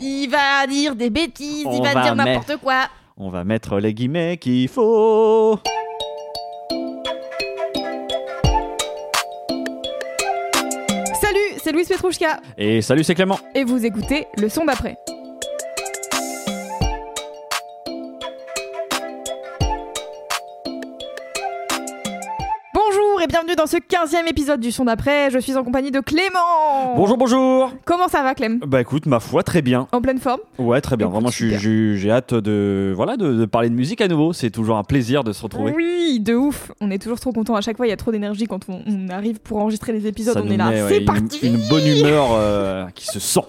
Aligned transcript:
Il 0.00 0.28
va 0.28 0.66
dire 0.66 0.94
des 0.96 1.10
bêtises, 1.10 1.64
On 1.66 1.72
il 1.76 1.82
va, 1.82 1.94
va 1.94 2.02
dire 2.02 2.14
mettre- 2.16 2.28
n'importe 2.30 2.56
quoi. 2.62 2.88
On 3.16 3.30
va 3.30 3.44
mettre 3.44 3.78
les 3.78 3.94
guillemets 3.94 4.36
qu'il 4.38 4.68
faut. 4.68 5.58
Salut, 11.20 11.58
c'est 11.62 11.72
Louise 11.72 11.88
Petrouchka 11.88 12.40
Et 12.58 12.82
salut, 12.82 13.04
c'est 13.04 13.14
Clément. 13.14 13.38
et 13.54 13.64
vous 13.64 13.84
écoutez 13.84 14.26
le 14.38 14.48
son 14.48 14.64
d'après. 14.64 14.96
Et 23.24 23.26
bienvenue 23.26 23.56
dans 23.56 23.66
ce 23.66 23.78
15e 23.78 24.28
épisode 24.28 24.60
du 24.60 24.70
son 24.70 24.84
d'après. 24.84 25.30
Je 25.30 25.38
suis 25.38 25.56
en 25.56 25.64
compagnie 25.64 25.90
de 25.90 26.00
Clément. 26.00 26.94
Bonjour, 26.94 27.16
bonjour. 27.16 27.72
Comment 27.86 28.08
ça 28.08 28.22
va 28.22 28.34
Clem? 28.34 28.58
Bah 28.66 28.82
écoute, 28.82 29.06
ma 29.06 29.18
foi, 29.18 29.42
très 29.42 29.62
bien. 29.62 29.88
En 29.92 30.02
pleine 30.02 30.18
forme? 30.18 30.40
Ouais, 30.58 30.82
très 30.82 30.96
bien. 30.98 31.06
Écoute, 31.06 31.22
Vraiment, 31.22 31.30
j'ai 31.30 32.10
hâte 32.10 32.34
de, 32.34 32.92
voilà, 32.94 33.16
de, 33.16 33.32
de 33.32 33.44
parler 33.46 33.70
de 33.70 33.74
musique 33.74 34.02
à 34.02 34.08
nouveau. 34.08 34.34
C'est 34.34 34.50
toujours 34.50 34.76
un 34.76 34.84
plaisir 34.84 35.24
de 35.24 35.32
se 35.32 35.42
retrouver. 35.42 35.72
Oui, 35.74 36.20
de 36.20 36.34
ouf. 36.34 36.70
On 36.82 36.90
est 36.90 36.98
toujours 36.98 37.18
trop 37.18 37.32
content. 37.32 37.54
À 37.54 37.62
chaque 37.62 37.78
fois, 37.78 37.86
il 37.86 37.90
y 37.90 37.92
a 37.92 37.96
trop 37.96 38.12
d'énergie 38.12 38.46
quand 38.46 38.68
on, 38.68 38.80
on 38.86 39.08
arrive 39.08 39.38
pour 39.40 39.58
enregistrer 39.58 39.92
les 39.92 40.06
épisodes. 40.06 40.34
Ça 40.34 40.42
on 40.44 40.50
est 40.50 40.58
là. 40.58 40.68
ouais, 40.68 40.84
C'est 40.88 41.00
parti 41.00 41.38
une 41.46 41.66
bonne 41.70 41.86
humeur 41.86 42.26
euh, 42.32 42.86
qui 42.94 43.06
se 43.06 43.20
sent. 43.20 43.40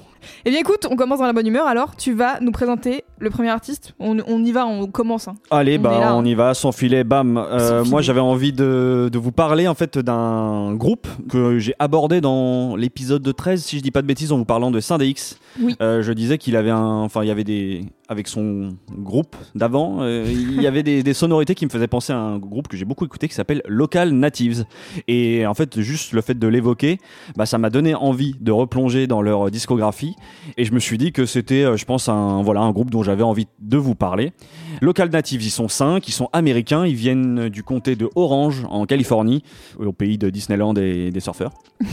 Eh 0.46 0.50
bien 0.52 0.60
écoute, 0.60 0.88
on 0.90 0.96
commence 0.96 1.20
dans 1.20 1.26
la 1.26 1.34
bonne 1.34 1.48
humeur. 1.48 1.68
Alors, 1.68 1.96
tu 1.96 2.14
vas 2.14 2.40
nous 2.40 2.52
présenter 2.52 3.04
le 3.20 3.30
premier 3.30 3.50
artiste. 3.50 3.94
On, 4.00 4.18
on 4.28 4.44
y 4.44 4.52
va, 4.52 4.66
on 4.66 4.88
commence. 4.88 5.28
hein. 5.28 5.36
Allez, 5.52 5.78
On 5.78 5.82
bah 5.82 6.00
là, 6.00 6.16
on 6.16 6.20
hein. 6.20 6.26
y 6.26 6.34
va, 6.36 6.54
sans 6.54 6.72
filet, 6.72 7.04
bam. 7.04 7.38
Euh, 7.38 7.84
Sans 7.84 7.90
moi, 7.90 8.02
j'avais 8.02 8.20
envie 8.20 8.54
de, 8.54 9.10
de 9.12 9.18
vous 9.20 9.32
parler 9.32 9.68
en 9.68 9.76
fait 9.76 9.98
d'un 9.98 10.74
groupe 10.76 11.08
que 11.30 11.58
j'ai 11.60 11.74
abordé 11.80 12.22
dans 12.22 12.76
l'épisode 12.76 13.22
de 13.22 13.32
13, 13.32 13.64
si 13.64 13.78
je 13.78 13.84
dis 13.84 13.92
pas 13.92 14.02
de 14.02 14.08
bêtises, 14.08 14.32
en 14.32 14.38
vous 14.38 14.46
parlant 14.46 14.72
de 14.72 14.80
Syndex. 14.80 15.40
Oui. 15.62 15.76
Euh, 15.82 16.02
je 16.02 16.12
disais 16.12 16.38
qu'il 16.38 16.56
avait 16.58 16.70
un, 16.72 16.82
enfin, 17.02 17.24
il 17.24 17.28
y 17.28 17.32
avait 17.32 17.44
des, 17.46 17.86
avec 18.10 18.28
son 18.28 18.76
groupe 18.92 19.36
d'avant, 19.56 19.98
euh, 20.02 20.26
il 20.28 20.62
y 20.62 20.68
avait 20.68 20.84
des, 20.84 21.02
des 21.02 21.14
sonorités 21.14 21.56
qui 21.56 21.66
me 21.66 21.70
faisaient 21.70 21.88
penser 21.88 22.12
à 22.12 22.18
un 22.18 22.38
groupe 22.40 22.68
que 22.68 22.76
j'ai 22.76 22.84
beaucoup 22.86 23.06
écouté 23.06 23.28
qui 23.30 23.34
s'appelle 23.36 23.62
Local 23.68 24.12
Natives. 24.12 24.66
Et 25.08 25.46
en 25.46 25.54
fait, 25.54 25.80
juste 25.80 26.12
le 26.12 26.22
fait 26.22 26.38
de 26.38 26.48
l'évoquer, 26.48 27.00
bah, 27.38 27.46
ça 27.46 27.58
m'a 27.58 27.70
donné 27.70 27.96
envie 27.96 28.36
de 28.42 28.52
replonger 28.52 29.08
dans 29.08 29.22
leur 29.22 29.50
discographie. 29.50 30.15
Et 30.58 30.66
je 30.66 30.74
me 30.74 30.80
suis 30.80 30.98
dit 30.98 31.12
que 31.12 31.26
c'était, 31.26 31.64
euh, 31.64 31.78
je 31.78 31.86
pense, 31.86 32.10
un, 32.10 32.42
voilà, 32.42 32.62
un 32.62 32.72
groupe 32.72 32.90
dont 32.90 33.04
j'avais 33.04 33.24
envie 33.24 33.48
de 33.60 33.78
vous 33.78 33.96
parler. 33.96 34.34
Local 34.82 35.10
Natives, 35.10 35.44
ils 35.44 35.52
sont 35.52 35.68
cinq, 35.68 36.08
ils 36.08 36.14
sont 36.14 36.30
américains, 36.34 36.86
ils 36.86 36.96
viennent 36.96 37.50
du 37.50 37.64
comté 37.64 37.96
de 37.96 38.10
Orange, 38.16 38.66
en 38.70 38.86
Californie, 38.86 39.44
au 39.80 39.92
pays 39.92 40.18
de 40.18 40.30
Disneyland 40.30 40.74
et 40.76 41.12
des 41.12 41.20
surfeurs. 41.20 41.54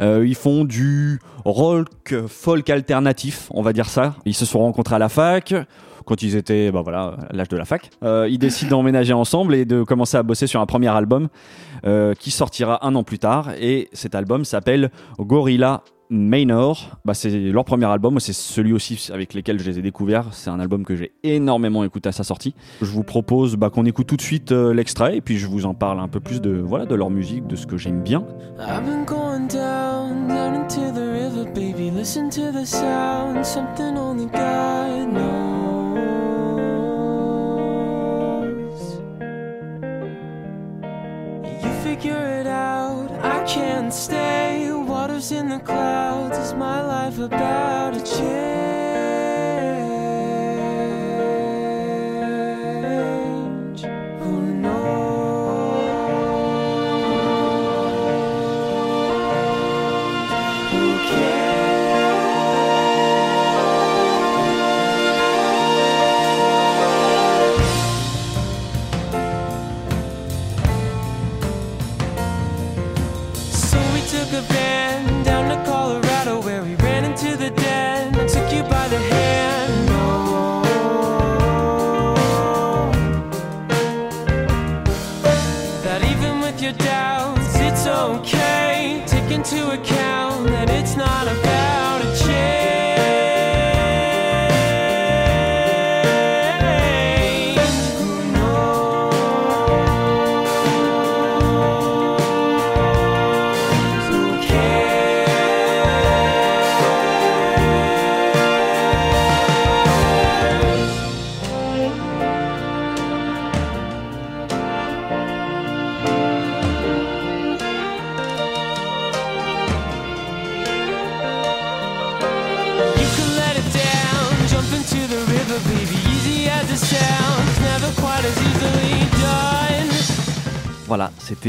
Euh, 0.00 0.26
ils 0.26 0.34
font 0.34 0.64
du 0.64 1.20
rock 1.44 2.14
folk 2.26 2.68
alternatif, 2.70 3.48
on 3.50 3.62
va 3.62 3.72
dire 3.72 3.88
ça. 3.88 4.14
Ils 4.24 4.34
se 4.34 4.44
sont 4.44 4.58
rencontrés 4.58 4.96
à 4.96 4.98
la 4.98 5.08
fac. 5.08 5.54
Quand 6.04 6.22
ils 6.22 6.34
étaient, 6.34 6.72
bah 6.72 6.80
voilà, 6.82 7.16
à 7.30 7.36
l'âge 7.36 7.48
de 7.48 7.56
la 7.56 7.64
fac, 7.64 7.90
Euh, 8.02 8.26
ils 8.28 8.38
décident 8.38 8.70
d'emménager 8.78 9.12
ensemble 9.12 9.54
et 9.54 9.64
de 9.64 9.84
commencer 9.84 10.16
à 10.16 10.22
bosser 10.22 10.48
sur 10.48 10.60
un 10.60 10.66
premier 10.66 10.88
album 10.88 11.28
euh, 11.86 12.14
qui 12.14 12.30
sortira 12.30 12.84
un 12.84 12.94
an 12.96 13.04
plus 13.04 13.18
tard. 13.18 13.50
Et 13.60 13.88
cet 13.92 14.14
album 14.14 14.44
s'appelle 14.44 14.90
Gorilla 15.18 15.84
Manor. 16.10 16.98
Bah, 17.04 17.14
c'est 17.14 17.30
leur 17.30 17.64
premier 17.64 17.86
album, 17.86 18.20
c'est 18.20 18.32
celui 18.32 18.72
aussi 18.72 19.08
avec 19.12 19.34
lequel 19.34 19.58
je 19.58 19.64
les 19.70 19.78
ai 19.78 19.82
découverts. 19.82 20.26
C'est 20.32 20.50
un 20.50 20.60
album 20.60 20.84
que 20.84 20.94
j'ai 20.94 21.12
énormément 21.22 21.84
écouté 21.84 22.08
à 22.08 22.12
sa 22.12 22.24
sortie. 22.24 22.54
Je 22.80 22.86
vous 22.86 23.02
propose 23.02 23.56
bah, 23.56 23.70
qu'on 23.70 23.86
écoute 23.86 24.06
tout 24.06 24.16
de 24.16 24.22
suite 24.22 24.52
euh, 24.52 24.74
l'extrait 24.74 25.16
et 25.16 25.20
puis 25.20 25.38
je 25.38 25.46
vous 25.46 25.66
en 25.66 25.74
parle 25.74 26.00
un 26.00 26.08
peu 26.08 26.20
plus 26.20 26.40
de 26.40 26.50
voilà 26.50 26.86
de 26.86 26.94
leur 26.94 27.10
musique, 27.10 27.46
de 27.46 27.56
ce 27.56 27.66
que 27.66 27.76
j'aime 27.76 28.02
bien. 28.02 28.24
I've 28.58 28.84
been 28.84 29.04
going 29.04 29.48
down, 29.48 30.28
down 30.28 30.54
into 30.54 30.92
the 30.92 31.06
river, 31.12 31.44
baby. 31.54 31.90
Listen 31.90 32.28
to 32.30 32.52
the 32.52 32.64
sound, 32.64 33.44
something 33.44 33.96
only 33.96 34.26
God 34.26 35.12
knows. 35.12 35.52
You 41.62 41.70
figure 41.82 42.40
it 42.40 42.46
out, 42.46 43.10
I 43.22 43.42
can't 43.46 43.92
stay. 43.92 44.71
Waters 45.02 45.32
in 45.32 45.48
the 45.48 45.58
clouds, 45.58 46.38
is 46.38 46.54
my 46.54 46.80
life 46.80 47.18
about 47.18 47.94
to 47.94 48.04
change? 48.04 48.81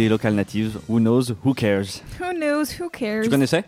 Voilà, 0.04 0.10
c'était 0.10 0.10
Local 0.10 0.34
Natives. 0.34 0.80
Who 0.90 1.00
knows? 1.00 1.34
Who 1.46 1.54
cares? 1.54 2.02
Who 2.20 2.34
knows, 2.38 2.66
who 2.80 2.90
cares? 2.90 3.24
Tu 3.24 3.30
connaissais? 3.30 3.64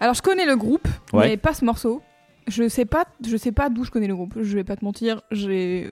Alors 0.00 0.14
je 0.14 0.22
connais 0.22 0.46
le 0.46 0.56
groupe, 0.56 0.86
Ouais. 1.12 1.28
mais 1.28 1.36
pas 1.36 1.54
ce 1.54 1.64
morceau. 1.64 2.02
Je 2.46 2.68
sais 2.68 2.84
pas, 2.84 3.04
je 3.26 3.36
sais 3.36 3.52
pas 3.52 3.70
d'où 3.70 3.84
je 3.84 3.90
connais 3.90 4.06
le 4.06 4.14
groupe. 4.14 4.34
Je 4.40 4.54
vais 4.54 4.64
pas 4.64 4.76
te 4.76 4.84
mentir, 4.84 5.22
j'ai 5.30 5.90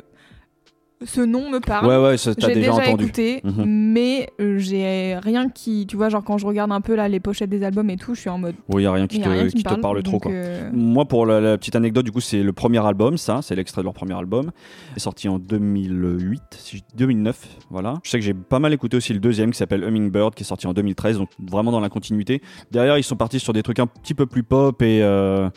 ce 1.05 1.21
nom 1.21 1.51
me 1.51 1.59
parle. 1.61 1.87
Ouais, 1.87 1.97
ouais, 2.03 2.17
ça, 2.17 2.35
t'as 2.35 2.49
J'ai 2.49 2.55
déjà, 2.55 2.71
déjà, 2.73 2.83
entendu. 2.89 3.05
écouté, 3.05 3.41
Mhm. 3.45 3.65
mais 3.67 4.29
euh, 4.41 4.59
j'ai 4.59 5.17
rien 5.23 5.49
qui, 5.49 5.87
tu 5.87 5.97
vois, 5.97 6.09
genre 6.09 6.23
quand 6.25 6.39
je 6.39 6.47
regarde 6.47 6.73
un 6.73 6.81
peu 6.81 6.95
là 6.95 7.09
les 7.09 7.21
pochettes 7.21 7.51
des 7.51 7.63
albums 7.63 7.89
et 7.91 7.97
tout, 7.97 8.15
je 8.15 8.21
suis 8.21 8.31
en 8.31 8.39
mode. 8.39 8.55
Oui, 8.69 8.83
il 8.83 8.87
a 8.87 8.93
rien 8.93 9.07
qui 9.07 9.19
y 9.19 9.21
a 9.23 9.25
te, 9.25 9.29
rien 9.31 9.49
qui 9.49 9.63
te 9.63 9.75
parle 9.75 10.03
trop, 10.03 10.19
quoi. 10.19 10.31
euh, 10.33 10.71
Moi, 10.73 11.05
pour 11.07 11.27
la, 11.27 11.41
la 11.41 11.59
petite 11.59 11.77
anecdote, 11.77 12.05
du 12.05 12.13
coup, 12.13 12.21
c'est 12.21 12.43
le 12.43 12.53
premier 12.53 12.85
album, 12.85 13.17
ça, 13.19 13.41
c'est 13.43 13.55
l'extrait 13.55 13.83
de 13.83 13.85
leur 13.85 13.95
premier 13.95 14.15
album. 14.15 14.51
Sorti 14.97 15.29
en 15.29 15.39
2008, 15.39 16.43
si 16.59 16.77
je- 16.79 16.83
2009, 16.97 17.39
voilà. 17.71 17.95
Je 18.03 18.11
sais 18.11 18.19
que 18.19 18.25
j'ai 18.25 18.35
pas 18.35 18.59
mal 18.59 18.73
écouté 18.73 18.97
aussi 18.97 19.13
le 19.13 19.19
deuxième 19.21 19.51
qui 19.51 19.59
s'appelle 19.59 19.83
Hummingbird, 19.85 20.35
qui 20.35 20.43
est 20.43 20.47
sorti 20.47 20.67
en 20.67 20.73
2013, 20.73 21.19
donc 21.19 21.29
vraiment 21.41 21.73
dans 21.73 21.81
la 21.81 21.89
continuité. 21.89 22.41
Derrière, 22.71 22.99
ils 22.99 23.03
sont 23.05 23.17
partis 23.17 23.41
sur 23.41 23.53
des 23.53 23.63
trucs 23.63 23.79
un 23.79 23.87
petit 23.87 24.15
peu 24.15 24.27
plus 24.27 24.43
pop 24.43 24.81
et. 24.83 25.01
euh, 25.03 25.49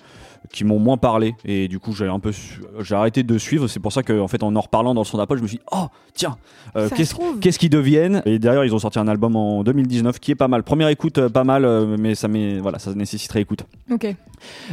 qui 0.52 0.64
m'ont 0.64 0.80
moins 0.80 0.98
parlé. 0.98 1.36
Et 1.46 1.68
du 1.68 1.80
coup 1.80 1.94
j'ai 1.94 2.08
un 2.08 2.20
peu 2.20 2.32
su- 2.32 2.62
j'ai 2.82 2.96
arrêté 2.96 3.24
de 3.24 3.38
suivre. 3.38 3.68
C'est 3.68 3.80
pour 3.80 3.92
ça 3.94 4.04
que 4.04 4.20
en 4.20 4.28
fait 4.28 4.44
en 4.44 4.56
en 4.56 4.62
reparlant 4.62 4.94
dans 4.94 5.02
le 5.02 5.06
son 5.06 5.18
d'après 5.18 5.38
je 5.38 5.42
me 5.44 5.48
suis 5.48 5.58
dit, 5.58 5.64
oh 5.72 5.88
tiens 6.14 6.36
euh, 6.76 6.90
qu'est-ce 6.96 7.16
qu'est-ce 7.42 7.60
qu'ils 7.60 7.70
deviennent? 7.70 8.22
Et 8.26 8.40
d'ailleurs 8.40 8.66
ils 8.66 8.74
ont 8.76 8.80
sorti 8.80 9.00
un 9.00 9.08
album 9.08 9.36
en 9.36 9.64
2019 9.64 10.20
qui 10.20 10.32
est 10.32 10.36
pas 10.36 10.48
mal. 10.48 10.64
Première 10.64 10.90
écoute 10.90 11.18
euh, 11.18 11.30
pas 11.30 11.44
mal 11.44 11.66
euh, 11.66 11.96
mais 12.00 12.16
ça 12.16 12.28
met 12.28 12.60
voilà 12.60 12.80
ça 12.80 12.94
nécessiterait 12.94 13.42
écoute. 13.42 13.64
Ok. 13.92 14.16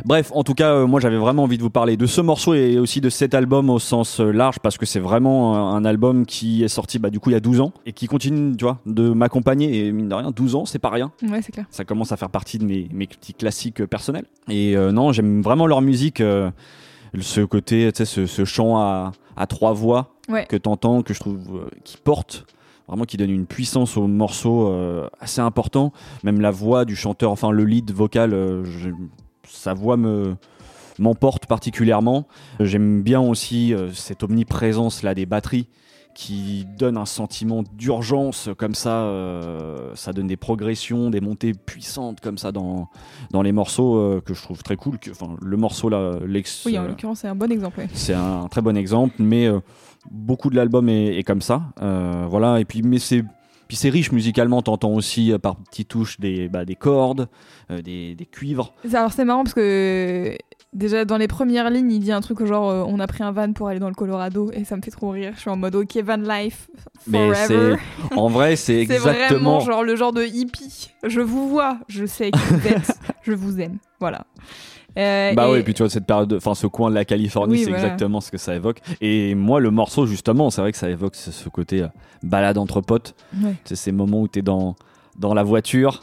Bref, 0.05 0.31
en 0.35 0.43
tout 0.45 0.55
cas, 0.55 0.73
euh, 0.75 0.87
moi 0.87 1.01
j'avais 1.01 1.17
vraiment 1.17 1.45
envie 1.45 1.59
de 1.59 1.63
vous 1.63 1.71
parler 1.71 1.97
de 1.97 2.07
ce 2.07 2.21
morceau 2.21 2.55
et 2.55 2.79
aussi 2.79 3.01
de 3.01 3.11
cet 3.11 3.35
album 3.35 3.71
au 3.71 3.79
sens 3.79 4.21
euh, 4.21 4.31
large 4.33 4.59
parce 4.61 4.79
que 4.79 4.87
c'est 4.87 5.01
vraiment 5.01 5.55
un, 5.57 5.77
un 5.77 5.85
album 5.85 6.25
qui 6.27 6.65
est 6.65 6.69
sorti 6.69 6.99
bah, 6.99 7.11
du 7.11 7.21
coup 7.21 7.31
il 7.31 7.35
y 7.35 7.37
a 7.37 7.41
12 7.41 7.61
ans 7.61 7.73
et 7.87 7.93
qui 7.93 8.07
continue, 8.07 8.57
tu 8.57 8.65
vois, 8.65 8.79
de 8.87 9.11
m'accompagner 9.11 9.87
et 9.87 9.93
mine 9.93 10.09
de 10.09 10.15
rien, 10.15 10.31
12 10.31 10.55
ans, 10.55 10.65
c'est 10.65 10.79
pas 10.79 10.91
rien. 10.91 11.13
Ouais, 11.23 11.43
c'est 11.43 11.53
clair. 11.53 11.67
Ça 11.71 11.85
commence 11.85 12.13
à 12.13 12.17
faire 12.17 12.31
partie 12.31 12.59
de 12.59 12.65
mes, 12.65 12.89
mes 12.93 13.07
petits 13.07 13.35
classiques 13.35 13.81
euh, 13.83 13.87
personnels. 13.87 14.25
Et 14.49 14.77
euh, 14.77 14.93
non, 14.93 15.13
j'aime 15.13 15.43
vraiment 15.43 15.67
leur 15.67 15.81
musique, 15.83 16.21
euh, 16.21 16.51
ce 17.21 17.41
côté, 17.43 17.91
tu 17.93 17.99
sais, 17.99 18.05
ce, 18.05 18.27
ce 18.27 18.45
chant 18.45 18.79
à, 18.79 19.13
à 19.37 19.47
trois 19.47 19.73
voix 19.73 20.09
Ouais. 20.29 20.47
que 20.47 20.57
t'entends, 20.57 21.03
que 21.03 21.13
je 21.13 21.21
trouve 21.21 21.37
euh, 21.57 21.69
qui 21.85 21.97
porte. 21.97 22.47
Vraiment 22.89 23.05
qui 23.05 23.17
donne 23.17 23.31
une 23.31 23.47
puissance 23.47 23.97
au 23.97 24.07
morceau 24.07 24.69
euh, 24.69 25.09
assez 25.21 25.41
important. 25.41 25.93
Même 26.25 26.41
la 26.41 26.51
voix 26.51 26.85
du 26.85 26.95
chanteur, 26.97 27.31
enfin 27.31 27.51
le 27.51 27.65
lead 27.65 27.91
vocal, 27.93 28.33
euh, 28.35 28.65
je- 28.65 28.91
sa 29.53 29.75
voix 29.75 29.97
me 29.97 30.35
m'emporte 30.99 31.47
particulièrement. 31.47 32.27
J'aime 32.61 33.03
bien 33.03 33.21
aussi 33.21 33.73
euh, 33.75 33.93
cette 33.93 34.23
omniprésence 34.23 35.03
là 35.03 35.15
des 35.15 35.25
batteries 35.27 35.69
qui 36.15 36.67
donne 36.79 36.99
un 36.99 37.07
sentiment 37.07 37.63
d'urgence 37.79 38.51
comme 38.59 38.75
ça. 38.75 39.05
euh, 39.05 39.93
ça 39.95 40.13
donne 40.13 40.27
des 40.27 40.37
progressions, 40.37 41.09
des 41.09 41.23
montées 41.23 41.55
puissantes 41.55 42.21
comme 42.21 42.37
ça 42.37 42.53
dans, 42.53 42.89
dans 43.31 43.41
les 43.41 43.53
morceaux 43.53 43.97
euh, 43.97 44.21
que 44.21 44.35
je 44.35 44.43
trouve 44.43 44.63
très 44.63 44.77
cool. 44.77 44.99
Que, 44.99 45.11
enfin, 45.11 45.35
le 45.41 45.57
morceau 45.57 45.89
là, 45.89 46.19
l'ex, 46.27 46.67
Oui, 46.67 46.79
en 46.79 46.85
euh, 46.85 46.89
l'occurrence, 46.89 47.21
c'est 47.21 47.29
un 47.29 47.35
bon 47.35 47.51
exemple. 47.51 47.81
ouais. 47.81 47.89
c'est 47.95 48.13
un 48.13 48.47
très 48.51 48.61
bon 48.61 48.77
exemple, 48.77 49.15
mais 49.21 49.49
beaucoup 50.11 50.51
de 50.51 50.57
l'album 50.57 50.91
est, 50.91 51.17
est 51.17 51.23
comme 51.23 51.41
ça. 51.41 51.63
Voilà, 52.29 52.61
et 52.61 52.67
puis 52.67 52.83
mais 52.83 52.99
c'est 52.99 53.25
puis 53.73 53.79
c'est 53.79 53.89
riche 53.89 54.13
musicalement. 54.13 54.61
T'entends 54.61 54.93
aussi 54.93 55.33
euh, 55.33 55.39
par 55.39 55.57
petites 55.57 55.89
touches 55.89 56.21
des 56.21 56.47
bah, 56.51 56.67
des 56.67 56.75
cordes, 56.75 57.27
euh, 57.71 57.81
des, 57.81 58.15
des 58.15 58.27
cuivres. 58.27 58.75
Alors 58.93 59.15
c'est 59.15 59.25
marrant 59.25 59.45
parce 59.45 59.55
que 59.55 60.37
déjà 60.75 61.07
dans 61.07 61.17
les 61.17 61.27
premières 61.27 61.71
lignes, 61.71 61.91
il 61.91 62.01
dit 62.01 62.13
un 62.13 62.21
truc 62.21 62.45
genre 62.45 62.69
euh, 62.69 62.85
on 62.87 63.01
a 63.01 63.07
pris 63.07 63.23
un 63.23 63.33
van 63.33 63.51
pour 63.55 63.69
aller 63.69 63.79
dans 63.79 63.89
le 63.89 63.95
Colorado 63.95 64.51
et 64.53 64.65
ça 64.65 64.77
me 64.77 64.83
fait 64.83 64.91
trop 64.91 65.09
rire. 65.09 65.33
Je 65.37 65.41
suis 65.41 65.49
en 65.49 65.57
mode 65.57 65.75
ok 65.75 65.97
van 66.05 66.19
life 66.19 66.69
Mais 67.07 67.33
forever. 67.33 67.77
c'est 68.11 68.15
en 68.19 68.29
vrai, 68.29 68.57
c'est 68.57 68.85
C'est 68.85 68.99
vraiment 68.99 69.15
exactement. 69.23 69.61
genre 69.61 69.85
le 69.85 69.97
genre 69.97 70.13
de 70.13 70.23
hippie. 70.23 70.91
Je 71.03 71.23
vous 71.23 71.49
vois, 71.49 71.79
je 71.89 72.05
sais 72.05 72.31
qui 72.31 72.41
vous 72.51 72.69
êtes, 72.69 72.99
je 73.23 73.33
vous 73.33 73.59
aime. 73.59 73.79
Voilà. 74.01 74.27
Euh, 74.99 75.33
Bah 75.35 75.47
et- 75.49 75.53
oui, 75.53 75.59
et 75.59 75.63
puis 75.63 75.75
tu 75.75 75.83
vois 75.83 75.91
cette 75.91 76.07
période, 76.07 76.29
de- 76.29 76.37
enfin 76.37 76.55
ce 76.55 76.67
coin 76.67 76.91
de 76.91 76.95
la 76.95 77.05
Californie, 77.05 77.55
Oui, 77.55 77.59
c'est 77.65 77.71
voilà. 77.71 77.85
exactement 77.85 78.21
ce 78.21 78.31
que 78.31 78.39
ça 78.39 78.55
évoque. 78.55 78.81
Et 79.01 79.35
moi, 79.35 79.61
le 79.61 79.71
morceau 79.71 80.07
justement, 80.07 80.51
c'est 80.51 80.61
vrai 80.61 80.73
que 80.73 80.79
ça 80.79 80.91
évoque 80.91 81.15
ce, 81.15 81.31
ce 81.33 81.49
côté 81.49 81.83
euh, 81.83 81.89
balade 82.23 82.59
entre 82.59 82.81
potes. 82.81 83.15
Ouais. 83.43 83.55
C'est 83.65 83.77
ces 83.77 83.93
moments 83.93 84.21
où 84.21 84.29
t'es 84.29 84.43
dans 84.43 84.77
dans 85.19 85.35
la 85.35 85.43
voiture, 85.43 86.03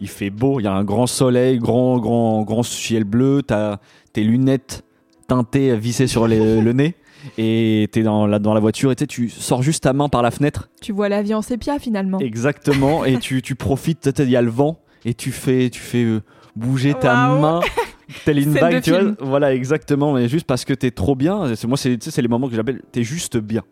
il 0.00 0.08
fait 0.08 0.30
beau, 0.30 0.60
il 0.60 0.64
y 0.64 0.66
a 0.66 0.72
un 0.72 0.84
grand 0.84 1.06
soleil, 1.06 1.58
grand 1.58 1.98
grand 1.98 2.42
grand 2.42 2.62
ciel 2.62 3.04
bleu, 3.04 3.42
t'as 3.46 3.78
tes 4.12 4.22
lunettes 4.24 4.84
teintées 5.28 5.76
vissées 5.76 6.06
sur 6.06 6.26
les- 6.26 6.60
le 6.60 6.72
nez. 6.72 6.94
Et 7.36 7.86
t'es 7.92 8.02
dans 8.02 8.26
la, 8.26 8.38
dans 8.38 8.54
la 8.54 8.60
voiture 8.60 8.90
et 8.92 8.96
tu 8.96 9.28
sors 9.28 9.62
juste 9.62 9.82
ta 9.82 9.92
main 9.92 10.08
par 10.08 10.22
la 10.22 10.30
fenêtre 10.30 10.70
Tu 10.80 10.90
vois 10.90 11.10
la 11.10 11.20
vie 11.20 11.34
en 11.34 11.42
sépia 11.42 11.78
finalement. 11.78 12.18
Exactement, 12.18 13.04
et 13.04 13.18
tu, 13.18 13.42
tu 13.42 13.54
profites, 13.56 14.08
il 14.20 14.30
y 14.30 14.36
a 14.36 14.40
le 14.42 14.48
vent, 14.50 14.78
et 15.04 15.12
tu 15.12 15.30
fais, 15.30 15.68
tu 15.68 15.80
fais 15.80 16.02
euh, 16.02 16.22
bouger 16.56 16.94
ta 16.94 17.14
main, 17.38 17.60
telle 18.24 18.38
une 18.38 18.52
bague, 18.52 18.82
tu 18.82 18.90
vois. 18.90 19.14
Voilà, 19.20 19.54
exactement, 19.54 20.12
mais 20.12 20.28
juste 20.28 20.46
parce 20.46 20.64
que 20.64 20.74
t'es 20.74 20.90
trop 20.90 21.14
bien. 21.14 21.52
Moi, 21.66 21.76
c'est 21.76 22.16
les 22.18 22.28
moments 22.28 22.48
que 22.48 22.54
j'appelle, 22.54 22.82
t'es 22.92 23.02
juste 23.02 23.36
bien. 23.36 23.62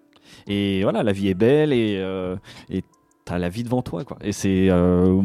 Et 0.46 0.82
voilà, 0.82 1.02
la 1.02 1.12
vie 1.12 1.28
est 1.28 1.34
belle, 1.34 1.72
et 1.72 1.96
euh, 1.98 2.36
et 2.70 2.82
t'as 3.24 3.38
la 3.38 3.50
vie 3.50 3.62
devant 3.62 3.82
toi, 3.82 4.04
quoi. 4.04 4.16
Et 4.22 4.32
c'est 4.32 4.68
euh, 4.70 5.20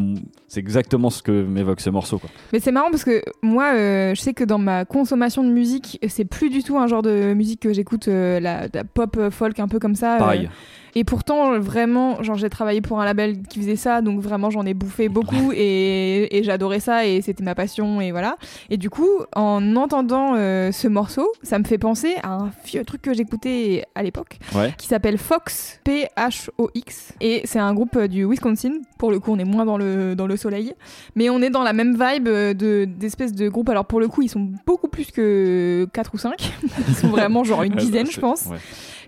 c'est 0.47 0.59
exactement 0.59 1.09
ce 1.09 1.23
que 1.23 1.43
m'évoque 1.43 1.79
ce 1.79 1.89
morceau, 1.89 2.17
quoi. 2.19 2.29
Mais 2.51 2.59
c'est 2.59 2.71
marrant 2.71 2.91
parce 2.91 3.05
que 3.05 3.21
moi, 3.41 3.73
euh, 3.73 4.13
je 4.15 4.19
sais 4.21 4.33
que 4.33 4.43
dans 4.43 4.57
ma 4.57 4.83
consommation 4.85 5.43
de 5.43 5.49
musique, 5.49 5.99
c'est 6.07 6.25
plus 6.25 6.49
du 6.49 6.63
tout 6.63 6.77
un 6.77 6.87
genre 6.87 7.01
de 7.01 7.33
musique 7.33 7.61
que 7.61 7.71
j'écoute, 7.71 8.07
euh, 8.09 8.39
la, 8.39 8.67
la 8.73 8.83
pop 8.83 9.17
folk 9.29 9.59
un 9.59 9.67
peu 9.67 9.79
comme 9.79 9.95
ça. 9.95 10.17
Pareil. 10.17 10.49
Et 10.95 11.03
pourtant, 11.03 11.59
vraiment, 11.59 12.21
genre 12.21 12.35
j'ai 12.37 12.49
travaillé 12.49 12.81
pour 12.81 13.01
un 13.01 13.05
label 13.05 13.41
qui 13.49 13.59
faisait 13.59 13.75
ça, 13.75 14.01
donc 14.01 14.19
vraiment 14.19 14.49
j'en 14.49 14.65
ai 14.65 14.73
bouffé 14.73 15.09
beaucoup 15.09 15.51
et, 15.53 16.37
et 16.37 16.43
j'adorais 16.43 16.79
ça 16.79 17.05
et 17.05 17.21
c'était 17.21 17.43
ma 17.43 17.55
passion 17.55 17.99
et 18.01 18.11
voilà. 18.11 18.37
Et 18.69 18.77
du 18.77 18.89
coup, 18.89 19.09
en 19.35 19.75
entendant 19.75 20.33
euh, 20.35 20.71
ce 20.71 20.87
morceau, 20.87 21.27
ça 21.41 21.57
me 21.59 21.63
fait 21.63 21.77
penser 21.79 22.15
à 22.21 22.33
un 22.33 22.51
vieux 22.65 22.83
truc 22.85 23.01
que 23.01 23.13
j'écoutais 23.13 23.85
à 23.95 24.03
l'époque 24.03 24.37
Ouais. 24.55 24.73
qui 24.77 24.87
s'appelle 24.87 25.17
Fox, 25.17 25.79
P-H-O-X. 25.83 27.13
Et 27.21 27.41
c'est 27.45 27.59
un 27.59 27.73
groupe 27.73 27.95
euh, 27.95 28.07
du 28.07 28.25
Wisconsin. 28.25 28.73
Pour 28.97 29.11
le 29.11 29.19
coup, 29.19 29.31
on 29.31 29.39
est 29.39 29.43
moins 29.45 29.65
dans 29.65 29.77
le, 29.77 30.15
dans 30.15 30.27
le 30.27 30.37
soleil. 30.37 30.73
Mais 31.15 31.29
on 31.29 31.41
est 31.41 31.49
dans 31.49 31.63
la 31.63 31.73
même 31.73 31.93
vibe 31.93 32.27
euh, 32.27 32.53
de, 32.53 32.85
d'espèces 32.85 33.33
de 33.33 33.49
groupes. 33.49 33.69
Alors 33.69 33.85
pour 33.85 33.99
le 33.99 34.07
coup, 34.07 34.21
ils 34.21 34.29
sont 34.29 34.51
beaucoup 34.65 34.87
plus 34.87 35.11
que 35.11 35.87
4 35.93 36.11
ou 36.13 36.17
5. 36.17 36.53
Ils 36.87 36.95
sont 36.95 37.07
vraiment 37.09 37.43
genre 37.43 37.63
une 37.63 37.75
dizaine, 37.75 38.09
je 38.09 38.19
pense. 38.19 38.45
Ouais. 38.45 38.57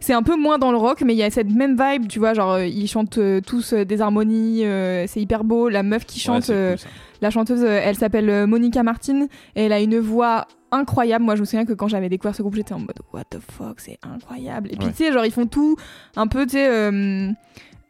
C'est 0.05 0.13
un 0.13 0.21
peu 0.21 0.35
moins 0.35 0.59
dans 0.59 0.69
le 0.71 0.77
rock, 0.77 1.01
mais 1.01 1.13
il 1.15 1.17
y 1.17 1.23
a 1.23 1.31
cette 1.31 1.49
même 1.49 1.75
vibe, 1.81 2.07
tu 2.07 2.19
vois, 2.19 2.35
genre 2.35 2.51
euh, 2.51 2.65
ils 2.67 2.87
chantent 2.87 3.17
euh, 3.17 3.41
tous 3.41 3.73
euh, 3.73 3.85
des 3.85 4.01
harmonies, 4.01 4.59
c'est 5.07 5.19
hyper 5.19 5.43
beau. 5.43 5.67
La 5.67 5.81
meuf 5.81 6.05
qui 6.05 6.19
chante, 6.19 6.45
cool, 6.45 6.75
la 7.21 7.31
chanteuse, 7.31 7.63
elle 7.63 7.95
s'appelle 7.95 8.45
Monica 8.45 8.83
Martin, 8.83 9.25
et 9.55 9.63
elle 9.63 9.73
a 9.73 9.79
une 9.79 9.97
voix 9.97 10.45
incroyable. 10.71 11.25
Moi, 11.25 11.35
je 11.35 11.39
me 11.41 11.45
souviens 11.45 11.65
que 11.65 11.73
quand 11.73 11.87
j'avais 11.87 12.07
découvert 12.07 12.35
ce 12.35 12.43
groupe, 12.43 12.53
j'étais 12.53 12.75
en 12.75 12.79
mode 12.79 12.99
What 13.13 13.23
the 13.31 13.39
fuck, 13.39 13.79
c'est 13.79 13.97
incroyable. 14.03 14.69
Et 14.71 14.75
puis 14.77 14.85
Ouais. 14.85 14.91
tu 14.91 15.05
sais, 15.05 15.11
genre 15.11 15.25
ils 15.25 15.31
font 15.31 15.47
tout 15.47 15.75
un 16.15 16.27
peu, 16.27 16.45
tu 16.45 16.51
sais. 16.51 16.67
euh, 16.69 17.31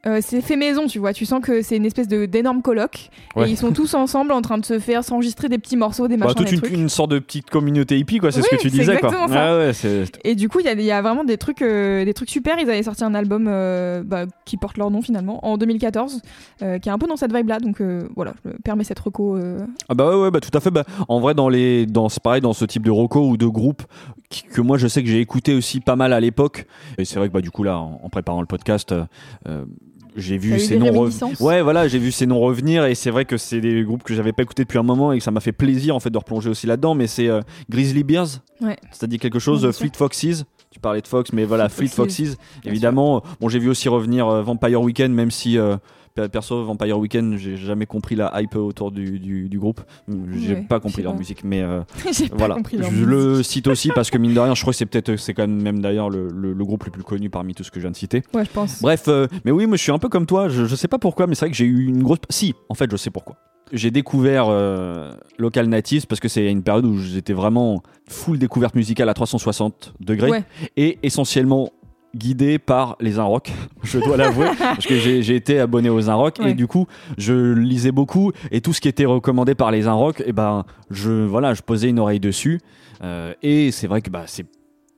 euh, 0.07 0.19
c'est 0.22 0.42
fait 0.42 0.56
maison, 0.56 0.88
tu 0.88 1.00
vois. 1.00 1.13
Tu 1.13 1.25
sens 1.25 1.42
que 1.44 1.62
c'est 1.62 1.78
une 1.78 1.86
espèce 1.86 2.07
d'énorme 2.07 2.62
colloque 2.62 3.10
Ouais. 3.36 3.48
et 3.48 3.52
ils 3.52 3.57
sont 3.57 3.72
tous 3.72 3.94
ensemble 3.96 4.31
en 4.31 4.42
train 4.42 4.57
de 4.57 4.66
se 4.66 4.80
faire 4.80 5.04
s'enregistrer 5.04 5.50
des 5.50 5.57
petits 5.57 5.75
morceaux, 5.78 6.07
des 6.07 6.16
Bah, 6.18 6.25
machins, 6.28 6.38
toute 6.38 6.48
des 6.48 6.54
une, 6.56 6.62
trucs. 6.62 6.74
une 6.74 6.90
sorte 6.90 7.12
de 7.12 7.19
petite 7.19 7.50
communauté 7.50 7.98
hippie, 7.98 8.19
quoi. 8.19 8.31
C'est 8.31 8.42
ce 8.42 8.50
que 8.50 8.56
tu 8.56 8.69
disais, 8.69 8.98
quoi. 9.00 9.10
Ouais, 9.28 9.72
Et 10.24 10.36
du 10.36 10.48
coup, 10.50 10.60
il 10.60 10.80
y, 10.80 10.84
y 10.84 10.92
a 10.92 11.02
vraiment 11.02 11.24
des 11.24 11.38
trucs, 11.38 11.62
euh, 11.62 12.06
des 12.06 12.13
trucs 12.13 12.30
super. 12.30 12.57
Ils 12.60 12.69
avaient 12.69 12.84
sorti 12.84 13.04
un 13.04 13.13
album 13.16 13.48
euh, 13.48 14.04
bah, 14.06 14.25
qui 14.46 14.57
porte 14.57 14.78
leur 14.78 14.92
nom 14.92 15.02
finalement 15.02 15.46
en 15.46 15.57
2014, 15.57 16.22
euh, 16.62 16.80
qui 16.80 16.90
est 16.90 16.92
un 16.92 16.98
peu 16.98 17.08
dans 17.08 17.18
cette 17.18 17.34
vibe-là. 17.36 17.60
Donc 17.60 17.81
voilà, 18.16 18.34
je 18.44 18.50
me 18.51 18.56
permets 18.63 18.84
cette 18.84 19.00
reco. 19.00 19.38
Ah 19.90 19.94
bah 19.96 20.10
ouais, 20.10 20.22
ouais 20.24 20.31
bah 20.31 20.40
tout 20.40 20.56
à 20.56 20.60
fait. 20.62 20.72
Bah, 20.72 20.84
en 21.08 21.19
vrai, 21.19 21.34
dans 21.34 21.50
les, 21.50 21.86
dans 21.86 22.10
c'est 22.10 22.22
pareil 22.22 22.42
dans 22.42 22.54
ce 22.54 22.66
type 22.66 22.84
de 22.84 22.92
roco 22.92 23.28
ou 23.28 23.38
de 23.38 23.48
groupe 23.48 23.84
qui- 24.30 24.44
que 24.44 24.62
moi 24.62 24.78
je 24.78 24.88
sais 24.88 25.04
que 25.04 25.10
j'ai 25.10 25.19
écouté 25.19 25.54
aussi 25.54 25.80
pas 25.80 25.96
mal 25.96 26.13
à 26.13 26.19
l'époque. 26.19 26.66
Et 26.98 27.06
c'est 27.06 27.18
vrai 27.19 27.28
que 27.28 27.34
bah 27.34 27.42
du 27.42 27.51
coup 27.51 27.63
là, 27.63 27.78
en, 27.80 28.00
en 28.04 28.10
préparant 28.10 28.42
le 28.42 28.48
podcast, 28.48 28.94
j'ai 30.16 30.38
vu 30.38 30.60
ces 30.60 30.78
noms 30.78 30.92
revenir. 30.92 31.42
Ouais, 31.42 31.62
voilà, 31.62 31.88
j'ai 31.88 32.00
vu 32.00 32.12
ces 32.12 32.26
noms 32.26 32.40
revenir 32.40 32.86
et 32.86 32.96
c'est 32.96 33.12
vrai 33.12 33.26
que 33.26 33.38
c'est 33.38 33.62
des 33.62 33.84
groupes 33.84 34.04
que 34.04 34.14
j'avais 34.14 34.34
pas 34.34 34.44
écouté 34.44 34.64
depuis 34.64 34.80
un 34.80 34.84
moment 34.84 35.12
et 35.12 35.18
que 35.18 35.24
ça 35.24 35.32
m'a 35.32 35.42
fait 35.42 35.52
plaisir 35.52 35.96
en 35.96 36.00
fait 36.00 36.10
de 36.10 36.18
replonger 36.18 36.50
aussi 36.50 36.68
là-dedans. 36.68 36.96
Mais 36.96 37.08
c'est 37.08 37.28
euh, 37.28 37.42
Grizzly 37.70 38.04
Bears. 38.04 38.42
Ouais. 38.62 38.78
Dit 39.04 39.20
quelque 39.20 39.39
chose 39.39 39.63
Ouais, 39.63 39.70
euh. 39.70 39.74
Fleet 39.74 39.92
Foxes. 39.96 40.46
Tu 40.72 40.80
parlais 40.80 41.01
de 41.01 41.08
Fox, 41.08 41.32
mais 41.32 41.46
voilà, 41.46 41.70
Fleet 41.70 41.88
Foxes, 41.88 42.18
Foxes, 42.18 42.38
évidemment. 42.66 43.24
Bon, 43.39 43.48
j'ai 43.48 43.60
vu 43.60 43.70
aussi 43.70 43.88
revenir 43.88 44.28
euh, 44.28 44.42
Vampire 44.42 44.82
Weekend, 44.82 45.13
même 45.13 45.32
si 45.32 45.58
perso 46.25 46.63
Vampire 46.63 46.98
Weekend, 46.98 47.38
j'ai 47.38 47.57
jamais 47.57 47.86
compris 47.86 48.15
la 48.15 48.31
hype 48.41 48.55
autour 48.55 48.91
du, 48.91 49.19
du, 49.19 49.50
du 49.50 49.60
groupe. 49.60 49.81
J'ai 50.38 50.53
Ouais, 50.55 50.62
pas 50.62 50.79
compris 50.79 51.01
leur 51.03 51.12
pas. 51.12 51.17
musique, 51.19 51.43
mais 51.43 51.62
euh, 51.62 51.81
voilà. 52.34 52.55
je 52.72 52.77
musique. 52.77 52.93
le 53.05 53.43
cite 53.43 53.67
aussi 53.67 53.89
parce 53.93 54.10
que 54.10 54.17
mine 54.17 54.34
de 54.34 54.39
rien, 54.39 54.55
je 54.55 54.62
crois 54.62 54.72
que 54.72 54.77
c'est 54.77 54.86
peut-être 54.86 55.17
c'est 55.17 55.34
quand 55.34 55.43
même, 55.45 55.62
même 55.62 55.81
d'ailleurs 55.81 56.10
le, 56.10 56.29
le- 56.29 56.53
le 56.53 56.65
groupe 56.65 56.86
le 56.86 56.91
plus 56.91 57.03
connu 57.03 57.29
parmi 57.29 57.53
tout 57.53 57.63
ce 57.63 57.72
que 57.72 57.79
je 57.79 57.86
viens 57.86 57.91
de 57.91 57.98
citer. 57.98 58.24
Ouais, 58.34 58.45
je 58.45 58.50
pense. 58.51 58.81
Bref, 58.81 59.03
euh, 59.10 59.27
mais 59.43 59.51
oui, 59.51 59.65
moi 59.67 59.75
je 59.75 59.81
suis 59.84 59.91
un 59.91 60.00
peu 60.00 60.07
comme 60.07 60.25
toi. 60.25 60.48
Je, 60.48 60.65
je 60.65 60.75
sais 60.75 60.88
pas 60.88 61.00
pourquoi, 61.00 61.27
mais 61.27 61.36
c'est 61.36 61.45
vrai 61.45 61.51
que 61.51 61.57
j'ai 61.57 61.65
eu 61.65 61.86
une 61.88 62.01
grosse. 62.01 62.19
Si, 62.29 62.53
en 62.69 62.75
fait, 62.75 62.89
je 62.89 62.95
sais 62.95 63.10
pourquoi. 63.12 63.36
J'ai 63.74 63.91
découvert 63.91 64.45
euh, 64.48 65.12
Local 65.38 65.67
Natives 65.67 66.07
parce 66.07 66.22
que 66.22 66.27
c'est 66.29 66.50
une 66.50 66.62
période 66.63 66.86
où 66.86 66.98
j'étais 66.98 67.34
vraiment 67.34 67.81
full 68.07 68.38
découverte 68.39 68.75
musicale 68.75 69.10
à 69.10 69.13
360 69.13 69.95
degrés 70.00 70.29
Ouais. 70.31 70.43
et 70.77 71.00
essentiellement 71.03 71.72
guidé 72.15 72.57
par 72.60 72.95
les 73.01 73.19
Inrock, 73.19 73.51
je 73.84 74.00
dois 74.00 74.17
l'avouer, 74.17 74.48
parce 74.57 74.86
que 74.86 74.95
j'ai 74.98 75.36
été 75.36 75.60
abonné 75.60 75.89
aux 75.89 76.10
Inrock 76.10 76.38
Ouais. 76.39 76.51
et 76.51 76.53
du 76.53 76.65
coup 76.67 76.88
je 77.17 77.53
lisais 77.53 77.91
beaucoup 77.91 78.31
et 78.51 78.62
tout 78.62 78.74
ce 78.74 78.81
qui 78.81 78.88
était 78.88 79.05
recommandé 79.05 79.53
par 79.55 79.69
les 79.72 79.88
Inrock, 79.88 80.24
et 80.25 80.31
ben 80.34 80.65
je 80.89 81.12
voilà, 81.12 81.53
je 81.53 81.62
posais 81.62 81.89
une 81.89 82.00
oreille 82.00 82.19
dessus 82.19 82.60
Euh, 83.03 83.34
et 83.43 83.72
c'est 83.72 83.88
vrai 83.88 84.01
que 84.01 84.10
bah 84.10 84.24
c'est 84.25 84.45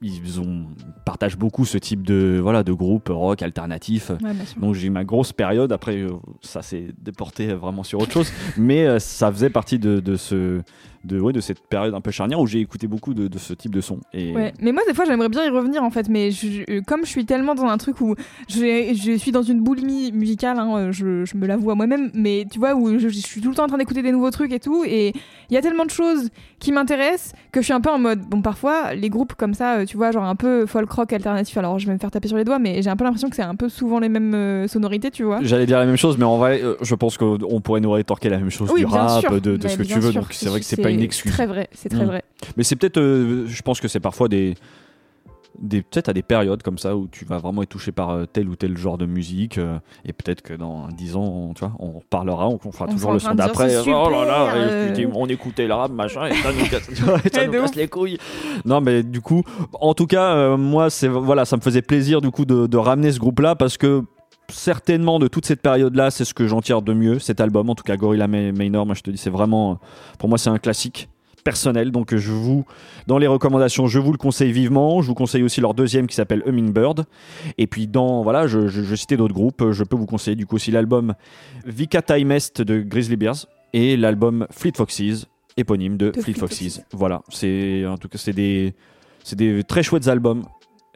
ils 0.03 0.39
ont 0.39 0.67
partagent 1.05 1.39
beaucoup 1.39 1.65
ce 1.65 1.79
type 1.79 2.05
de 2.05 2.37
voilà 2.39 2.61
de 2.63 2.71
groupe 2.71 3.09
rock 3.11 3.41
alternatif. 3.41 4.11
Ouais. 4.11 4.31
Donc 4.61 4.75
j'ai 4.75 4.85
eu 4.87 4.89
ma 4.91 5.03
grosse 5.03 5.33
période. 5.33 5.71
Après, 5.71 5.97
euh, 5.97 6.11
ça 6.41 6.61
s'est 6.61 6.89
déporté 7.01 7.47
vraiment 7.55 7.81
sur 7.81 7.99
autre 7.99 8.11
chose. 8.11 8.31
Mais 8.57 8.85
euh, 8.85 8.99
ça 8.99 9.31
faisait 9.31 9.49
partie 9.49 9.79
de, 9.79 9.99
de 9.99 10.15
ce 10.15 10.61
de, 11.07 11.19
ouais, 11.19 11.33
de 11.33 11.39
cette 11.39 11.61
période 11.67 11.93
un 11.93 12.01
peu 12.01 12.11
charnière 12.11 12.39
où 12.39 12.45
j'ai 12.47 12.59
écouté 12.59 12.87
beaucoup 12.87 13.13
de, 13.13 13.27
de 13.27 13.37
ce 13.37 13.53
type 13.53 13.73
de 13.73 13.81
son. 13.81 13.99
Et 14.13 14.33
Ouais, 14.33 14.53
mais 14.61 14.71
moi 14.71 14.83
des 14.87 14.93
fois 14.93 15.05
j'aimerais 15.05 15.29
bien 15.29 15.45
y 15.45 15.49
revenir 15.49 15.83
en 15.83 15.89
fait, 15.89 16.09
mais 16.09 16.31
je- 16.31 16.47
je- 16.67 16.79
comme 16.81 17.01
je 17.05 17.09
suis 17.09 17.25
tellement 17.25 17.55
dans 17.55 17.65
un 17.65 17.77
truc 17.77 18.01
où 18.01 18.15
je, 18.49 18.93
je 18.93 19.17
suis 19.17 19.31
dans 19.31 19.41
une 19.43 19.61
boulimie 19.61 20.11
musicale, 20.11 20.59
hein, 20.59 20.91
je, 20.91 21.25
je 21.25 21.37
me 21.37 21.47
l'avoue 21.47 21.71
à 21.71 21.75
moi-même, 21.75 22.11
mais 22.13 22.45
tu 22.51 22.59
vois 22.59 22.75
où 22.75 22.97
je, 22.99 23.07
je 23.09 23.19
suis 23.19 23.41
tout 23.41 23.49
le 23.49 23.55
temps 23.55 23.63
en 23.63 23.67
train 23.67 23.77
d'écouter 23.77 24.01
des 24.01 24.11
nouveaux 24.11 24.31
trucs 24.31 24.51
et 24.51 24.59
tout, 24.59 24.83
et 24.85 25.13
il 25.49 25.53
y 25.53 25.57
a 25.57 25.61
tellement 25.61 25.85
de 25.85 25.89
choses 25.91 26.29
qui 26.59 26.71
m'intéressent 26.71 27.33
que 27.51 27.61
je 27.61 27.65
suis 27.65 27.73
un 27.73 27.81
peu 27.81 27.89
en 27.89 27.99
mode, 27.99 28.21
bon 28.21 28.41
parfois 28.41 28.93
les 28.93 29.09
groupes 29.09 29.33
comme 29.35 29.53
ça, 29.53 29.77
euh, 29.77 29.85
tu 29.85 29.97
vois, 29.97 30.11
genre 30.11 30.23
un 30.25 30.35
peu 30.35 30.65
folk 30.65 30.89
rock 30.91 31.13
alternatif, 31.13 31.57
alors 31.57 31.79
je 31.79 31.87
vais 31.87 31.93
me 31.93 31.99
faire 31.99 32.11
taper 32.11 32.27
sur 32.27 32.37
les 32.37 32.43
doigts, 32.43 32.59
mais 32.59 32.81
j'ai 32.81 32.89
un 32.89 32.95
peu 32.95 33.03
l'impression 33.03 33.29
que 33.29 33.35
c'est 33.35 33.41
un 33.43 33.55
peu 33.55 33.69
souvent 33.69 33.99
les 33.99 34.09
mêmes 34.09 34.33
euh, 34.33 34.67
sonorités, 34.67 35.11
tu 35.11 35.23
vois. 35.23 35.39
J'allais 35.41 35.65
dire 35.65 35.79
la 35.79 35.85
même 35.85 35.97
chose, 35.97 36.17
mais 36.17 36.25
en 36.25 36.37
vrai, 36.37 36.61
euh, 36.63 36.75
je 36.81 36.95
pense 36.95 37.17
qu'on 37.17 37.61
pourrait 37.61 37.79
nous 37.81 37.91
rétorquer 37.91 38.29
la 38.29 38.37
même 38.39 38.49
chose 38.49 38.69
Oui, 38.73 38.81
du 38.81 38.85
rap, 38.85 39.21
sûr. 39.21 39.39
de, 39.41 39.57
ce 39.67 39.77
que 39.77 39.83
tu 39.83 39.99
veux. 39.99 40.11
sûr, 40.11 40.21
Donc 40.21 40.33
c'est 40.33 40.49
vrai 40.49 40.59
que 40.59 40.65
c'est 40.65 40.77
pas 40.81 40.89
une 40.89 40.96
excuse. 41.03 41.31
Très 41.31 41.47
vrai, 41.47 41.69
c'est 41.73 41.89
très 41.89 42.03
Mm. 42.03 42.07
vrai. 42.07 42.23
Mais 42.57 42.63
c'est 42.63 42.75
peut-être, 42.75 42.97
euh, 42.99 43.45
je 43.47 43.61
pense 43.61 43.79
que 43.81 43.87
c'est 43.87 43.99
parfois 43.99 44.27
des, 44.27 44.55
des 45.59 45.81
peut-être 45.81 46.09
à 46.09 46.13
des 46.13 46.21
périodes 46.21 46.61
comme 46.61 46.77
ça 46.77 46.95
où 46.95 47.07
tu 47.07 47.25
vas 47.25 47.39
vraiment 47.39 47.63
être 47.63 47.69
touché 47.69 47.91
par 47.91 48.11
euh, 48.11 48.25
tel 48.25 48.47
ou 48.47 48.55
tel 48.55 48.77
genre 48.77 48.97
de 48.99 49.07
musique 49.07 49.57
euh, 49.57 49.79
et 50.05 50.13
peut-être 50.13 50.43
que 50.43 50.53
dans 50.53 50.87
10 50.89 51.15
ans, 51.15 51.23
on, 51.23 51.53
tu 51.55 51.61
vois, 51.65 51.73
on 51.79 51.93
reparlera, 51.99 52.47
on, 52.47 52.59
on 52.63 52.71
fera 52.71 52.85
On 52.87 52.91
toujours 52.93 53.11
le 53.13 53.17
son 53.19 53.33
d'après. 53.33 53.75
Oh 53.87 54.09
là 54.11 54.23
là, 54.25 54.53
euh. 54.55 55.07
on 55.15 55.25
écoutait 55.27 55.65
le 55.67 55.73
rap, 55.73 55.91
machin, 55.91 56.27
et 56.27 56.33
ça 56.35 56.49
nous 56.53 56.67
casse, 56.67 56.87
et 56.89 56.95
ça 57.33 57.47
nous 57.47 57.53
les 57.75 57.87
couilles. 57.87 58.19
Non, 58.65 58.81
mais 58.81 59.01
du 59.01 59.21
coup, 59.21 59.41
en 59.73 59.95
tout 59.95 60.05
cas, 60.05 60.35
euh, 60.35 60.57
moi, 60.57 60.89
c'est 60.91 61.07
voilà, 61.07 61.43
ça 61.45 61.57
me 61.57 61.61
faisait 61.61 61.81
plaisir 61.81 62.21
du 62.21 62.29
coup 62.29 62.45
de, 62.45 62.67
de 62.67 62.77
ramener 62.77 63.11
ce 63.11 63.19
groupe-là 63.19 63.55
parce 63.55 63.77
que 63.77 64.03
certainement 64.51 65.19
de 65.19 65.27
toute 65.27 65.45
cette 65.45 65.61
période-là, 65.61 66.11
c'est 66.11 66.25
ce 66.25 66.33
que 66.33 66.47
j'en 66.47 66.61
tire 66.61 66.81
de 66.81 66.93
mieux. 66.93 67.19
Cet 67.19 67.41
album, 67.41 67.69
en 67.69 67.75
tout 67.75 67.83
cas, 67.83 67.97
Gorilla 67.97 68.27
Ma- 68.27 68.51
Minor, 68.51 68.85
moi 68.85 68.95
je 68.95 69.01
te 69.01 69.11
dis, 69.11 69.17
c'est 69.17 69.29
vraiment, 69.29 69.71
euh, 69.71 69.75
pour 70.19 70.29
moi, 70.29 70.37
c'est 70.37 70.49
un 70.49 70.57
classique 70.57 71.09
personnel. 71.43 71.91
Donc 71.91 72.13
je 72.15 72.31
vous, 72.31 72.65
dans 73.07 73.17
les 73.17 73.27
recommandations, 73.27 73.87
je 73.87 73.99
vous 73.99 74.11
le 74.11 74.17
conseille 74.17 74.51
vivement. 74.51 75.01
Je 75.01 75.07
vous 75.07 75.13
conseille 75.13 75.43
aussi 75.43 75.61
leur 75.61 75.73
deuxième 75.73 76.07
qui 76.07 76.15
s'appelle 76.15 76.43
Hummingbird. 76.45 77.05
Et 77.57 77.67
puis 77.67 77.87
dans, 77.87 78.21
voilà, 78.23 78.47
je, 78.47 78.67
je, 78.67 78.83
je 78.83 78.95
citais 78.95 79.15
d'autres 79.17 79.33
groupes. 79.33 79.71
Je 79.71 79.83
peux 79.83 79.95
vous 79.95 80.05
conseiller 80.05 80.35
du 80.35 80.45
coup 80.45 80.55
aussi 80.55 80.71
l'album 80.71 81.13
Vika 81.65 82.01
Time 82.01 82.31
Est 82.31 82.61
de 82.61 82.81
Grizzly 82.81 83.15
Bears 83.15 83.45
et 83.73 83.95
l'album 83.95 84.45
Fleet 84.51 84.73
Foxes, 84.75 85.25
éponyme 85.55 85.95
de, 85.97 86.07
De 86.07 86.13
Fleet 86.13 86.33
Fleet 86.33 86.39
Foxes. 86.39 86.59
Foxes. 86.59 86.81
Voilà, 86.91 87.21
c'est 87.29 87.85
en 87.85 87.97
tout 87.97 88.09
cas 88.09 88.17
c'est 88.17 88.33
des, 88.33 88.73
c'est 89.23 89.35
des 89.37 89.63
très 89.63 89.83
chouettes 89.83 90.07
albums 90.09 90.43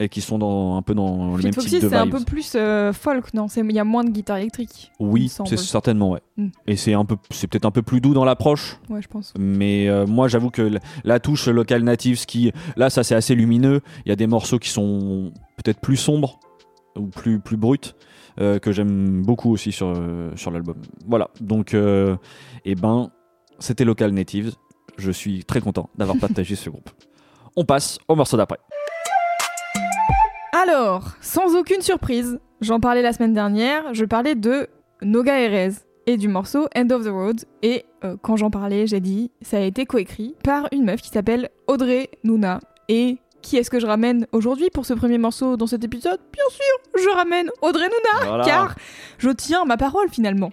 et 0.01 0.10
qui 0.10 0.22
sont 0.22 0.39
dans, 0.39 0.77
un 0.77 0.81
peu 0.81 0.96
dans 0.96 1.36
le 1.36 1.43
même 1.43 1.53
type 1.53 1.81
de 1.81 1.89
c'est 1.89 1.96
un 1.96 2.08
peu 2.08 2.24
plus 2.24 2.53
euh, 2.55 2.91
folk, 2.91 3.34
non 3.34 3.46
Il 3.55 3.72
y 3.72 3.79
a 3.79 3.84
moins 3.84 4.03
de 4.03 4.10
guitare 4.10 4.38
électrique. 4.38 4.91
Oui, 5.00 5.29
c'est 5.29 5.58
certainement 5.58 6.12
ouais. 6.12 6.22
Mm. 6.38 6.48
Et 6.67 6.75
c'est 6.75 6.93
un 6.93 7.05
peu, 7.05 7.17
c'est 7.29 7.48
peut-être 7.48 7.65
un 7.65 7.72
peu 7.72 7.84
plus 7.84 8.01
doux 8.01 8.13
dans 8.13 8.25
l'approche. 8.25 8.79
Ouais, 8.89 9.01
je 9.01 9.08
pense. 9.08 9.34
Mais 9.38 9.88
euh, 9.88 10.08
moi, 10.08 10.27
j'avoue 10.27 10.50
que 10.50 10.72
la 11.03 11.20
touche 11.20 11.48
local 11.48 11.84
natives, 11.84 12.25
qui 12.25 12.51
là, 12.75 12.89
ça 12.89 13.03
c'est 13.03 13.15
assez 13.15 13.36
lumineux. 13.36 13.81
Il 14.05 14.10
y 14.10 14.12
a 14.12 14.15
des 14.15 14.27
morceaux 14.27 14.58
qui 14.58 14.70
sont 14.70 15.31
peut-être 15.58 15.79
plus 15.79 15.98
sombres 15.98 16.39
ou 16.98 17.08
plus 17.08 17.39
plus 17.39 17.58
bruts 17.58 17.77
euh, 18.39 18.60
que 18.60 18.72
j'aime 18.72 19.22
beaucoup 19.22 19.51
aussi 19.51 19.72
sur 19.72 19.93
sur 20.36 20.51
l'album. 20.51 20.77
Voilà. 21.08 21.29
Donc, 21.39 21.74
euh, 21.74 22.15
eh 22.65 22.75
ben, 22.75 23.12
c'était 23.60 23.86
local 23.86 24.12
natives. 24.12 24.53
Je 24.98 25.12
suis 25.12 25.43
très 25.46 25.62
content 25.62 25.89
d'avoir 25.96 26.17
partagé 26.20 26.55
ce 26.55 26.70
groupe. 26.70 26.89
On 27.55 27.65
passe 27.65 28.00
au 28.08 28.15
morceau 28.15 28.38
d'après. 28.38 28.60
Alors, 30.53 31.13
sans 31.22 31.55
aucune 31.55 31.79
surprise, 31.79 32.38
j'en 32.60 32.81
parlais 32.81 33.01
la 33.01 33.13
semaine 33.13 33.34
dernière, 33.34 33.93
je 33.93 34.03
parlais 34.03 34.36
de 34.36 34.67
Noga 35.01 35.39
Erez 35.39 35.72
et 36.08 36.17
du 36.17 36.27
morceau 36.27 36.67
End 36.75 36.89
of 36.89 37.05
the 37.05 37.10
Road. 37.10 37.46
Et 37.62 37.86
euh, 38.03 38.17
quand 38.22 38.36
j'en 38.36 38.51
parlais, 38.51 38.86
j'ai 38.86 39.00
dit, 39.00 39.31
ça 39.41 39.58
a 39.58 39.62
été 39.62 39.86
coécrit 39.86 40.36
par 40.43 40.67
une 40.74 40.84
meuf 40.84 41.01
qui 41.01 41.08
s'appelle 41.08 41.51
Audrey 41.67 42.10
Nuna. 42.25 42.60
Et 42.89 43.20
qui 43.41 43.57
est-ce 43.57 43.69
que 43.69 43.79
je 43.79 43.86
ramène 43.86 44.27
aujourd'hui 44.31 44.69
pour 44.74 44.86
ce 44.86 44.93
premier 44.93 45.17
morceau 45.17 45.57
dans 45.57 45.67
cet 45.67 45.83
épisode? 45.83 46.19
Bien 46.33 46.43
sûr, 46.50 47.01
je 47.03 47.10
ramène 47.15 47.50
Audrey 47.62 47.88
Voilà. 48.25 48.43
car 48.43 48.75
je 49.17 49.29
tiens 49.29 49.65
ma 49.65 49.77
parole 49.77 50.10
finalement. 50.12 50.51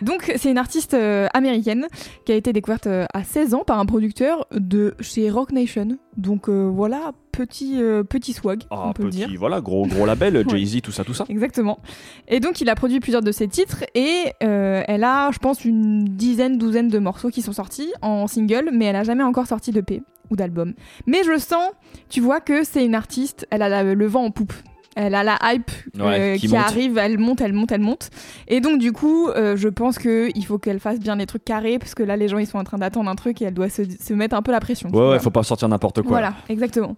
Donc 0.00 0.32
c'est 0.36 0.50
une 0.50 0.56
artiste 0.58 0.94
euh, 0.94 1.26
américaine 1.34 1.88
qui 2.24 2.32
a 2.32 2.36
été 2.36 2.52
découverte 2.54 2.86
euh, 2.86 3.04
à 3.12 3.22
16 3.22 3.52
ans 3.52 3.64
par 3.66 3.78
un 3.78 3.84
producteur 3.84 4.46
de 4.52 4.94
chez 5.00 5.28
Rock 5.30 5.52
Nation. 5.52 5.98
Donc 6.16 6.48
euh, 6.48 6.70
voilà, 6.72 7.12
petit, 7.32 7.74
euh, 7.82 8.02
petit 8.02 8.32
swag, 8.32 8.62
Ah, 8.70 8.84
on 8.88 8.92
peut 8.94 9.02
le 9.02 9.10
petit, 9.10 9.26
dire. 9.26 9.30
voilà, 9.38 9.60
gros 9.60 9.86
gros 9.86 10.06
label, 10.06 10.36
Ouais. 10.48 10.58
Jay 10.58 10.64
Z, 10.64 10.80
tout 10.80 10.92
ça, 10.92 11.04
tout 11.04 11.12
ça. 11.12 11.26
Exactement. 11.28 11.80
Et 12.28 12.40
donc 12.40 12.62
il 12.62 12.70
a 12.70 12.74
produit 12.76 12.98
plusieurs 13.00 13.20
de 13.22 13.30
ses 13.32 13.46
titres 13.48 13.84
et 13.94 14.32
euh, 14.42 14.82
elle 14.88 15.04
a, 15.04 15.30
je 15.32 15.38
pense, 15.38 15.62
une 15.66 16.04
dizaine, 16.04 16.56
douzaine 16.56 16.88
de 16.88 16.98
morceaux 16.98 17.28
qui 17.28 17.42
sont 17.42 17.52
sortis 17.52 17.92
en 18.00 18.26
single, 18.26 18.70
mais 18.72 18.86
elle 18.86 18.96
a 18.96 19.04
jamais 19.04 19.24
encore 19.24 19.46
sorti 19.46 19.70
d'EP 19.70 20.02
ou 20.30 20.36
d'album. 20.36 20.74
Mais 21.06 21.24
je 21.24 21.38
sens, 21.38 21.70
tu 22.08 22.20
vois, 22.20 22.40
que 22.40 22.64
c'est 22.64 22.84
une 22.84 22.94
artiste, 22.94 23.46
elle 23.50 23.62
a 23.62 23.82
le 23.82 24.06
vent 24.06 24.24
en 24.24 24.30
poupe. 24.30 24.52
Elle 25.00 25.14
a 25.14 25.22
la 25.22 25.38
hype 25.44 25.70
Ouais, 25.96 26.34
euh, 26.34 26.36
qui 26.36 26.54
arrive, 26.56 26.98
elle 26.98 27.18
monte, 27.18 27.40
elle 27.40 27.52
monte, 27.52 27.70
elle 27.70 27.80
monte. 27.80 28.10
Et 28.48 28.60
donc 28.60 28.80
du 28.80 28.90
coup, 28.90 29.28
euh, 29.28 29.56
je 29.56 29.68
pense 29.68 29.96
que 29.96 30.28
il 30.34 30.44
faut 30.44 30.58
qu'elle 30.58 30.80
fasse 30.80 30.98
bien 30.98 31.14
les 31.14 31.26
trucs 31.26 31.44
carrés 31.44 31.78
parce 31.78 31.94
que 31.94 32.02
là, 32.02 32.16
les 32.16 32.26
gens 32.26 32.38
ils 32.38 32.48
sont 32.48 32.58
en 32.58 32.64
train 32.64 32.78
d'attendre 32.78 33.08
un 33.08 33.14
truc 33.14 33.40
et 33.40 33.44
elle 33.44 33.54
doit 33.54 33.68
se, 33.68 33.82
se 33.84 34.12
mettre 34.12 34.34
un 34.34 34.42
peu 34.42 34.50
la 34.50 34.58
pression. 34.58 34.90
Ouais, 34.90 35.10
ouais, 35.10 35.18
faut 35.20 35.30
pas 35.30 35.44
sortir 35.44 35.68
n'importe 35.68 36.02
quoi. 36.02 36.10
Voilà, 36.10 36.34
exactement. 36.48 36.96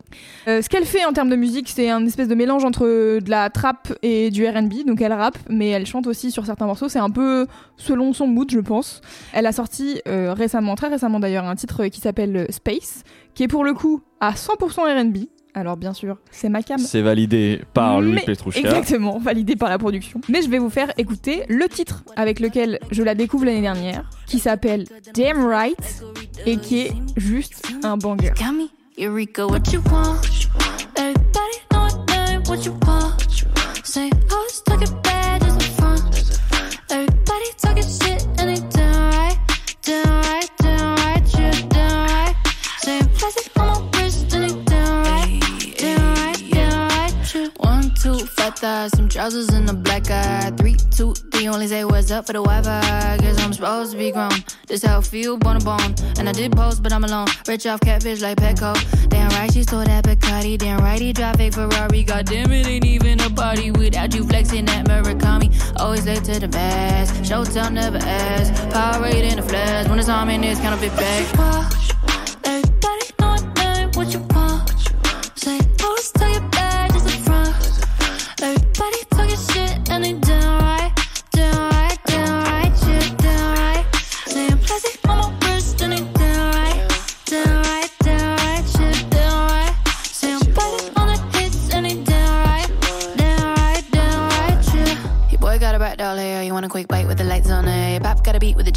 Euh, 0.49 0.63
ce 0.63 0.71
qu'elle 0.71 0.87
fait 0.87 1.05
en 1.05 1.13
termes 1.13 1.29
de 1.29 1.37
musique, 1.37 1.69
c'est 1.69 1.91
un 1.91 2.05
espèce 2.07 2.29
de 2.29 2.35
mélange 2.35 2.65
entre 2.65 2.87
de 2.87 3.31
la 3.31 3.51
trap 3.51 3.93
et 4.03 4.31
du 4.31 4.49
R&B. 4.49 4.87
Donc 4.87 5.03
elle 5.03 5.13
rappe, 5.13 5.39
mais 5.51 5.69
elle 5.69 5.85
chante 5.85 6.07
aussi 6.07 6.31
sur 6.31 6.47
certains 6.47 6.67
morceaux. 6.67 6.89
C'est 6.89 6.99
un 6.99 7.11
peu 7.11 7.47
selon 7.77 8.15
son 8.15 8.27
mood, 8.27 8.51
je 8.51 8.61
pense. 8.61 9.03
Elle 9.35 9.45
a 9.45 9.53
sorti 9.53 10.01
récemment, 10.07 10.75
très 10.75 10.89
récemment 10.89 11.21
d'ailleurs, 11.21 11.45
un 11.45 11.55
titre 11.55 11.87
qui 11.89 12.01
s'appelle 12.01 12.47
Space, 12.49 13.03
qui 13.35 13.43
est 13.43 13.49
pour 13.49 13.63
le 13.63 13.75
coup 13.75 14.01
à 14.21 14.33
100% 14.33 14.81
R&B. 14.81 15.27
Alors 15.55 15.77
bien 15.77 15.93
sûr, 15.93 16.17
c'est 16.31 16.49
ma 16.49 16.63
cam. 16.63 16.79
C'est 16.79 17.03
validé 17.03 17.63
par 17.75 18.01
Louis 18.01 18.13
Mais- 18.15 18.23
Petrouchka. 18.25 18.61
Exactement, 18.61 19.19
validé 19.19 19.57
par 19.57 19.69
la 19.69 19.79
production. 19.79 20.21
Mais 20.29 20.43
je 20.43 20.49
vais 20.49 20.59
vous 20.59 20.71
faire 20.71 20.93
écouter 20.97 21.43
le 21.49 21.69
titre 21.69 22.05
avec 22.17 22.39
lequel 22.41 22.79
je 22.91 23.03
la 23.03 23.15
découvre 23.15 23.45
l'année 23.45 23.61
dernière, 23.61 24.09
qui 24.27 24.39
s'appelle 24.39 24.85
Damn 25.15 25.45
Right 25.45 26.03
et 26.47 26.57
qui 26.57 26.81
est 26.83 26.93
juste 27.17 27.63
un 27.83 27.97
banger. 27.97 28.33
Got 28.39 28.53
me, 28.53 28.69
Eureka, 28.99 29.47
what 29.47 29.63
you 29.73 29.81
want? 29.91 30.21
Everybody 30.97 31.59
know 31.73 31.87
my 32.07 32.15
name, 32.15 32.43
what 32.49 32.65
you 32.65 32.73
want? 32.87 33.17
Say, 33.85 34.09
oh, 34.31 34.45
it's 34.49 34.63
talking 34.63 34.95
bad, 35.03 35.43
just 35.43 35.61
in 35.63 35.75
front. 35.75 36.41
Everybody 36.91 37.47
talking 37.61 37.83
shit, 37.83 38.10
some 48.89 49.09
trousers 49.09 49.49
and 49.49 49.69
a 49.69 49.73
black 49.73 50.11
eye. 50.11 50.51
Three, 50.57 50.77
two, 50.91 51.15
three, 51.33 51.49
only 51.49 51.67
say 51.67 51.85
what's 51.85 52.11
up 52.11 52.27
for 52.27 52.33
the 52.33 52.43
Wi-Fi. 52.43 53.19
Guess 53.19 53.41
I'm 53.41 53.53
supposed 53.53 53.93
to 53.93 53.99
be 53.99 54.11
grown. 54.11 54.31
This 54.67 54.85
how 54.85 54.99
I 54.99 55.03
feel, 55.03 55.37
bone 55.37 55.59
to 55.59 55.65
bone. 55.65 55.95
And 56.19 56.29
I 56.29 56.33
did 56.33 56.53
post, 56.53 56.83
but 56.83 56.93
I'm 56.93 57.05
alone. 57.05 57.29
Rich 57.47 57.67
off 57.67 57.81
catfish 57.81 58.21
like 58.21 58.39
Petco. 58.39 58.73
Damn 59.09 59.29
right, 59.31 59.53
she 59.53 59.63
stole 59.63 59.85
that 59.85 60.05
Bacardi. 60.05 60.57
Damn 60.57 60.81
right, 60.81 61.01
he 61.01 61.13
drive 61.13 61.41
a 61.41 61.51
Ferrari. 61.51 62.05
God 62.05 62.27
damn 62.27 62.51
it, 62.53 62.67
ain't 62.67 62.85
even 62.85 63.21
a 63.21 63.31
party 63.31 63.71
without 63.71 64.15
you 64.15 64.25
flexing 64.25 64.65
that 64.67 64.87
Murakami. 64.87 65.51
Always 65.79 66.07
late 66.07 66.25
to 66.25 66.39
the 66.39 66.49
mass. 66.49 67.13
Showtime 67.21 67.73
never 67.73 67.99
ask. 67.99 68.71
Power 68.71 69.03
rate 69.03 69.25
in 69.25 69.37
the 69.37 69.43
flash. 69.43 69.89
When 69.89 69.99
it's 69.99 70.09
on 70.09 70.31
in 70.31 70.41
this 70.41 70.61
kind 70.61 70.75
of 70.75 70.81
big 70.81 70.95
bag. 70.97 71.90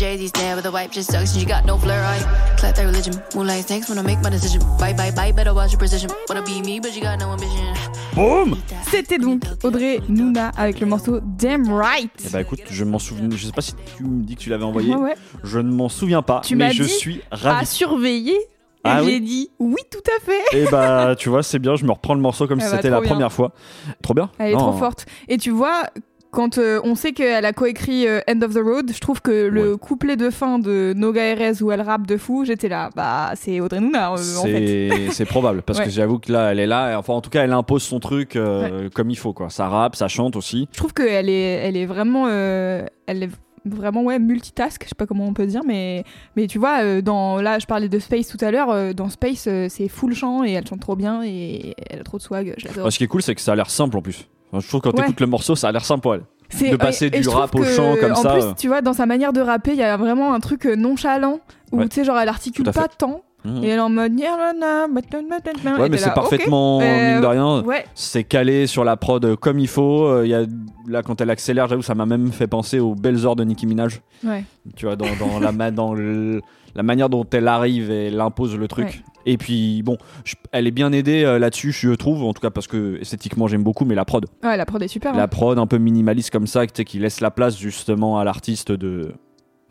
Jay-Z 0.04 0.28
stare, 0.28 0.56
with 0.58 0.66
the 0.66 0.72
wipe 0.72 0.92
just 0.92 1.10
sucks 1.12 1.32
and 1.34 1.42
you 1.42 1.48
got 1.48 1.66
no 1.66 1.78
flair. 1.78 2.04
I 2.04 2.20
clap 2.58 2.76
that 2.76 2.84
religion, 2.86 3.14
moonlight 3.36 3.64
snakes 3.68 3.88
when 3.90 3.98
I 3.98 4.02
make 4.02 4.22
my 4.22 4.30
decision. 4.30 4.60
Bye, 4.78 4.92
bye, 4.92 5.12
bye, 5.12 5.32
better 5.32 5.54
watch 5.54 5.72
your 5.72 5.80
precision. 5.80 6.10
Wanna 6.28 6.42
be 6.42 6.62
me, 6.62 6.82
but 6.82 6.94
you 6.94 7.02
got 7.02 7.18
no 7.20 7.30
ambition. 7.30 7.74
Boum 8.14 8.58
C'était 8.92 9.18
donc 9.18 9.44
Audrey 9.64 10.02
Nuna 10.10 10.50
avec 10.58 10.82
le 10.82 10.88
morceau 10.88 11.22
Damn 11.24 11.72
Right. 11.74 12.12
Eh 12.26 12.30
bah 12.32 12.42
écoute, 12.42 12.60
je 12.70 12.84
m'en 12.84 13.00
souviens. 13.00 13.30
Je 13.32 13.46
sais 13.46 13.54
pas 13.54 13.62
si 13.62 13.76
tu 13.96 14.04
me 14.04 14.24
dis 14.24 14.36
que 14.36 14.42
tu 14.42 14.50
l'avais 14.50 14.66
envoyé. 14.66 14.94
Ouais, 14.94 15.02
ouais. 15.02 15.16
Je 15.46 15.60
ne 15.60 15.72
m'en 15.72 15.88
souviens 15.88 16.22
pas. 16.22 16.42
Tu 16.44 16.58
mais 16.58 16.72
je 16.74 16.84
dit 16.84 16.90
suis 16.90 17.22
À 17.32 17.38
ravi. 17.38 17.66
surveiller. 17.66 18.36
Et 18.36 18.90
Ah 18.90 19.02
oui 19.02 19.12
j'ai 19.14 19.20
dit 19.22 19.50
oui, 19.60 19.80
tout 19.90 20.04
à 20.18 20.20
fait. 20.22 20.58
Et 20.58 20.66
bah 20.70 21.16
tu 21.18 21.30
vois, 21.30 21.44
c'est 21.44 21.60
bien. 21.60 21.78
Je 21.78 21.86
me 21.86 21.92
reprends 21.94 22.14
le 22.14 22.20
morceau 22.20 22.46
comme 22.46 22.60
Ah 22.62 22.66
si 22.66 22.72
bah, 22.72 22.76
c'était 22.76 22.90
la 22.90 23.00
bien. 23.00 23.10
première 23.10 23.32
fois. 23.32 23.54
Trop 24.02 24.14
bien. 24.14 24.30
Elle 24.38 24.50
est 24.52 24.54
Non. 24.56 24.60
trop 24.72 24.74
forte. 24.74 25.06
Et 25.30 25.38
tu 25.38 25.50
vois, 25.52 25.84
quand 26.34 26.58
euh, 26.58 26.82
on 26.84 26.96
sait 26.96 27.14
qu'elle 27.14 27.46
a 27.46 27.54
coécrit 27.54 28.08
euh, 28.08 28.20
End 28.30 28.42
of 28.42 28.54
the 28.54 28.60
Road, 28.62 28.92
je 28.94 29.00
trouve 29.00 29.22
que 29.22 29.48
le 29.48 29.72
Ouais. 29.74 29.78
couplet 29.78 30.18
de 30.18 30.30
fin 30.30 30.60
de 30.60 30.94
Noga 30.96 31.24
Erez 31.24 31.62
où 31.62 31.72
elle 31.72 31.80
rappe 31.82 32.06
de 32.08 32.18
fou, 32.18 32.44
j'étais 32.44 32.68
là, 32.68 32.90
bah 32.96 33.32
c'est 33.36 33.62
Audrey 33.62 33.80
Nouna 33.80 34.12
euh, 34.14 34.38
en 34.40 34.44
fait. 34.44 35.12
C'est 35.12 35.26
probable 35.26 35.62
parce 35.62 35.80
Ouais. 35.80 35.86
que 35.86 35.92
j'avoue 35.92 36.20
que 36.20 36.32
là 36.32 36.52
elle 36.52 36.60
est 36.60 36.68
là 36.68 36.92
et 36.92 36.96
enfin 36.96 37.14
en 37.14 37.22
tout 37.22 37.30
cas 37.30 37.44
elle 37.44 37.54
impose 37.54 37.84
son 37.84 38.00
truc 38.00 38.38
comme 38.94 39.10
il 39.10 39.18
faut 39.18 39.32
quoi. 39.34 39.50
Ça 39.50 39.68
rappe, 39.70 39.96
ça 39.96 40.08
chante 40.08 40.36
aussi. 40.36 40.68
Je 40.74 40.78
trouve 40.78 40.94
qu'elle 40.94 41.30
est, 41.30 41.34
elle 41.68 41.78
est 41.78 41.86
vraiment, 41.86 42.28
elle 42.28 42.90
est 43.24 43.30
vraiment 43.66 44.04
ouais 44.04 44.20
multitask, 44.20 44.84
je 44.84 44.90
sais 44.90 44.96
pas 44.96 45.06
comment 45.06 45.26
on 45.26 45.34
peut 45.34 45.46
dire, 45.46 45.62
mais 45.66 46.04
mais 46.36 46.48
tu 46.48 46.60
vois, 46.60 46.84
euh, 46.84 47.02
dans 47.02 47.42
là 47.42 47.60
je 47.60 47.66
parlais 47.66 47.88
de 47.88 47.98
Space 48.00 48.28
tout 48.28 48.44
à 48.44 48.52
l'heure, 48.52 48.70
euh, 48.72 48.92
dans 48.92 49.08
Space 49.08 49.46
euh, 49.48 49.68
c'est 49.70 49.88
full 49.88 50.14
chant 50.14 50.44
et 50.44 50.52
elle 50.52 50.68
chante 50.68 50.82
trop 50.82 50.98
bien 50.98 51.24
et 51.24 51.74
elle 51.90 52.00
a 52.02 52.04
trop 52.04 52.18
de 52.18 52.22
swag, 52.24 52.54
je 52.58 52.68
l'adore. 52.68 52.88
Ah, 52.88 52.92
ce 52.92 52.98
qui 52.98 53.06
est 53.06 53.08
cool 53.08 53.22
c'est 53.22 53.36
que 53.36 53.40
ça 53.42 53.54
a 53.54 53.56
l'air 53.56 53.70
simple 53.70 53.96
en 53.96 54.02
plus. 54.02 54.28
Je 54.60 54.68
trouve 54.68 54.82
que 54.82 54.90
quand 54.90 54.98
Ouais. 54.98 55.04
t'écoutes 55.04 55.20
le 55.22 55.28
morceau 55.28 55.56
ça 55.56 55.70
a 55.70 55.72
l'air. 55.72 55.84
C'est- 56.50 56.70
de 56.70 56.76
passer 56.76 57.08
et- 57.08 57.18
et 57.18 57.22
du 57.22 57.30
rap 57.30 57.56
au 57.56 57.64
chant 57.64 57.96
comme 58.00 58.12
en 58.12 58.16
ça, 58.16 58.34
plus, 58.34 58.44
euh. 58.44 58.52
tu 58.58 58.68
vois, 58.68 58.82
dans 58.82 58.94
sa 58.94 59.06
manière 59.08 59.34
de 59.34 59.42
rapper, 59.42 59.72
il 59.72 59.78
y 59.78 59.84
a 59.84 59.98
vraiment 59.98 60.34
un 60.36 60.40
truc 60.40 60.66
euh, 60.68 60.76
nonchalant 60.76 61.40
où 61.72 61.78
Ouais. 61.80 61.88
tu 61.88 61.96
sais 61.96 62.04
genre 62.04 62.18
elle 62.20 62.30
articule 62.30 62.66
pas 62.66 62.88
tant 62.88 63.22
Mhm. 63.44 63.64
et 63.64 63.68
elle 63.70 63.78
est 63.78 63.80
en 63.80 63.90
mode 63.90 64.14
Ouais 65.80 65.90
mais 65.90 65.98
c'est 65.98 66.14
parfaitement 66.14 66.80
Euh, 66.82 67.14
mine 67.14 67.22
de 67.22 67.26
rien. 67.26 67.62
Ouais, 67.64 67.86
C'est 67.96 68.24
calé 68.24 68.68
sur 68.68 68.84
la 68.84 68.96
prod 68.98 69.24
euh, 69.26 69.36
comme 69.36 69.60
il 69.60 69.68
faut. 69.68 70.06
Euh, 70.06 70.22
Il 70.26 70.30
y 70.30 70.36
a, 70.36 70.44
là, 70.88 71.02
quand 71.02 71.20
elle 71.22 71.30
accélère, 71.30 71.68
j'avoue, 71.68 71.82
ça 71.82 71.96
m'a 71.96 72.06
même 72.06 72.32
fait 72.32 72.48
penser 72.48 72.80
aux 72.80 72.96
belles 72.96 73.26
heures 73.26 73.36
de 73.36 73.44
Nicki 73.44 73.66
Minaj. 73.66 74.02
ouais. 74.24 74.44
Tu 74.76 74.86
vois, 74.86 74.96
dans, 74.96 75.06
dans 75.20 75.40
la, 75.40 75.52
ma- 75.52 75.72
dans 75.72 75.94
le- 75.94 76.42
la 76.76 76.84
manière 76.84 77.10
dont 77.10 77.26
elle 77.32 77.48
arrive 77.48 77.92
et 77.92 78.08
elle 78.08 78.20
impose 78.20 78.58
le 78.58 78.68
truc. 78.68 78.88
Ouais. 78.88 79.14
Et 79.26 79.38
puis, 79.38 79.84
bon, 79.84 79.98
je- 80.26 80.36
elle 80.52 80.68
est 80.68 80.72
bien 80.72 80.92
aidée 80.92 81.24
euh, 81.24 81.40
là-dessus, 81.40 81.72
je 81.72 81.92
trouve, 81.92 82.24
en 82.24 82.34
tout 82.34 82.42
cas 82.42 82.50
parce 82.50 82.68
que 82.68 83.00
esthétiquement 83.00 83.48
j'aime 83.48 83.64
beaucoup, 83.64 83.86
mais 83.86 83.96
la 83.96 84.06
prod. 84.06 84.26
Ouais, 84.44 84.58
la 84.58 84.66
prod 84.66 84.82
est 84.84 84.88
super. 84.88 85.16
La 85.16 85.24
hein. 85.24 85.28
prod 85.28 85.58
un 85.58 85.68
peu 85.68 85.78
minimaliste 85.78 86.30
comme 86.32 86.48
ça, 86.48 86.68
qui 86.68 87.00
laisse 87.00 87.22
la 87.22 87.32
place 87.32 87.58
justement 87.58 88.20
à 88.20 88.24
l'artiste 88.24 88.72
de 88.72 89.14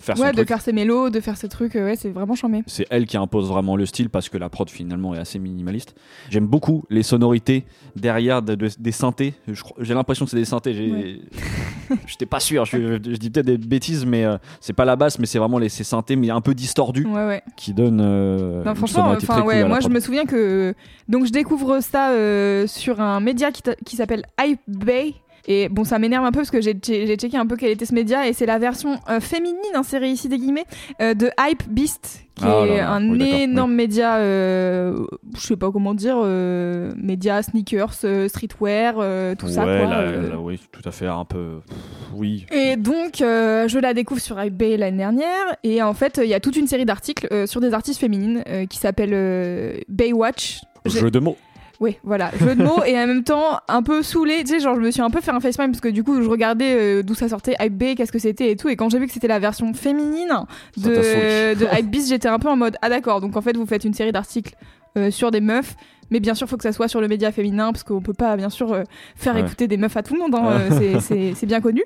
faire 0.03 0.17
son 0.17 0.23
Ouais, 0.23 0.31
de 0.31 0.37
truc. 0.37 0.49
faire 0.49 0.61
ses 0.61 0.73
mélos, 0.73 1.11
de 1.11 1.21
faire 1.21 1.37
ses 1.37 1.49
trucs, 1.49 1.77
euh, 1.77 1.85
ouais, 1.87 1.97
c'est 1.97 2.11
vraiment 2.11 2.35
charmé. 2.35 2.63
C'est 2.67 2.87
elle 2.91 3.07
qui 3.07 3.17
impose 3.17 3.49
vraiment 3.49 3.77
le 3.77 3.87
style 3.87 4.11
parce 4.11 4.29
que 4.29 4.37
la 4.39 4.49
prod 4.49 4.69
finalement 4.69 5.15
est 5.15 5.19
assez 5.19 5.39
minimaliste. 5.39 5.95
J'aime 6.31 6.47
beaucoup 6.47 6.85
les 6.91 7.03
sonorités 7.03 7.65
derrière 7.97 8.43
de- 8.43 8.55
de- 8.55 8.69
des 8.79 8.93
synthés. 8.93 9.35
J'ai 9.79 9.95
l'impression 9.95 10.25
que 10.25 10.31
c'est 10.31 10.37
des 10.37 10.45
synthés. 10.45 10.75
J'ai- 10.75 10.93
Ouais. 10.93 11.21
J'étais 12.07 12.27
pas 12.27 12.41
sûr. 12.41 12.65
Je, 12.65 12.79
je 12.95 12.97
dis 13.17 13.31
peut-être 13.31 13.47
des 13.47 13.59
bêtises, 13.59 14.05
mais 14.07 14.25
euh, 14.25 14.37
c'est 14.61 14.73
pas 14.73 14.85
la 14.85 14.97
basse, 14.97 15.19
mais 15.19 15.27
c'est 15.27 15.39
vraiment 15.39 15.59
les, 15.59 15.69
ces 15.69 15.85
synthés, 15.85 16.17
mais 16.17 16.31
un 16.31 16.41
peu 16.41 16.55
distordus, 16.55 17.07
Ouais, 17.07 17.27
ouais. 17.27 17.43
qui 17.57 17.73
donnent 17.75 18.01
euh, 18.03 18.65
Non, 18.65 18.75
franchement, 18.75 19.15
très 19.17 19.43
cool 19.43 19.65
moi 19.67 19.81
je 19.81 19.89
me 19.89 20.01
souviens 20.01 20.25
que. 20.25 20.75
Donc 21.09 21.27
je 21.27 21.31
découvre 21.33 21.81
ça 21.81 22.11
euh, 22.13 22.67
sur 22.67 23.01
un 23.01 23.21
média 23.21 23.51
qui, 23.53 23.63
qui 23.85 23.97
s'appelle 23.97 24.25
Hype 24.41 24.61
Bay. 24.69 25.15
Et 25.47 25.69
bon, 25.69 25.83
ça 25.85 25.99
m'énerve 25.99 26.25
un 26.25 26.31
peu 26.31 26.39
parce 26.41 26.51
que 26.51 26.61
j'ai 26.61 26.75
che- 26.75 27.07
j'ai 27.07 27.17
checké 27.17 27.37
un 27.37 27.47
peu 27.47 27.57
quel 27.57 27.71
était 27.71 27.85
ce 27.87 27.95
média 27.95 28.29
et 28.29 28.33
c'est 28.33 28.47
la 28.47 28.59
version 28.59 28.99
euh, 29.11 29.19
féminine, 29.21 29.57
insérée 29.75 30.11
ici 30.11 30.29
des 30.29 30.39
guillemets, 30.39 30.67
euh, 31.01 31.15
de 31.15 31.31
Hype 31.41 31.69
Beast, 31.69 32.25
qui 32.37 32.45
Ah 32.47 32.65
est 32.67 32.77
là 32.79 32.93
un 32.93 33.11
oui, 33.11 33.29
énorme 33.43 33.75
média, 33.75 34.17
euh, 34.19 35.05
je 35.37 35.41
sais 35.41 35.57
pas 35.57 35.73
comment 35.73 35.95
dire, 35.95 36.17
euh, 36.23 36.93
média 36.97 37.43
sneakers, 37.43 37.93
streetwear, 38.29 38.95
tout 39.37 39.47
ouais, 39.47 39.53
ça 39.53 39.63
quoi. 39.65 39.73
là, 39.87 40.03
là, 40.13 40.39
oui, 40.39 40.61
tout 40.71 40.89
à 40.89 40.93
fait, 40.93 41.07
un 41.09 41.25
peu. 41.25 41.59
pff, 41.67 41.77
Oui. 42.15 42.47
Et 42.53 42.77
donc, 42.77 43.15
je 43.19 43.79
la 43.81 43.95
découvre 43.95 44.21
sur 44.21 44.41
eBay 44.41 44.77
l'année 44.77 44.99
dernière. 44.99 45.57
Et 45.65 45.83
en 45.83 45.93
fait, 45.95 46.21
il 46.23 46.29
y 46.29 46.35
a 46.35 46.41
toute 46.41 46.57
une 46.57 46.67
série 46.69 46.85
d'articles 46.85 47.49
sur 47.49 47.61
des 47.61 47.75
artistes 47.75 48.01
féminines 48.01 48.45
qui 48.71 48.79
s'appellent 48.79 49.83
Baywatch. 49.89 50.61
Jeu 50.87 51.11
de 51.11 51.19
mots. 51.19 51.37
Oui, 51.83 51.97
voilà, 52.05 52.31
jeu 52.39 52.55
de 52.55 52.63
mots 52.63 52.83
et 52.87 52.97
en 52.97 53.09
même 53.09 53.25
temps 53.25 53.59
un 53.67 53.83
peu 53.83 54.03
saoulé. 54.05 54.45
Tu 54.45 54.47
sais, 54.55 54.61
genre, 54.61 54.77
je 54.77 54.81
me 54.81 54.91
suis 54.93 55.03
un 55.03 55.11
peu 55.11 55.21
fait 55.21 55.33
un 55.33 55.41
facepalm 55.41 55.73
parce 55.73 55.81
que 55.81 55.89
du 55.89 56.05
coup, 56.05 56.23
je 56.23 56.29
regardais 56.29 56.75
euh, 56.79 57.03
d'où 57.03 57.15
ça 57.15 57.29
sortait, 57.29 57.57
Hype 57.61 57.77
Bay, 57.77 57.97
qu'est-ce 57.97 58.13
que 58.13 58.21
c'était 58.21 58.53
et 58.53 58.57
tout. 58.57 58.69
Et 58.69 58.77
quand 58.77 58.89
j'ai 58.89 59.01
vu 59.01 59.09
que 59.09 59.13
c'était 59.13 59.27
la 59.27 59.41
version 59.41 59.75
féminine 59.75 60.31
de, 60.77 61.55
de 61.59 61.67
Hype 61.77 61.91
Beast, 61.91 62.09
j'étais 62.09 62.29
un 62.29 62.39
peu 62.39 62.49
en 62.49 62.57
mode 62.57 62.77
Ah, 62.83 62.89
d'accord, 62.89 63.21
donc 63.21 63.37
en 63.37 63.41
fait, 63.43 63.57
vous 63.57 63.67
faites 63.67 63.85
une 63.85 63.95
série 63.95 64.13
d'articles 64.13 64.55
euh, 64.97 65.11
sur 65.11 65.33
des 65.33 65.41
meufs. 65.41 65.75
Mais 66.13 66.21
bien 66.21 66.35
sûr, 66.35 66.47
faut 66.49 66.57
que 66.59 66.63
ça 66.63 66.73
soit 66.73 66.89
sur 66.89 67.01
le 67.01 67.09
média 67.09 67.33
féminin 67.33 67.73
parce 67.73 67.83
qu'on 67.83 68.01
peut 68.03 68.13
pas, 68.13 68.37
bien 68.37 68.51
sûr, 68.51 68.73
euh, 68.73 68.83
faire 69.17 69.35
Ouais. 69.35 69.41
écouter 69.41 69.67
des 69.67 69.77
meufs 69.79 69.97
à 69.97 70.03
tout 70.05 70.15
le 70.15 70.21
monde. 70.21 70.35
hein, 70.37 70.61
euh, 70.71 71.01
c'est- 71.01 71.47
bien 71.47 71.61
connu. 71.61 71.83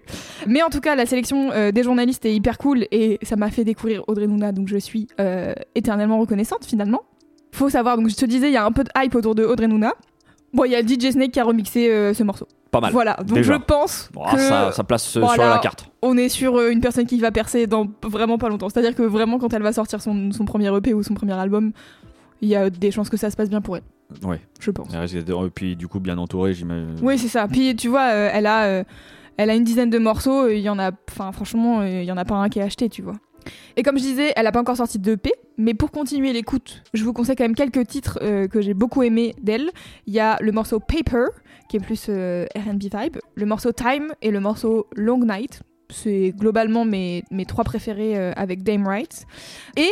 Mais 0.47 0.63
en 0.63 0.69
tout 0.69 0.81
cas, 0.81 0.95
la 0.95 1.07
sélection 1.07 1.53
euh, 1.53 1.71
des 1.73 1.83
journalistes 1.85 2.27
est 2.27 2.35
hyper 2.35 2.59
cool 2.59 2.87
et 2.91 3.19
ça 3.23 3.37
m'a 3.37 3.51
fait 3.51 3.65
découvrir 3.65 4.03
Audrey 4.09 4.27
Nouna, 4.27 4.53
donc 4.53 4.69
je 4.69 4.77
suis 4.77 5.07
éternellement 5.75 6.19
reconnaissante 6.19 6.65
finalement. 6.67 7.03
Faut 7.57 7.71
savoir, 7.71 7.97
donc 7.97 8.09
je 8.11 8.15
te 8.17 8.27
disais, 8.27 8.49
il 8.49 8.53
y 8.53 8.57
a 8.59 8.65
un 8.67 8.71
peu 8.73 8.85
de 8.85 8.91
hype 8.97 9.15
autour 9.15 9.35
de 9.35 9.43
Audrey 9.45 9.67
Nouna. 9.67 9.93
Bon, 10.53 10.65
il 10.65 10.73
y 10.73 10.77
a 10.77 10.83
DJ 10.83 11.13
Snake 11.13 11.33
qui 11.33 11.41
a 11.41 11.45
remixé 11.45 11.91
euh, 11.91 12.13
ce 12.13 12.23
morceau. 12.23 12.47
Pas 12.71 12.81
mal. 12.81 12.93
Voilà, 12.93 13.15
donc 13.25 13.35
Déjà. 13.39 13.55
je 13.55 13.59
pense 13.59 14.11
que 14.33 14.39
ça, 14.39 14.73
ça 14.73 14.85
place 14.85 15.17
euh, 15.17 15.21
Voilà. 15.21 15.35
sur 15.45 15.53
la 15.55 15.59
carte. 15.59 15.91
on 16.03 16.19
est 16.19 16.29
sur 16.29 16.57
euh, 16.57 16.71
une 16.71 16.81
personne 16.83 17.07
qui 17.07 17.19
va 17.19 17.31
percer 17.31 17.67
dans 17.67 17.87
vraiment 18.03 18.37
pas 18.37 18.51
longtemps. 18.51 18.69
C'est-à-dire 18.69 18.95
que 18.95 19.03
vraiment, 19.03 19.39
quand 19.39 19.53
elle 19.55 19.63
va 19.63 19.73
sortir 19.73 20.03
son, 20.03 20.33
son 20.33 20.45
premier 20.45 20.75
EP 20.77 20.93
ou 20.93 21.03
son 21.03 21.15
premier 21.15 21.33
album, 21.33 21.73
il 22.43 22.49
y 22.49 22.57
a 22.57 22.69
des 22.69 22.91
chances 22.91 23.09
que 23.09 23.17
ça 23.17 23.31
se 23.31 23.37
passe 23.37 23.49
bien 23.49 23.63
pour 23.63 23.79
elle, 23.79 23.83
Ouais. 24.23 24.41
je 24.61 24.71
pense. 24.71 24.89
Et 24.93 25.51
puis, 25.55 25.77
du 25.77 25.89
coup, 25.89 25.99
bien 26.01 26.19
entourée, 26.19 26.53
j'imagine. 26.53 26.97
Oui, 27.03 27.17
c'est 27.19 27.29
ça. 27.29 27.49
Puis 27.49 27.75
tu 27.75 27.89
vois, 27.89 28.09
elle 28.11 28.47
a, 28.47 28.85
elle 29.39 29.51
a 29.51 29.55
une 29.55 29.65
dizaine 29.65 29.89
de 29.91 29.99
morceaux. 29.99 30.49
Il 30.49 30.61
y 30.61 30.69
en 30.69 30.79
a, 30.79 30.91
enfin 31.11 31.33
franchement, 31.33 31.83
il 31.83 32.05
y 32.05 32.13
en 32.13 32.19
a 32.19 32.25
pas 32.27 32.35
un 32.35 32.51
qui 32.51 32.59
est 32.59 32.63
acheté, 32.63 32.91
tu 32.91 33.01
vois. 33.03 33.15
Et 33.77 33.83
comme 33.83 33.99
je 33.99 34.03
disais, 34.03 34.33
elle 34.37 34.47
a 34.47 34.53
pas 34.53 34.61
encore 34.61 34.77
sorti 34.77 34.99
de 34.99 35.13
EP, 35.13 35.33
mais 35.59 35.75
pour 35.75 35.91
continuer 35.91 36.33
l'écoute, 36.33 36.83
je 36.95 37.05
vous 37.05 37.13
conseille 37.13 37.37
quand 37.37 37.45
même 37.45 37.55
quelques 37.55 37.87
titres 37.87 38.19
euh, 38.23 38.49
que 38.49 38.61
j'ai 38.61 38.75
beaucoup 38.75 39.03
aimé 39.03 39.35
d'elle. 39.43 39.71
Il 40.07 40.15
y 40.15 40.21
a 40.21 40.39
le 40.41 40.53
morceau 40.53 40.81
Paper, 40.81 41.27
qui 41.69 41.77
est 41.77 41.81
plus 41.81 42.07
euh, 42.09 42.47
R&B 42.57 42.83
vibe, 42.83 43.19
le 43.35 43.47
morceau 43.47 43.73
Time 43.73 44.13
et 44.23 44.31
le 44.31 44.41
morceau 44.41 44.87
Long 44.95 45.25
Night. 45.25 45.63
C'est 45.91 46.35
globalement 46.37 46.85
mes, 46.85 47.25
mes 47.31 47.45
trois 47.45 47.65
préférés 47.65 48.19
euh, 48.19 48.33
avec 48.37 48.63
Dame 48.63 48.85
Wright. 48.85 49.27
Et 49.77 49.91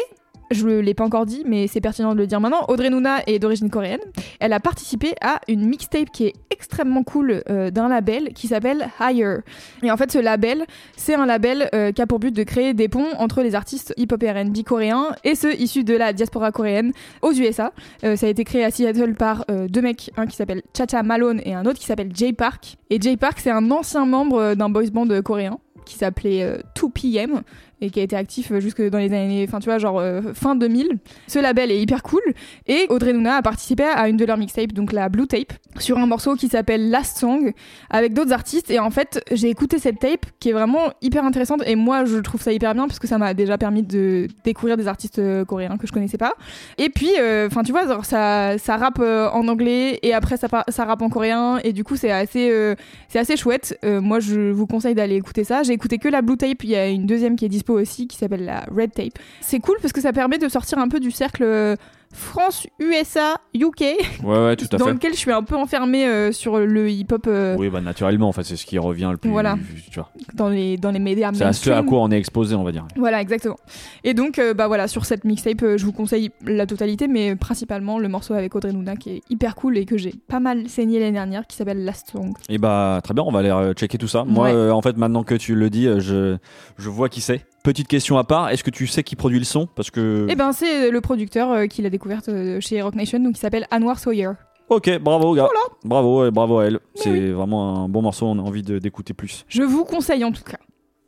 je 0.51 0.67
l'ai 0.67 0.95
pas 0.95 1.05
encore 1.05 1.27
dit, 1.27 1.43
mais 1.47 1.67
c'est 1.67 1.81
pertinent 1.81 2.15
de 2.15 2.19
le 2.19 2.27
dire 2.27 2.41
maintenant. 2.41 2.65
Audrey 2.69 2.91
Nouna 2.91 3.23
est 3.27 3.39
d'origine 3.39 3.71
coréenne. 3.71 4.01
Elle 4.41 4.53
a 4.53 4.61
participé 4.61 5.15
à 5.21 5.41
une 5.49 5.67
mixtape 5.67 6.11
qui 6.11 6.27
est 6.27 6.35
extrêmement 6.51 7.03
cool 7.03 7.43
euh, 7.51 7.71
d'un 7.71 7.89
label 7.89 8.33
qui 8.33 8.49
s'appelle 8.49 8.89
Higher. 9.01 9.39
Et 9.83 9.91
en 9.91 9.97
fait, 9.97 10.11
ce 10.13 10.19
label, 10.19 10.67
c'est 10.97 11.15
un 11.15 11.27
label 11.27 11.69
euh, 11.75 11.93
qui 11.93 12.03
a 12.03 12.07
pour 12.07 12.19
but 12.19 12.35
de 12.35 12.43
créer 12.43 12.75
des 12.75 12.89
ponts 12.89 13.13
entre 13.19 13.43
les 13.43 13.55
artistes 13.55 13.95
hip-hop 13.97 14.23
et 14.23 14.31
R&B 14.31 14.63
coréens 14.65 15.15
et 15.25 15.35
ceux 15.35 15.55
issus 15.61 15.85
de 15.85 15.95
la 15.95 16.13
diaspora 16.13 16.53
coréenne 16.53 16.93
aux 17.23 17.33
USA. 17.33 17.73
Euh, 18.05 18.17
ça 18.17 18.27
a 18.27 18.29
été 18.29 18.45
créé 18.45 18.65
à 18.65 18.71
Seattle 18.71 19.15
par 19.15 19.45
deux 19.69 19.83
mecs, 19.83 20.11
un 20.17 20.27
qui 20.27 20.37
s'appelle 20.37 20.63
Chacha 20.77 21.03
Malone 21.03 21.41
et 21.45 21.55
un 21.55 21.67
autre 21.67 21.79
qui 21.79 21.87
s'appelle 21.87 22.11
Jay 22.15 22.33
Park. 22.33 22.77
Et 22.91 23.01
Jay 23.01 23.17
Park, 23.17 23.39
c'est 23.41 23.51
un 23.51 23.71
ancien 23.71 24.07
membre 24.07 24.55
d'un 24.55 24.69
boys 24.69 24.91
band 24.93 25.09
coréen 25.23 25.59
qui 25.85 25.97
s'appelait 25.97 26.43
euh, 26.43 26.59
2PM 26.77 27.43
et 27.85 27.90
qui 27.90 28.01
a 28.01 28.03
été 28.03 28.16
actif 28.16 28.51
euh, 28.51 28.61
jusque 28.61 28.83
dans 28.83 28.99
les 28.99 29.12
années, 29.12 29.44
enfin 29.47 29.61
tu 29.61 29.66
vois, 29.66 29.79
genre 29.79 29.99
euh, 30.01 30.20
fin 30.35 30.55
2000. 30.55 30.99
Ce 31.27 31.38
label 31.38 31.70
est 31.70 31.81
hyper 31.81 32.03
cool 32.03 32.23
et 32.66 32.87
Audrey 32.88 33.12
Nouna 33.12 33.37
a 33.37 33.42
participé 33.42 33.85
à 33.85 34.09
une 34.09 34.16
de 34.16 34.25
leurs 34.25 34.37
mixtapes, 34.37 34.73
donc 34.73 34.92
la 34.92 35.09
Blue 35.09 35.27
Tape, 35.27 35.53
sur 35.79 35.99
un 35.99 36.07
morceau 36.07 36.35
qui 36.35 36.49
s'appelle 36.49 36.90
Last 36.90 37.18
Song 37.18 37.53
avec 37.90 38.14
d'autres 38.14 38.33
artistes 38.33 38.70
et 38.70 38.79
en 38.79 38.90
fait 38.90 39.23
j'ai 39.31 39.49
écouté 39.49 39.79
cette 39.79 39.99
tape 39.99 40.27
qui 40.40 40.51
est 40.51 40.53
vraiment 40.53 40.92
hyper 41.03 41.25
intéressante 41.25 41.62
et 41.66 41.77
moi 41.77 42.05
je 42.05 42.18
trouve 42.18 42.40
ça 42.40 42.53
hyper 42.53 42.75
bien 42.75 42.87
parce 42.87 42.99
que 42.99 43.07
ça 43.07 43.18
m'a 43.18 43.35
déjà 43.35 43.59
permis 43.59 43.83
de 43.83 44.29
découvrir 44.44 44.77
des 44.77 44.88
artistes 44.88 45.18
euh, 45.18 45.44
coréens 45.44 45.77
que 45.77 45.87
je 45.87 45.92
connaissais 45.92 46.18
pas. 46.18 46.35
Et 46.79 46.88
puis, 46.88 47.11
enfin 47.47 47.62
tu 47.62 47.73
vois, 47.73 47.87
genre, 47.87 48.05
ça, 48.05 48.59
ça 48.59 48.77
rappe 48.77 49.01
en 49.01 49.47
anglais 49.49 49.99
et 50.03 50.14
après 50.14 50.37
ça, 50.37 50.49
ça 50.68 50.85
rappe 50.85 51.03
en 51.03 51.09
coréen 51.09 51.59
et 51.62 51.73
du 51.73 51.85
coup 51.85 51.97
c'est 51.97 52.11
assez, 52.11 52.75
c'est 53.09 53.18
assez 53.18 53.37
chouette. 53.37 53.79
Moi 53.83 54.20
je 54.20 54.51
vous 54.51 54.66
conseille 54.66 54.94
d'aller 54.94 55.16
écouter 55.16 55.44
ça. 55.44 55.62
J'ai 55.62 55.73
écouté 55.73 55.99
que 55.99 56.09
la 56.09 56.23
Blue 56.23 56.37
Tape, 56.37 56.64
il 56.64 56.70
y 56.70 56.77
a 56.77 56.88
une 56.88 57.07
deuxième 57.07 57.37
qui 57.37 57.44
est 57.44 57.49
dispo 57.49 57.74
aussi 57.75 58.07
qui 58.09 58.17
s'appelle 58.17 58.45
la 58.45 58.65
Red 58.75 58.93
Tape. 58.93 59.19
C'est 59.41 59.61
cool 59.61 59.77
parce 59.81 59.93
que 59.93 60.01
ça 60.01 60.13
permet 60.13 60.39
de 60.39 60.49
sortir 60.49 60.79
un 60.79 60.89
peu 60.89 61.01
du 61.01 61.11
cercle 61.11 61.43
euh, 61.43 61.77
France, 62.13 62.69
USA, 62.79 63.39
UK, 63.57 63.81
Ouais, 64.23 64.45
ouais, 64.45 64.55
tout 64.57 64.67
à 64.73 64.77
dans 64.79 64.85
fait. 64.85 64.93
lequel 64.93 65.15
je 65.15 65.19
suis 65.19 65.33
un 65.33 65.43
peu 65.43 65.57
enfermée 65.57 66.07
euh, 66.07 66.31
sur 66.31 66.59
le 66.61 66.89
hip-hop 66.89 67.27
euh, 67.27 67.57
Oui, 67.59 67.71
bah 67.71 67.81
naturellement, 67.81 68.29
en 68.29 68.33
fait, 68.33 68.45
c'est 68.45 68.55
ce 68.55 68.65
qui 68.67 68.79
revient 68.79 69.09
le 69.11 69.17
plus. 69.17 69.31
Voilà. 69.31 69.59
Tu 69.91 69.99
vois. 69.99 70.11
dans, 70.33 70.49
les, 70.49 70.77
dans 70.77 70.93
les 70.93 71.01
médias 71.01 71.33
C'est 71.35 71.43
à 71.43 71.53
ce 71.53 71.71
à 71.71 71.83
quoi 71.83 71.99
on 72.03 72.13
est 72.13 72.17
exposé, 72.19 72.55
on 72.55 72.63
va 72.63 72.71
dire. 72.71 72.87
Voilà, 72.95 73.21
exactement. 73.21 73.57
Et 74.05 74.15
donc, 74.15 74.39
euh, 74.39 74.55
bah 74.55 74.69
voilà, 74.69 74.87
sur 74.87 75.07
cette 75.07 75.25
mixtape, 75.25 75.65
je 75.77 75.85
vous 75.85 75.91
conseille 75.93 76.31
la 76.47 76.67
totalité, 76.67 77.09
mais 77.09 77.35
principalement 77.35 77.99
le 77.99 78.07
morceau 78.07 78.35
avec 78.35 78.55
Audrey 78.55 78.73
Nouna 78.73 78.95
qui 78.95 79.11
est 79.11 79.23
hyper 79.29 79.57
cool 79.57 79.77
et 79.77 79.85
que 79.85 79.99
j'ai 79.99 80.15
pas 80.29 80.39
mal 80.39 80.69
saigné 80.69 81.01
l'année 81.01 81.11
dernière, 81.13 81.49
qui 81.49 81.57
s'appelle 81.57 81.85
Last 81.85 82.13
Song. 82.13 82.33
Et 82.49 82.59
bah 82.59 83.01
très 83.03 83.15
bien, 83.15 83.25
on 83.27 83.33
va 83.33 83.41
aller 83.41 83.73
checker 83.75 83.99
tout 83.99 84.07
ça. 84.09 84.23
Moi, 84.23 84.53
Ouais. 84.55 84.71
en 84.71 84.83
fait, 84.83 84.97
maintenant 84.97 85.25
que 85.25 85.35
tu 85.35 85.57
le 85.57 85.69
dis, 85.69 85.89
je, 85.99 86.37
je 86.79 86.89
vois 86.89 87.09
qui 87.09 87.21
c'est. 87.21 87.45
Petite 87.64 87.88
question 87.88 88.18
à 88.18 88.24
part, 88.24 88.50
est-ce 88.50 88.62
que 88.62 88.68
tu 88.70 88.87
sais 88.87 89.03
qui 89.03 89.16
produit 89.16 89.38
le 89.38 89.44
son? 89.46 89.66
Parce 89.66 89.90
que. 89.90 90.27
Et 90.29 90.37
ben, 90.37 90.53
c'est 90.53 90.90
le 90.90 91.00
producteur 91.00 91.50
euh, 91.50 91.66
qui 91.66 91.81
l'a 91.81 91.88
découverte 91.88 92.29
euh, 92.29 92.61
chez 92.61 92.83
Rock 92.83 92.94
Nation, 92.94 93.18
donc 93.18 93.37
il 93.38 93.40
s'appelle 93.40 93.66
Anwar 93.72 93.98
Sawyer. 93.98 94.33
Ok, 94.68 94.98
bravo 94.98 95.35
gars. 95.35 95.48
Bravo 95.83 96.27
et 96.27 96.31
bravo 96.31 96.59
à 96.59 96.66
elle. 96.66 96.79
C'est 96.94 97.31
vraiment 97.31 97.85
un 97.85 97.88
bon 97.88 98.03
morceau, 98.03 98.27
on 98.27 98.38
a 98.38 98.42
envie 98.42 98.62
de- 98.62 98.79
d'écouter 98.79 99.14
plus. 99.14 99.46
Je 99.48 99.62
vous 99.62 99.85
conseille 99.87 100.24
en 100.24 100.33
tout 100.33 100.42
cas. 100.44 100.59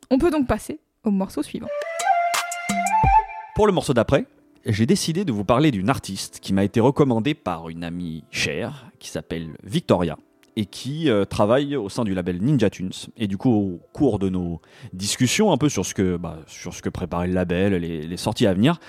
On 0.09 0.17
peut 0.17 0.31
donc 0.31 0.47
passer 0.47 0.79
au 1.03 1.11
morceau 1.11 1.43
suivant. 1.43 1.67
Pour 3.55 3.67
le 3.67 3.73
morceau 3.73 3.93
d'après, 3.93 4.25
j'ai 4.65 4.87
décidé 4.87 5.25
de 5.25 5.31
vous 5.31 5.43
parler 5.45 5.69
d'une 5.69 5.89
artiste 5.91 6.39
qui 6.41 6.53
m'a 6.53 6.63
été 6.63 6.79
recommandée 6.79 7.35
par 7.35 7.69
une 7.69 7.83
amie 7.83 8.23
chère 8.31 8.87
qui 8.97 9.09
s'appelle 9.09 9.49
Victoria 9.63 10.17
et 10.57 10.65
qui 10.65 11.09
euh, 11.09 11.23
travaille 11.23 11.75
au 11.75 11.87
sein 11.87 12.03
du 12.03 12.15
label 12.15 12.41
Ninja 12.41 12.71
Tunes. 12.71 12.89
Et 13.15 13.27
du 13.27 13.37
coup, 13.37 13.51
au 13.51 13.79
cours 13.93 14.17
de 14.17 14.27
nos 14.27 14.59
discussions 14.91 15.51
un 15.51 15.57
peu 15.57 15.69
sur 15.69 15.85
ce 15.85 15.93
que, 15.93 16.17
bah, 16.17 16.39
préparait 16.91 17.27
le 17.27 17.33
label, 17.33 17.75
les, 17.75 18.17
sorties 18.17 18.47
à 18.47 18.55
venir, 18.55 18.79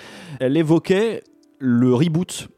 elle 0.40 0.56
évoquait 0.56 1.22
le 1.58 1.92
reboot. 1.92 2.48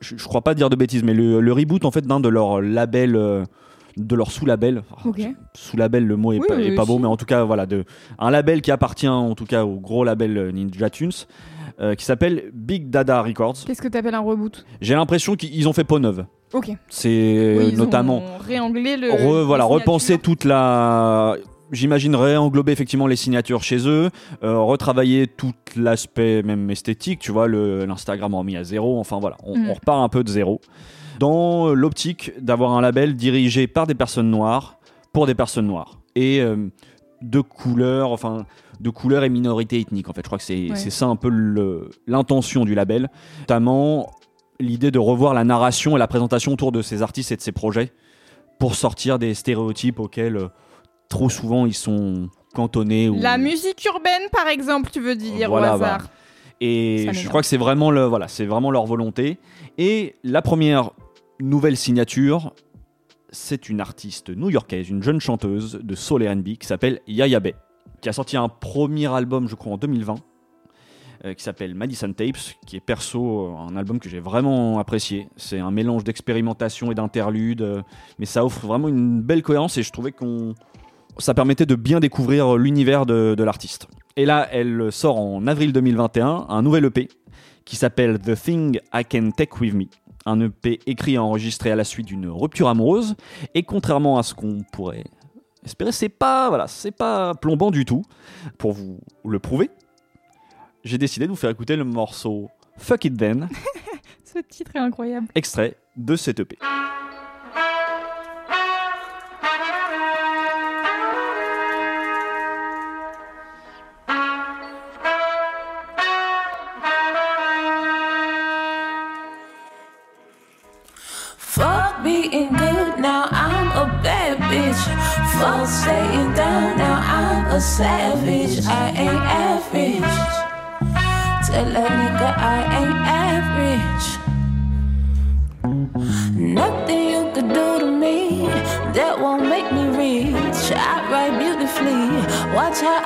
Je, 0.00 0.16
crois 0.24 0.42
pas 0.42 0.54
dire 0.54 0.70
de 0.70 0.76
bêtises, 0.76 1.04
mais 1.04 1.14
le, 1.14 1.40
le 1.40 1.52
reboot 1.52 1.84
en 1.84 1.92
fait 1.92 2.04
d'un 2.04 2.18
de 2.18 2.28
leurs 2.28 2.60
labels. 2.60 3.46
De 3.98 4.14
leur 4.14 4.30
sous-label, 4.30 4.82
sous-label 5.54 6.06
le 6.06 6.16
mot 6.16 6.32
est 6.32 6.38
Oui, 6.38 6.46
pas, 6.48 6.56
oui, 6.56 6.66
est 6.68 6.74
pas 6.74 6.84
mais 6.86 7.06
en 7.06 7.16
tout 7.16 7.24
cas 7.26 7.44
voilà, 7.44 7.66
de, 7.66 7.84
un 8.18 8.30
label 8.30 8.60
qui 8.62 8.70
appartient 8.70 9.08
en 9.08 9.34
tout 9.34 9.44
cas 9.44 9.64
au 9.64 9.80
gros 9.80 10.04
label 10.04 10.36
euh, 10.38 10.52
Ninja 10.52 10.88
Tunes, 10.90 11.10
euh, 11.80 11.94
qui 11.94 12.04
s'appelle 12.04 12.50
Big 12.54 12.90
Dada 12.90 13.22
Records. 13.22 13.56
Qu'est-ce 13.66 13.82
que 13.82 13.88
t'appelles 13.88 14.14
un 14.14 14.20
reboot? 14.20 14.64
J'ai 14.80 14.94
l'impression 14.94 15.36
qu'ils 15.36 15.68
ont 15.68 15.72
fait 15.72 15.84
peau 15.84 15.98
neuve. 15.98 16.24
Ok. 16.52 16.70
C'est 16.88 17.56
Oui, 17.58 17.74
notamment 17.74 18.22
réanglé 18.40 18.96
le. 18.96 19.08
re- 19.10 19.42
voilà, 19.44 19.64
repenser 19.64 20.18
toute 20.18 20.44
la. 20.44 21.36
J'imagine 21.70 22.16
réenglober 22.16 22.72
effectivement 22.72 23.06
les 23.06 23.16
signatures 23.16 23.62
chez 23.62 23.86
eux, 23.86 24.08
euh, 24.42 24.58
retravailler 24.58 25.26
tout 25.26 25.52
l'aspect 25.76 26.42
même 26.42 26.70
esthétique, 26.70 27.18
tu 27.18 27.30
vois, 27.30 27.46
l'Instagram 27.46 28.34
remis 28.34 28.56
à 28.56 28.64
zéro, 28.64 28.98
enfin 28.98 29.18
voilà, 29.20 29.36
on, 29.44 29.54
Mm. 29.58 29.68
on 29.68 29.74
repart 29.74 30.02
un 30.02 30.08
peu 30.08 30.24
de 30.24 30.30
zéro. 30.30 30.62
Dans 31.18 31.74
l'optique 31.74 32.32
d'avoir 32.40 32.72
un 32.72 32.80
label 32.80 33.16
dirigé 33.16 33.66
par 33.66 33.86
des 33.86 33.94
personnes 33.94 34.30
noires, 34.30 34.78
pour 35.12 35.26
des 35.26 35.34
personnes 35.34 35.66
noires. 35.66 35.98
Et 36.14 36.40
euh, 36.40 36.68
de 37.22 37.40
couleur, 37.40 38.12
enfin, 38.12 38.46
de 38.80 38.90
couleur 38.90 39.24
et 39.24 39.28
minorité 39.28 39.80
ethnique, 39.80 40.08
en 40.08 40.12
fait. 40.12 40.20
Je 40.22 40.26
crois 40.28 40.38
que 40.38 40.44
c'est 40.44 40.70
Ouais. 40.70 40.76
ça 40.76 41.06
un 41.06 41.16
peu 41.16 41.30
l'intention 42.06 42.64
du 42.64 42.74
label. 42.74 43.10
Notamment 43.40 44.10
l'idée 44.60 44.90
de 44.90 44.98
revoir 44.98 45.34
la 45.34 45.44
narration 45.44 45.96
et 45.96 45.98
la 45.98 46.08
présentation 46.08 46.52
autour 46.52 46.72
de 46.72 46.82
ces 46.82 47.02
artistes 47.02 47.32
et 47.32 47.36
de 47.36 47.40
ces 47.40 47.52
projets 47.52 47.92
pour 48.58 48.74
sortir 48.74 49.18
des 49.18 49.34
stéréotypes 49.34 50.00
auxquels 50.00 50.36
euh, 50.36 50.48
trop 51.08 51.30
souvent 51.30 51.64
ils 51.66 51.74
sont 51.74 52.28
cantonnés. 52.54 53.08
Ou... 53.08 53.20
La 53.20 53.38
musique 53.38 53.84
urbaine, 53.84 54.28
par 54.32 54.48
exemple, 54.48 54.90
tu 54.92 55.00
veux 55.00 55.14
dire, 55.16 55.48
Voilà, 55.48 55.72
au 55.72 55.74
hasard. 55.82 56.08
Et 56.60 57.06
je 57.12 57.28
crois 57.28 57.40
que 57.40 57.46
c'est 57.46 57.56
vraiment, 57.56 57.92
le, 57.92 58.04
voilà, 58.04 58.26
c'est 58.26 58.46
vraiment 58.46 58.72
leur 58.72 58.84
volonté. 58.84 59.38
Et 59.78 60.16
la 60.24 60.42
première 60.42 60.90
nouvelle 61.40 61.76
signature, 61.76 62.52
c'est 63.30 63.68
une 63.68 63.80
artiste 63.80 64.30
new-yorkaise, 64.30 64.88
une 64.88 65.02
jeune 65.02 65.20
chanteuse 65.20 65.78
de 65.82 65.94
soul 65.94 66.26
R&B 66.26 66.56
qui 66.58 66.66
s'appelle 66.66 67.00
Yaya 67.06 67.40
Bay, 67.40 67.54
qui 68.00 68.08
a 68.08 68.12
sorti 68.12 68.36
un 68.36 68.48
premier 68.48 69.06
album, 69.06 69.48
je 69.48 69.54
crois, 69.54 69.72
en 69.72 69.76
2020, 69.76 70.16
euh, 71.24 71.34
qui 71.34 71.42
s'appelle 71.42 71.74
Madison 71.74 72.12
Tapes, 72.12 72.54
qui 72.66 72.76
est 72.76 72.80
perso 72.80 73.46
euh, 73.48 73.56
un 73.56 73.76
album 73.76 73.98
que 73.98 74.08
j'ai 74.08 74.20
vraiment 74.20 74.78
apprécié. 74.78 75.28
C'est 75.36 75.58
un 75.58 75.70
mélange 75.70 76.04
d'expérimentation 76.04 76.90
et 76.92 76.94
d'interludes, 76.94 77.62
euh, 77.62 77.82
mais 78.18 78.26
ça 78.26 78.44
offre 78.44 78.66
vraiment 78.66 78.88
une 78.88 79.20
belle 79.20 79.42
cohérence 79.42 79.76
et 79.78 79.82
je 79.82 79.90
trouvais 79.90 80.12
qu'on 80.12 80.54
ça 81.18 81.34
permettait 81.34 81.66
de 81.66 81.74
bien 81.74 81.98
découvrir 81.98 82.56
l'univers 82.56 83.04
de, 83.04 83.34
de 83.36 83.42
l'artiste. 83.42 83.88
Et 84.14 84.24
là, 84.24 84.46
elle 84.52 84.92
sort 84.92 85.18
en 85.18 85.48
avril 85.48 85.72
2021 85.72 86.46
un 86.48 86.62
nouvel 86.62 86.84
EP 86.84 87.08
qui 87.64 87.74
s'appelle 87.74 88.20
The 88.20 88.40
Thing 88.40 88.78
I 88.94 89.04
Can 89.04 89.30
Take 89.32 89.58
With 89.60 89.74
Me. 89.74 89.86
Un 90.26 90.40
EP 90.40 90.80
écrit 90.86 91.14
et 91.14 91.18
enregistré 91.18 91.70
à 91.70 91.76
la 91.76 91.84
suite 91.84 92.06
d'une 92.06 92.28
rupture 92.28 92.68
amoureuse. 92.68 93.14
Et 93.54 93.62
contrairement 93.62 94.18
à 94.18 94.22
ce 94.22 94.34
qu'on 94.34 94.62
pourrait 94.72 95.04
espérer, 95.64 95.92
c'est 95.92 96.08
pas, 96.08 96.48
voilà, 96.48 96.66
c'est 96.66 96.90
pas 96.90 97.34
plombant 97.34 97.70
du 97.70 97.84
tout. 97.84 98.02
Pour 98.58 98.72
vous 98.72 98.98
le 99.24 99.38
prouver, 99.38 99.70
j'ai 100.84 100.98
décidé 100.98 101.26
de 101.26 101.30
vous 101.30 101.36
faire 101.36 101.50
écouter 101.50 101.76
le 101.76 101.84
morceau 101.84 102.48
Fuck 102.76 103.06
It 103.06 103.16
Then, 103.16 103.48
Ce 104.24 104.38
titre 104.40 104.72
est 104.76 104.78
incroyable. 104.80 105.26
extrait 105.34 105.76
de 105.96 106.14
cet 106.16 106.40
EP. 106.40 106.58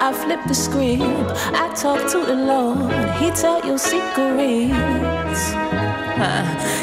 I 0.05 0.13
flip 0.13 0.41
the 0.49 0.55
script. 0.55 1.01
I 1.55 1.73
talk 1.77 2.11
to 2.11 2.27
the 2.27 2.35
Lord, 2.35 2.91
He 3.21 3.31
tell 3.31 3.65
your 3.65 3.79
secrets. 3.79 5.43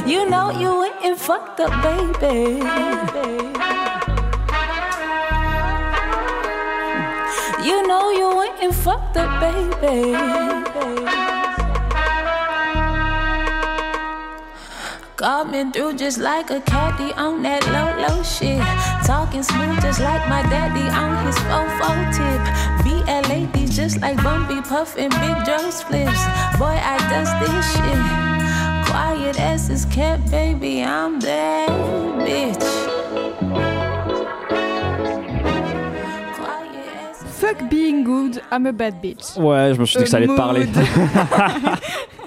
You 0.08 0.30
know 0.30 0.52
you 0.52 0.80
went 0.80 0.96
and 1.04 1.18
fucked 1.18 1.60
up, 1.60 1.74
baby. 1.84 2.64
You 7.68 7.86
know 7.90 8.10
you 8.10 8.38
went 8.38 8.64
and 8.64 8.74
fucked 8.74 9.18
up, 9.18 9.32
baby. 9.42 10.16
Got 15.20 15.74
through 15.74 15.98
just 15.98 16.18
like 16.18 16.50
a 16.50 16.62
caddy 16.62 17.12
on 17.16 17.44
that 17.44 17.68
low, 17.68 17.92
low 18.08 18.24
shit. 18.24 18.64
Talking 19.06 19.44
smooth 19.44 19.82
just 19.82 20.00
like 20.00 20.24
my 20.30 20.42
daddy 20.44 20.88
on 20.88 21.26
his 21.26 21.36
fofo 21.40 21.92
tip. 22.16 22.69
VL 23.10 23.28
ladies 23.30 23.76
just 23.76 24.02
like 24.02 24.22
Bumpy 24.24 24.62
Puff 24.62 24.96
and 24.98 25.10
Big 25.12 25.46
Joe 25.46 25.70
spliffs. 25.72 26.24
Boy, 26.60 26.78
I 26.78 26.98
does 27.10 27.32
this 27.42 27.74
shit. 27.74 28.90
Quiet 28.90 29.40
as 29.40 29.70
is 29.70 29.86
kept, 29.86 30.30
baby, 30.30 30.84
I'm 30.84 31.20
that 31.22 31.70
bitch. 32.20 32.66
Quiet 36.36 36.88
as 37.02 37.24
is 37.24 37.32
Fuck 37.40 37.70
being 37.70 38.04
good, 38.04 38.42
I'm 38.52 38.68
a 38.68 38.74
bad 38.74 39.02
bitch. 39.02 39.36
Ouais, 39.38 39.74
je 39.74 39.80
me 39.80 39.86
suis 39.86 39.98
dit 39.98 40.04
que 40.04 40.10
ça 40.10 40.18
allait 40.18 40.28
te 40.28 40.36
parler. 40.36 40.68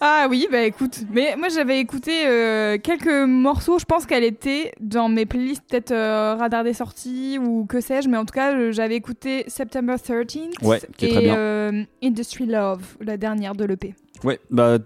Ah 0.00 0.26
oui, 0.28 0.46
bah 0.50 0.62
écoute. 0.62 1.00
Mais 1.10 1.36
moi 1.38 1.48
j'avais 1.48 1.78
écouté 1.80 2.26
euh, 2.26 2.76
quelques 2.78 3.06
morceaux. 3.26 3.78
Je 3.78 3.84
pense 3.84 4.04
qu'elle 4.06 4.24
était 4.24 4.72
dans 4.80 5.08
mes 5.08 5.24
playlists, 5.26 5.62
peut-être 5.68 5.92
euh, 5.92 6.34
Radar 6.34 6.64
des 6.64 6.74
sorties 6.74 7.38
ou 7.38 7.64
que 7.66 7.80
sais-je. 7.80 8.08
Mais 8.08 8.16
en 8.16 8.24
tout 8.24 8.34
cas, 8.34 8.54
euh, 8.54 8.72
j'avais 8.72 8.96
écouté 8.96 9.44
September 9.48 9.94
13th 9.94 10.62
Ouais, 10.62 10.80
qui 10.96 11.06
est 11.06 11.08
et 11.08 11.12
très 11.12 11.20
bien. 11.22 11.36
euh, 11.36 11.82
Industry 12.02 12.46
Love, 12.46 12.82
la 13.00 13.16
dernière 13.16 13.54
de 13.54 13.64
l'EP. 13.64 13.94
Ouais, 14.24 14.38
bah 14.50 14.78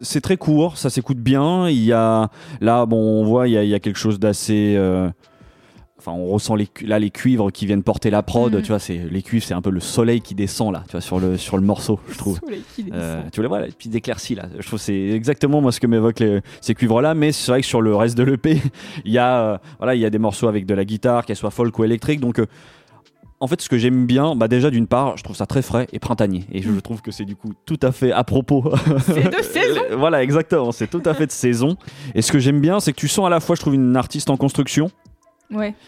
c'est 0.00 0.20
très 0.22 0.36
court, 0.38 0.78
ça 0.78 0.88
s'écoute 0.90 1.18
bien. 1.18 1.68
Il 1.68 1.84
y 1.84 1.92
a 1.92 2.30
là, 2.60 2.86
bon, 2.86 2.96
on 2.96 3.24
voit, 3.24 3.46
il 3.48 3.52
y 3.52 3.58
a, 3.58 3.62
il 3.62 3.68
y 3.68 3.74
a 3.74 3.80
quelque 3.80 3.98
chose 3.98 4.18
d'assez. 4.18 4.74
euh, 4.76 5.08
Enfin, 6.08 6.18
on 6.18 6.26
ressent 6.26 6.54
les, 6.54 6.68
là 6.82 6.98
les 6.98 7.10
cuivres 7.10 7.52
qui 7.52 7.66
viennent 7.66 7.82
porter 7.82 8.10
la 8.10 8.22
prod. 8.22 8.54
Mhm. 8.54 8.62
Tu 8.62 8.68
vois, 8.68 8.78
c'est 8.78 8.98
les 9.10 9.22
cuivres, 9.22 9.44
c'est 9.44 9.54
un 9.54 9.60
peu 9.60 9.70
le 9.70 9.80
soleil 9.80 10.20
qui 10.20 10.34
descend 10.34 10.72
là, 10.72 10.82
tu 10.86 10.92
vois, 10.92 11.00
sur 11.00 11.18
le 11.18 11.36
sur 11.36 11.56
le 11.56 11.62
morceau, 11.62 12.00
je 12.08 12.18
trouve. 12.18 12.38
Soleil 12.40 12.62
qui 12.74 12.84
descend. 12.84 13.00
Euh, 13.00 13.22
tu 13.32 13.42
les 13.42 13.48
vois, 13.48 13.60
les 13.60 13.72
petites 13.72 13.94
éclaircies 13.94 14.34
là. 14.34 14.46
Je 14.58 14.66
trouve 14.66 14.78
c'est 14.78 15.08
exactement 15.10 15.60
moi 15.60 15.72
ce 15.72 15.80
que 15.80 15.86
m'évoquent 15.86 16.24
ces 16.60 16.74
cuivres 16.74 17.00
là. 17.00 17.14
Mais 17.14 17.32
c'est 17.32 17.50
vrai 17.50 17.60
que 17.60 17.66
sur 17.66 17.82
le 17.82 17.94
reste 17.94 18.16
de 18.16 18.22
l'EP, 18.22 18.60
il 19.04 19.12
y 19.12 19.18
a 19.18 19.40
euh, 19.40 19.58
voilà, 19.78 19.94
il 19.94 20.00
y 20.00 20.06
a 20.06 20.10
des 20.10 20.18
morceaux 20.18 20.48
avec 20.48 20.66
de 20.66 20.74
la 20.74 20.84
guitare, 20.84 21.26
qu'elle 21.26 21.36
soit 21.36 21.50
folk 21.50 21.78
ou 21.78 21.84
électrique. 21.84 22.20
Donc 22.20 22.38
euh, 22.38 22.46
en 23.40 23.46
fait, 23.46 23.60
ce 23.60 23.68
que 23.68 23.78
j'aime 23.78 24.06
bien, 24.06 24.34
bah 24.34 24.48
déjà 24.48 24.70
d'une 24.70 24.86
part, 24.86 25.16
je 25.16 25.22
trouve 25.22 25.36
ça 25.36 25.46
très 25.46 25.62
frais 25.62 25.86
et 25.92 25.98
printanier, 25.98 26.44
et 26.50 26.60
je 26.60 26.72
trouve 26.80 27.02
que 27.02 27.12
c'est 27.12 27.24
du 27.24 27.36
coup 27.36 27.52
tout 27.66 27.78
à 27.82 27.92
fait 27.92 28.10
à 28.10 28.24
propos. 28.24 28.72
C'est 29.06 29.24
de 29.24 29.42
saison. 29.42 29.80
voilà, 29.96 30.22
exactement, 30.22 30.72
c'est 30.72 30.88
tout 30.88 31.02
à 31.04 31.14
fait 31.14 31.26
de 31.26 31.32
saison. 31.32 31.76
Et 32.14 32.22
ce 32.22 32.32
que 32.32 32.40
j'aime 32.40 32.60
bien, 32.60 32.80
c'est 32.80 32.92
que 32.92 32.98
tu 32.98 33.06
sens 33.06 33.26
à 33.26 33.30
la 33.30 33.38
fois, 33.38 33.54
je 33.54 33.60
trouve, 33.60 33.74
une 33.74 33.96
artiste 33.96 34.30
en 34.30 34.36
construction 34.36 34.90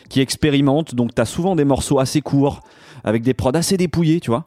Qui 0.09 0.21
expérimente. 0.21 0.95
Donc, 0.95 1.15
tu 1.15 1.21
as 1.21 1.27
souvent 1.27 1.57
des 1.57 1.65
morceaux 1.65 1.99
assez 1.99 2.21
courts, 2.21 2.63
avec 3.05 3.23
des 3.23 3.35
prods 3.35 3.53
assez 3.55 3.77
dépouillés, 3.77 4.21
tu 4.21 4.31
vois, 4.31 4.47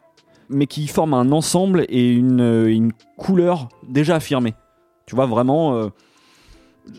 mais 0.49 0.67
qui 0.67 0.87
forment 0.87 1.13
un 1.13 1.31
ensemble 1.31 1.85
et 1.89 2.11
une, 2.11 2.41
euh, 2.41 2.73
une 2.73 2.91
couleur 3.17 3.69
déjà 3.87 4.15
affirmée. 4.15 4.53
Tu 5.05 5.15
vois, 5.15 5.25
vraiment, 5.25 5.75
euh, 5.75 5.89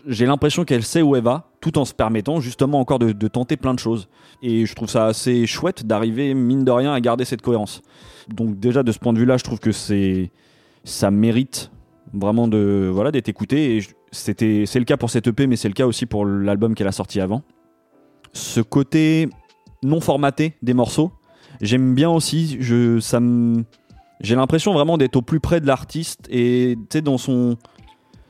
j'ai 0.07 0.25
l'impression 0.25 0.65
qu'elle 0.65 0.83
sait 0.83 1.01
où 1.01 1.15
elle 1.15 1.23
va, 1.23 1.49
tout 1.61 1.77
en 1.77 1.85
se 1.85 1.93
permettant 1.93 2.39
justement 2.39 2.79
encore 2.79 2.99
de, 2.99 3.27
tenter 3.27 3.57
plein 3.57 3.73
de 3.73 3.79
choses. 3.79 4.07
Et 4.41 4.65
je 4.65 4.75
trouve 4.75 4.89
ça 4.89 5.07
assez 5.07 5.45
chouette 5.45 5.85
d'arriver, 5.85 6.33
mine 6.33 6.63
de 6.63 6.71
rien, 6.71 6.93
à 6.93 6.99
garder 7.01 7.25
cette 7.25 7.41
cohérence. 7.41 7.81
Donc, 8.29 8.59
déjà, 8.59 8.83
de 8.83 8.91
ce 8.91 8.99
point 8.99 9.13
de 9.13 9.19
vue-là, 9.19 9.37
je 9.37 9.43
trouve 9.43 9.59
que 9.59 9.71
c'est 9.71 10.31
ça 10.83 11.09
mérite 11.09 11.71
vraiment 12.13 12.47
de 12.47 12.91
voilà 12.93 13.11
d'être 13.11 13.27
écouté 13.27 13.77
et 13.77 13.83
c'était 14.11 14.65
c'est 14.67 14.77
le 14.77 14.85
cas 14.85 14.97
pour 14.97 15.09
cette 15.09 15.25
EP 15.25 15.47
mais 15.47 15.55
c'est 15.55 15.67
le 15.67 15.73
cas 15.73 15.87
aussi 15.87 16.05
pour 16.05 16.23
l'album 16.27 16.75
qu'elle 16.75 16.87
a 16.87 16.91
sorti 16.91 17.19
avant 17.19 17.41
ce 18.35 18.61
côté 18.61 19.29
non 19.81 20.01
formaté 20.01 20.53
des 20.61 20.73
morceaux. 20.73 21.11
J'aime 21.61 21.95
bien 21.95 22.09
aussi 22.09 22.57
je 22.59 22.99
ça 22.99 23.19
j'ai 24.21 24.35
l'impression 24.35 24.73
vraiment 24.73 24.97
d'être 24.97 25.15
au 25.15 25.21
plus 25.21 25.39
près 25.39 25.59
de 25.59 25.67
l'artiste 25.67 26.27
et 26.29 26.77
dans 27.03 27.17
son 27.17 27.57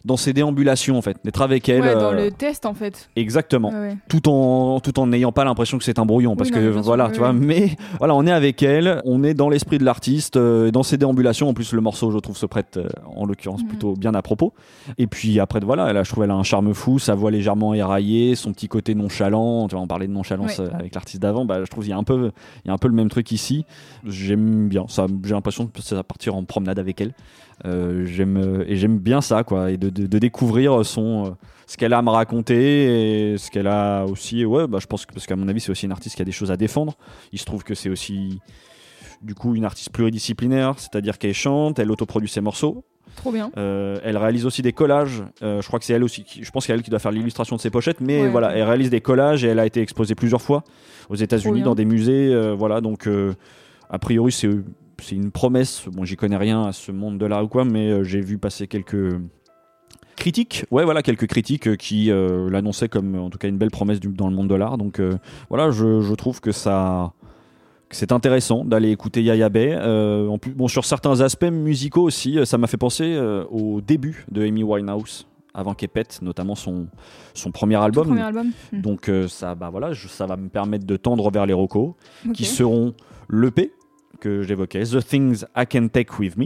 dans 0.06 0.18
ses 0.18 0.32
déambulations 0.34 0.98
en 0.98 1.02
fait, 1.02 1.18
d'être 1.26 1.42
avec 1.42 1.68
elle. 1.68 1.82
Ouais, 1.82 1.94
dans 1.96 2.14
euh, 2.14 2.26
le 2.26 2.32
test 2.32 2.66
en 2.66 2.74
fait. 2.74 3.10
Exactement. 3.16 3.72
Ouais. 3.72 3.98
Tout 4.08 4.30
en 4.30 4.80
tout 4.80 5.00
en 5.00 5.08
n'ayant 5.08 5.32
pas 5.32 5.44
l'impression 5.44 5.78
que 5.78 5.84
c'est 5.84 6.00
un 6.00 6.06
brouillon 6.06 6.36
parce 6.36 6.50
Oui, 6.52 6.56
que 6.56 6.72
sûr, 6.74 6.82
voilà 6.84 7.08
oui, 7.08 7.12
tu 7.14 7.20
vois 7.20 7.34
mais 7.34 7.76
voilà 7.98 8.16
on 8.16 8.26
est 8.28 8.32
avec 8.32 8.62
elle 8.64 9.02
on 9.06 9.24
est 9.24 9.34
dans 9.34 9.50
l'esprit 9.50 9.78
de 9.80 9.84
l'artiste 9.84 10.38
euh, 10.38 10.72
dans 10.72 10.84
ses 10.84 10.98
déambulations 10.98 11.50
en 11.50 11.54
plus 11.54 11.74
le 11.74 11.82
morceau 11.82 12.12
je 12.12 12.20
trouve 12.20 12.38
se 12.38 12.46
prête 12.46 12.78
euh, 12.78 12.88
en 13.16 13.26
l'occurrence 13.26 13.62
Mhm. 13.64 13.68
plutôt 13.68 13.94
bien 13.96 14.14
à 14.14 14.22
propos 14.22 14.54
et 14.98 15.08
puis 15.08 15.40
après 15.40 15.60
voilà 15.62 15.90
elle 15.90 15.98
a, 15.98 16.04
je 16.04 16.12
trouve 16.12 16.24
elle 16.24 16.32
a 16.32 16.36
un 16.36 16.44
charme 16.44 16.74
fou 16.74 17.00
sa 17.00 17.16
voix 17.16 17.32
légèrement 17.32 17.74
éraillée 17.74 18.36
son 18.36 18.54
petit 18.54 18.68
côté 18.68 18.94
nonchalant 18.96 19.68
tu 19.68 19.76
vois 19.76 19.84
on 19.84 19.88
parlait 19.88 20.08
de 20.08 20.14
nonchalance 20.14 20.60
Ouais. 20.60 20.70
avec 20.74 20.94
l'artiste 20.94 21.22
d'avant 21.22 21.46
bah 21.46 21.64
je 21.64 21.70
trouve 21.72 21.86
il 21.86 21.90
y 21.90 21.94
a 21.94 21.98
un 21.98 22.04
peu 22.04 22.32
il 22.64 22.68
y 22.68 22.72
a 22.72 22.74
un 22.74 22.78
peu 22.78 22.88
le 22.88 22.94
même 22.94 23.10
truc 23.10 23.32
ici 23.32 23.66
j'aime 24.06 24.68
bien 24.68 24.86
ça 24.88 25.08
j'ai 25.24 25.34
l'impression 25.34 25.68
que 25.68 25.82
ça 25.82 25.96
va 25.96 26.04
partir 26.04 26.36
en 26.36 26.44
promenade 26.44 26.80
avec 26.80 27.02
elle 27.02 27.14
j'aime 28.06 28.38
euh, 28.38 28.64
et 28.68 28.76
j'aime 28.76 28.98
bien 29.00 29.22
ça 29.22 29.44
quoi 29.44 29.72
et 29.72 29.78
de, 29.78 29.90
de- 29.90 30.08
de 30.08 30.20
découvrir 30.20 30.86
son 30.86 31.26
euh, 31.26 31.30
ce 31.68 31.78
qu'elle 31.78 31.94
a 31.94 31.98
à 31.98 32.02
me 32.02 32.10
raconter 32.12 33.32
et 33.34 33.38
ce 33.38 33.50
qu'elle 33.50 33.68
a 33.68 34.06
aussi 34.06 34.46
ouais 34.46 34.68
bah 34.68 34.78
je 34.82 34.86
pense 34.88 35.06
que 35.06 35.14
parce 35.14 35.26
qu'à 35.26 35.36
mon 35.36 35.48
avis 35.48 35.60
c'est 35.60 35.72
aussi 35.72 35.86
une 35.86 35.92
artiste 35.92 36.16
qui 36.16 36.22
a 36.22 36.26
des 36.26 36.32
choses 36.32 36.52
à 36.52 36.58
défendre 36.58 36.94
il 37.32 37.40
se 37.40 37.46
trouve 37.46 37.64
que 37.64 37.74
c'est 37.74 37.90
aussi 37.90 38.40
du 39.22 39.34
coup 39.34 39.56
une 39.56 39.66
artiste 39.66 39.90
pluridisciplinaire 39.92 40.76
c'est-à-dire 40.78 41.18
qu'elle 41.18 41.34
chante 41.34 41.80
elle 41.80 41.92
autoproduit 41.92 42.30
ses 42.30 42.42
morceaux 42.42 42.84
Trop 43.16 43.32
bien. 43.32 43.50
euh, 43.58 43.98
elle 44.04 44.18
réalise 44.18 44.46
aussi 44.46 44.62
des 44.62 44.74
collages. 44.74 45.24
Euh, 45.42 45.62
je 45.62 45.68
crois 45.68 45.80
que 45.80 45.86
c'est 45.86 45.94
elle 45.94 46.04
aussi. 46.04 46.26
Qui, 46.26 46.44
je 46.44 46.52
pense 46.52 46.64
que 46.64 46.68
c'est 46.68 46.74
elle 46.74 46.82
qui 46.82 46.90
doit 46.90 47.00
faire 47.00 47.12
l'illustration 47.14 47.56
de 47.56 47.62
ses 47.62 47.70
pochettes. 47.70 48.02
Mais 48.02 48.24
Ouais, 48.24 48.28
voilà, 48.30 48.52
elle 48.58 48.64
réalise 48.64 48.90
des 48.90 49.00
collages 49.00 49.46
et 49.46 49.48
elle 49.48 49.60
a 49.60 49.66
été 49.66 49.80
exposée 49.80 50.16
plusieurs 50.16 50.42
fois 50.42 50.66
aux 51.08 51.16
États-Unis 51.16 51.60
dans 51.64 51.76
des 51.76 51.86
musées. 51.86 52.34
euh, 52.34 52.54
voilà, 52.56 52.82
donc 52.82 53.08
euh, 53.08 53.34
a 53.90 54.00
priori 54.00 54.34
c'est 54.34 54.50
c'est 55.02 55.16
une 55.16 55.32
promesse. 55.32 55.86
Bon, 55.92 56.06
j'y 56.06 56.16
connais 56.16 56.38
rien 56.38 56.64
à 56.66 56.72
ce 56.72 56.92
monde 56.92 57.18
de 57.18 57.26
l'art 57.26 57.44
ou 57.44 57.48
quoi, 57.48 57.66
mais 57.66 57.90
euh, 57.92 58.04
j'ai 58.04 58.22
vu 58.22 58.38
passer 58.38 58.68
quelques 58.68 59.20
critiques. 60.16 60.66
Ouais, 60.72 60.86
voilà, 60.86 61.02
quelques 61.02 61.28
critiques 61.28 61.68
euh, 61.68 61.76
qui 61.76 62.12
euh, 62.12 62.50
l'annonçaient 62.50 62.90
comme 62.90 63.16
en 63.16 63.30
tout 63.30 63.38
cas 63.38 63.48
une 63.48 63.58
belle 63.58 63.72
promesse 63.72 64.00
du- 64.00 64.08
dans 64.10 64.28
le 64.30 64.36
monde 64.36 64.48
de 64.50 64.56
l'art. 64.56 64.78
Donc 64.78 65.00
euh, 65.00 65.18
voilà, 65.50 65.72
je, 65.72 66.02
je 66.02 66.14
trouve 66.14 66.42
que 66.42 66.52
ça 66.52 67.14
que 67.90 67.96
c'est 67.96 68.12
intéressant 68.12 68.66
d'aller 68.66 68.90
écouter 68.90 69.22
Yaya 69.22 69.50
Bay. 69.50 69.76
Euh, 69.78 70.28
en 70.28 70.38
plus, 70.40 70.54
bon, 70.54 70.68
sur 70.68 70.86
certains 70.86 71.22
aspects 71.22 71.44
musicaux 71.46 72.02
aussi, 72.02 72.40
ça 72.46 72.58
m'a 72.58 72.66
fait 72.68 72.78
penser 72.78 73.16
au 73.52 73.80
début 73.82 74.26
de 74.32 74.44
Amy 74.44 74.64
Winehouse, 74.64 75.28
avant 75.54 75.76
qu'elle 75.76 75.90
pète, 75.90 76.20
notamment 76.24 76.56
son, 76.56 76.88
son 77.36 77.52
premier 77.52 77.76
album. 77.76 78.08
premier 78.08 78.22
album. 78.24 78.48
Hmm. 78.74 78.82
Donc 78.82 79.12
ça, 79.28 79.54
bah 79.54 79.70
voilà, 79.70 79.94
je- 79.94 80.08
ça 80.08 80.26
va 80.26 80.36
me 80.36 80.50
permettre 80.50 80.86
de 80.88 80.98
tendre 80.98 81.30
vers 81.30 81.46
les 81.46 81.54
rocos, 81.54 81.96
qui 82.34 82.46
seront 82.46 82.96
l'EP 83.30 83.72
que 84.20 84.42
j'évoquais, 84.42 84.84
The 84.84 85.06
Things 85.06 85.46
I 85.56 85.66
Can 85.70 85.88
Take 85.88 86.12
With 86.20 86.38
Me, 86.38 86.46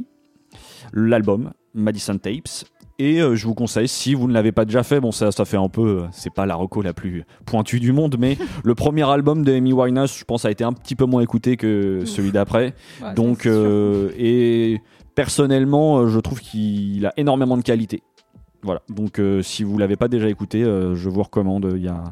l'album 0.94 1.52
Madison 1.74 2.18
Tapes. 2.18 2.66
Et 3.02 3.22
euh, 3.22 3.36
je 3.36 3.48
vous 3.48 3.54
conseille, 3.54 3.88
si 3.88 4.14
vous 4.14 4.28
ne 4.28 4.34
l'avez 4.34 4.52
pas 4.52 4.66
déjà 4.66 4.84
fait, 4.84 5.00
bon 5.00 5.14
ça, 5.14 5.32
ça 5.32 5.46
fait 5.46 5.56
un 5.56 5.70
peu, 5.70 6.02
euh, 6.02 6.08
c'est 6.12 6.34
pas 6.34 6.46
la 6.46 6.56
reco 6.56 6.82
la 6.82 6.94
plus 6.94 7.24
pointue 7.46 7.80
du 7.80 7.94
monde, 7.94 8.18
mais 8.20 8.38
le 8.66 8.76
premier 8.76 9.10
album 9.10 9.46
de 9.46 9.54
Amy 9.54 9.72
Winehouse, 9.72 10.18
je 10.18 10.26
pense, 10.26 10.44
a 10.44 10.52
été 10.52 10.66
un 10.66 10.74
petit 10.74 10.96
peu 10.96 11.06
moins 11.06 11.22
écouté 11.22 11.56
que 11.56 12.04
celui 12.04 12.32
d'après. 12.32 12.74
Ouais, 13.02 13.14
Donc, 13.14 13.46
euh, 13.46 14.12
et 14.18 14.82
personnellement, 15.16 16.08
je 16.08 16.20
trouve 16.20 16.42
qu'il 16.42 17.06
a 17.06 17.14
énormément 17.16 17.56
de 17.56 17.64
qualité. 17.64 18.04
Voilà. 18.62 18.82
Donc, 18.90 19.20
euh, 19.20 19.42
si 19.42 19.64
vous 19.64 19.78
l'avez 19.78 19.96
pas 19.96 20.08
déjà 20.08 20.30
écouté, 20.30 20.64
euh, 20.64 20.96
je 20.96 21.10
vous 21.10 21.24
recommande. 21.24 21.72
Il 21.76 21.84
y 21.84 21.88
a 21.88 22.04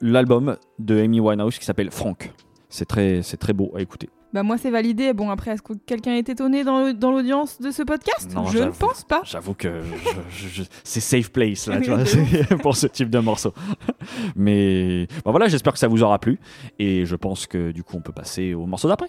l'album 0.00 0.56
de 0.78 1.00
Amy 1.00 1.20
Winehouse 1.20 1.58
qui 1.58 1.64
s'appelle 1.64 1.90
Frank. 1.90 2.32
C'est 2.68 2.86
très, 2.86 3.22
c'est 3.22 3.36
très 3.36 3.52
beau 3.52 3.72
à 3.76 3.80
écouter. 3.80 4.08
Bah 4.34 4.42
moi 4.42 4.58
c'est 4.58 4.70
validé. 4.70 5.12
Bon 5.14 5.30
après 5.30 5.52
est-ce 5.52 5.62
que 5.62 5.72
quelqu'un 5.86 6.14
est 6.16 6.28
étonné 6.28 6.64
dans 6.64 6.92
dans 6.92 7.12
l'audience 7.12 7.60
de 7.60 7.70
ce 7.70 7.82
podcast? 7.84 8.34
Non, 8.34 8.46
Je 8.46 8.58
ne 8.58 8.70
pense 8.70 9.04
pas. 9.04 9.22
J'avoue 9.24 9.54
que 9.54 9.80
je- 9.80 10.48
je- 10.48 10.62
je- 10.62 10.68
c'est 10.82 10.98
safe 11.00 11.30
place 11.30 11.68
là, 11.68 11.80
tu 11.80 11.90
vois, 11.90 12.58
pour 12.58 12.76
ce 12.76 12.88
type 12.88 13.10
de 13.10 13.20
morceau. 13.20 13.54
Mais 14.36 15.06
bon, 15.24 15.30
voilà, 15.30 15.46
j'espère 15.48 15.72
que 15.72 15.78
ça 15.78 15.86
vous 15.88 16.02
aura 16.02 16.18
plu. 16.18 16.38
Et 16.78 17.06
je 17.06 17.14
pense 17.16 17.46
que 17.46 17.70
du 17.70 17.82
coup, 17.84 17.96
on 17.96 18.00
peut 18.00 18.12
passer 18.12 18.54
au 18.54 18.66
morceau 18.66 18.88
d'après. 18.88 19.08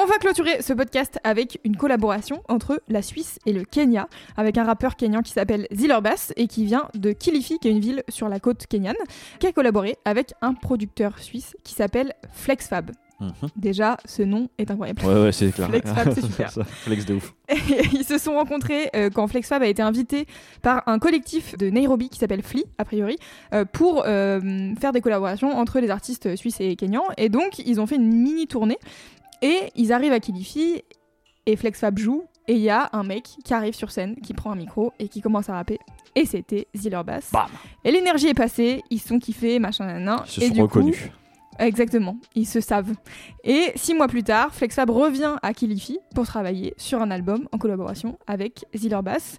On 0.00 0.04
va 0.06 0.18
clôturer 0.18 0.62
ce 0.62 0.72
podcast 0.74 1.18
avec 1.24 1.58
une 1.64 1.76
collaboration 1.76 2.42
entre 2.48 2.80
la 2.88 3.02
Suisse 3.02 3.38
et 3.46 3.52
le 3.52 3.64
Kenya, 3.64 4.08
avec 4.36 4.56
un 4.56 4.64
rappeur 4.64 4.94
kenyan 4.94 5.22
qui 5.22 5.32
s'appelle 5.32 5.66
Ziller 5.74 6.00
Bass 6.00 6.32
et 6.36 6.46
qui 6.46 6.64
vient 6.66 6.88
de 6.94 7.10
Kilifi, 7.10 7.58
qui 7.58 7.66
est 7.68 7.72
une 7.72 7.80
ville 7.80 8.04
sur 8.08 8.28
la 8.28 8.38
côte 8.38 8.66
kenyane, 8.68 8.94
qui 9.40 9.48
a 9.48 9.52
collaboré 9.52 9.96
avec 10.04 10.34
un 10.40 10.54
producteur 10.54 11.18
suisse 11.18 11.56
qui 11.64 11.74
s'appelle 11.74 12.12
FlexFab. 12.32 12.92
Mhm. 13.20 13.32
Déjà, 13.56 13.96
ce 14.04 14.22
nom 14.22 14.48
est 14.58 14.70
incroyable. 14.70 15.04
Ouais, 15.04 15.22
ouais, 15.24 15.32
c'est 15.32 15.50
clair. 15.52 15.68
Flexfab, 15.68 16.12
c'est 16.12 16.20
super. 16.26 16.50
Ça, 16.50 16.64
Flex 16.64 17.04
de 17.04 17.14
ouf. 17.14 17.34
Et 17.48 17.56
ils 17.92 18.04
se 18.04 18.16
sont 18.18 18.34
rencontrés 18.34 18.90
euh, 18.94 19.10
quand 19.10 19.26
FlexFab 19.26 19.62
a 19.62 19.66
été 19.66 19.82
invité 19.82 20.26
par 20.62 20.82
un 20.86 20.98
collectif 20.98 21.56
de 21.58 21.68
Nairobi 21.68 22.10
qui 22.10 22.18
s'appelle 22.18 22.42
Flea, 22.42 22.64
a 22.78 22.84
priori, 22.84 23.16
euh, 23.54 23.64
pour 23.64 24.04
euh, 24.06 24.74
faire 24.80 24.92
des 24.92 25.00
collaborations 25.00 25.50
entre 25.56 25.80
les 25.80 25.90
artistes 25.90 26.36
suisses 26.36 26.60
et 26.60 26.76
kenyans. 26.76 27.08
Et 27.16 27.28
donc, 27.28 27.58
ils 27.58 27.80
ont 27.80 27.86
fait 27.86 27.96
une 27.96 28.06
mini 28.06 28.46
tournée. 28.46 28.78
Et 29.42 29.58
ils 29.74 29.92
arrivent 29.92 30.12
à 30.12 30.20
Kilifi 30.20 30.82
et 31.46 31.56
FlexFab 31.56 31.98
joue. 31.98 32.24
Et 32.46 32.54
il 32.54 32.60
y 32.60 32.70
a 32.70 32.88
un 32.92 33.02
mec 33.02 33.24
qui 33.44 33.52
arrive 33.52 33.74
sur 33.74 33.90
scène, 33.90 34.16
qui 34.16 34.32
prend 34.32 34.52
un 34.52 34.56
micro 34.56 34.92
et 34.98 35.08
qui 35.08 35.20
commence 35.20 35.50
à 35.50 35.54
rapper. 35.54 35.78
Et 36.14 36.24
c'était 36.24 36.66
Ziller 36.74 37.02
Bass. 37.04 37.30
Bam. 37.30 37.46
Et 37.84 37.90
l'énergie 37.90 38.28
est 38.28 38.34
passée, 38.34 38.82
ils 38.90 39.00
sont 39.00 39.18
kiffés, 39.18 39.58
machin, 39.58 39.84
nanan. 39.86 40.22
Ils 40.24 40.30
se 40.30 40.40
et 40.40 40.48
sont 40.48 40.54
du 40.54 40.62
reconnus. 40.62 40.96
Coup, 40.98 41.08
Exactement, 41.58 42.16
ils 42.34 42.46
se 42.46 42.60
savent. 42.60 42.94
Et 43.44 43.72
six 43.74 43.94
mois 43.94 44.08
plus 44.08 44.22
tard, 44.22 44.54
FlexFab 44.54 44.90
revient 44.90 45.36
à 45.42 45.52
Kilifi 45.52 45.98
pour 46.14 46.26
travailler 46.26 46.74
sur 46.76 47.02
un 47.02 47.10
album 47.10 47.48
en 47.52 47.58
collaboration 47.58 48.18
avec 48.26 48.64
Ziller 48.76 49.02
Bass. 49.02 49.38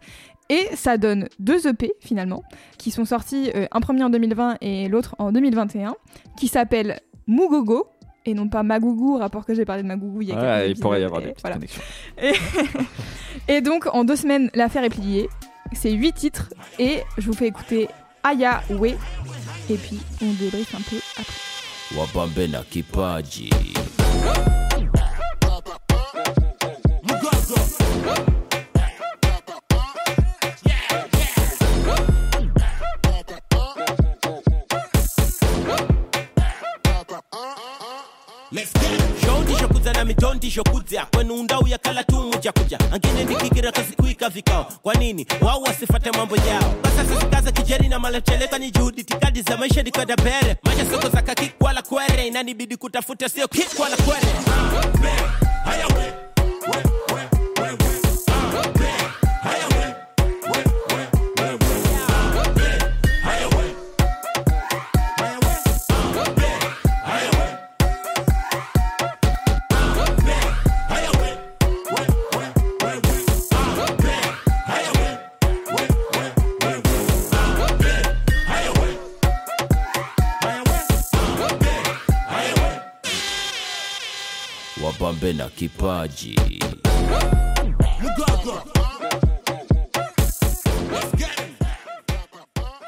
Et 0.50 0.68
ça 0.76 0.98
donne 0.98 1.30
deux 1.38 1.68
EP 1.68 1.92
finalement, 2.00 2.44
qui 2.78 2.92
sont 2.92 3.06
sortis, 3.06 3.52
euh, 3.56 3.68
un 3.72 3.80
premier 3.82 4.04
en 4.04 4.10
2020 4.10 4.58
et 4.62 4.88
l'autre 4.88 5.16
en 5.20 5.32
2021, 5.32 5.96
qui 6.38 6.48
s'appellent 6.48 7.00
Mugogo, 7.28 7.88
et 8.26 8.34
non 8.34 8.50
pas 8.50 8.64
Magougou, 8.64 9.18
rapport 9.18 9.46
que 9.46 9.54
j'ai 9.54 9.64
parlé 9.66 9.84
de 9.84 9.88
Magougou 9.88 10.22
il 10.24 10.30
y 10.30 10.32
a 10.32 10.36
Ouais, 10.36 10.66
quelques 10.66 10.78
il 10.78 10.82
pourrait 10.82 11.02
y 11.02 11.04
avoir 11.04 11.22
et 11.22 11.26
des 11.26 11.30
petites 11.32 11.42
voilà. 11.42 11.56
connexions. 11.56 11.82
Et 13.48 13.62
donc 13.62 13.88
en 13.94 14.04
deux 14.04 14.16
semaines, 14.16 14.50
l'affaire 14.54 14.84
est 14.84 14.90
pliée. 14.90 15.30
C'est 15.74 15.92
huit 15.92 16.14
titres 16.14 16.50
et 16.80 17.00
je 17.18 17.26
vous 17.28 17.34
fais 17.34 17.48
écouter 17.48 17.88
Aya 18.24 18.62
We. 18.72 18.94
Et 19.70 19.76
puis 19.76 20.00
on 20.22 20.32
débriefe 20.34 20.74
un 20.76 20.82
peu 20.82 20.98
après. 21.18 21.49
Wapambe 21.98 22.48
na 22.48 22.64
kipaji 22.64 23.54
na 40.22 40.26
mitondishokudza 40.28 41.06
kwenu 41.06 41.34
undau 41.36 41.68
yakala 41.68 42.04
tumu 42.04 42.38
chakuja 42.38 42.80
angine 42.92 43.24
ndikikira 43.24 43.72
kasikuika 43.72 44.30
vikao. 44.30 44.64
Kwa 44.84 44.94
nini? 44.94 45.26
Wao 45.42 45.62
wasifate 45.62 46.12
mambo 46.12 46.36
yao. 46.36 46.74
Basa 46.84 47.06
sisikaza 47.06 47.52
kijeri 47.52 47.88
na 47.88 48.00
malecheleka 48.00 48.58
ni 48.58 48.72
juhudi 48.72 49.04
tikadi 49.04 49.42
za 49.42 49.58
maisha 49.58 49.84
nikwenda 49.84 50.16
mbele 50.16 50.58
maisha 50.64 50.86
soko 50.92 51.10
za 51.10 51.22
kakikwala 51.22 51.82
kwere. 51.82 52.28
Inanibidi 52.28 52.78
kutafuta 52.78 53.30
sio 53.30 53.48
kikwala 53.48 53.98
kwere 53.98 54.28
wapambe 85.30 85.34
na 85.34 85.50
kipaji 85.50 86.36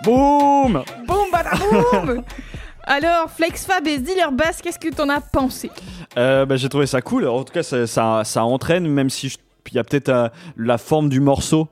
Boum 0.03 0.83
Boum 1.05 1.31
badaboum 1.31 2.23
Alors 2.83 3.29
FlexFab 3.29 3.87
et 3.87 3.99
Ziller 3.99 4.31
Bass, 4.33 4.61
qu'est-ce 4.61 4.79
que 4.79 4.93
t'en 4.93 5.07
as 5.09 5.21
pensé? 5.21 5.69
Euh, 6.17 6.45
bah, 6.45 6.57
J'ai 6.57 6.67
trouvé 6.67 6.87
ça 6.87 7.01
cool. 7.01 7.27
En 7.27 7.43
tout 7.43 7.53
cas, 7.53 7.61
ça, 7.61 7.85
ça, 7.85 8.23
ça 8.25 8.43
entraîne, 8.43 8.87
même 8.87 9.09
si 9.11 9.27
il 9.71 9.75
y 9.75 9.79
a 9.79 9.83
peut-être 9.83 10.09
euh, 10.09 10.29
la 10.57 10.79
forme 10.79 11.07
du 11.07 11.19
morceau. 11.19 11.67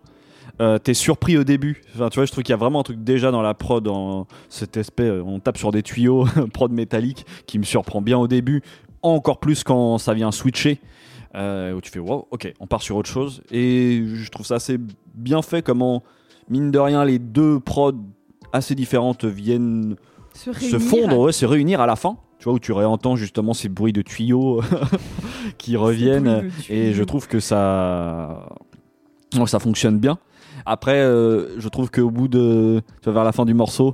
Euh, 0.62 0.77
T'es 0.77 0.93
surpris 0.93 1.36
au 1.38 1.43
début. 1.43 1.82
Enfin, 1.95 2.10
tu 2.10 2.19
vois, 2.19 2.25
je 2.25 2.32
trouve 2.32 2.43
qu'il 2.43 2.53
y 2.53 2.53
a 2.53 2.58
vraiment 2.58 2.82
un 2.82 2.84
truc 2.84 3.03
déjà 3.03 3.32
dans 3.32 3.41
la 3.41 3.55
prod, 3.55 3.84
dans 3.84 4.27
cet 4.49 4.77
aspect. 4.77 5.10
On 5.10 5.39
tape 5.39 5.58
sur 5.58 5.71
des 5.71 5.82
tuyaux, 5.82 6.27
prod 6.53 6.71
métallique, 6.71 7.25
qui 7.47 7.58
me 7.58 7.63
surprend 7.63 8.01
bien 8.01 8.19
au 8.19 8.27
début. 8.27 8.62
Encore 9.01 9.39
plus 9.39 9.63
quand 9.63 9.97
ça 9.97 10.13
vient 10.13 10.31
switcher. 10.31 10.79
euh, 11.35 11.73
où 11.73 11.81
tu 11.81 11.91
fais 11.91 11.99
wow, 11.99 12.27
ok, 12.31 12.51
on 12.59 12.67
part 12.67 12.81
sur 12.81 12.95
autre 12.95 13.09
chose. 13.09 13.41
Et 13.51 14.03
je 14.05 14.29
trouve 14.31 14.45
ça 14.45 14.55
assez 14.55 14.77
bien 15.13 15.41
fait 15.41 15.62
comment, 15.62 16.03
mine 16.49 16.71
de 16.71 16.79
rien, 16.79 17.05
les 17.05 17.19
deux 17.19 17.59
prods 17.59 17.93
assez 18.51 18.73
différentes 18.75 19.25
viennent 19.25 19.95
Se, 20.33 20.79
fondre, 20.79 21.19
ouais, 21.19 21.31
se 21.31 21.45
réunir 21.45 21.81
à 21.81 21.85
la 21.85 21.95
fin. 21.95 22.17
Tu 22.39 22.45
vois, 22.45 22.53
où 22.53 22.59
tu 22.59 22.71
réentends 22.71 23.15
justement 23.17 23.53
ces 23.53 23.67
bruits 23.69 23.91
de 23.93 24.01
tuyaux 24.01 24.62
qui 25.57 25.75
reviennent. 25.75 26.49
Et 26.69 26.93
je 26.93 27.03
trouve 27.03 27.27
que 27.27 27.39
ça, 27.39 28.47
ça 29.45 29.59
fonctionne 29.59 29.99
bien. 29.99 30.17
Après, 30.65 30.99
euh, 30.99 31.59
je 31.59 31.67
trouve 31.67 31.91
qu'au 31.91 32.09
bout 32.09 32.27
de, 32.27 32.81
tu 33.01 33.05
vois, 33.05 33.13
vers 33.13 33.23
la 33.23 33.33
fin 33.33 33.45
du 33.45 33.53
morceau, 33.53 33.93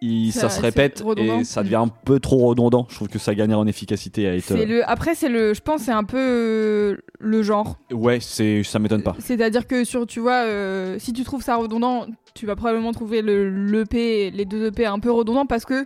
il, 0.00 0.32
ça, 0.32 0.48
Ça- 0.48 0.50
se 0.50 0.60
répète 0.60 1.04
et 1.16 1.44
ça 1.44 1.62
devient 1.62 1.76
un 1.76 1.88
peu 1.88 2.20
trop 2.20 2.38
redondant. 2.48 2.86
Je 2.88 2.94
trouve 2.94 3.08
que 3.08 3.18
ça 3.18 3.34
gagne 3.34 3.54
en 3.54 3.66
efficacité 3.66 4.26
à 4.26 4.34
être. 4.34 4.54
Le... 4.54 4.88
Après, 4.88 5.14
c'est 5.14 5.28
le... 5.28 5.54
je 5.54 5.60
pense 5.60 5.82
c'est 5.82 5.92
un 5.92 6.04
peu 6.04 6.18
euh, 6.18 6.96
le 7.18 7.42
genre. 7.42 7.76
Ouais, 7.92 8.18
c'est, 8.20 8.62
ça 8.62 8.78
m'étonne 8.78 9.02
pas. 9.02 9.16
C'est-à-dire 9.18 9.66
que 9.66 9.84
sur, 9.84 10.06
tu 10.06 10.20
vois, 10.20 10.44
euh, 10.44 10.96
si 10.98 11.12
tu 11.12 11.22
trouves 11.24 11.42
ça 11.42 11.56
redondant, 11.56 12.06
tu 12.34 12.46
vas 12.46 12.56
probablement 12.56 12.92
trouver 12.92 13.22
le 13.22 13.50
l'EP, 13.50 14.30
les 14.30 14.44
deux 14.44 14.66
EP 14.68 14.86
un 14.86 14.98
peu 14.98 15.10
redondants 15.10 15.46
parce 15.46 15.64
que 15.64 15.84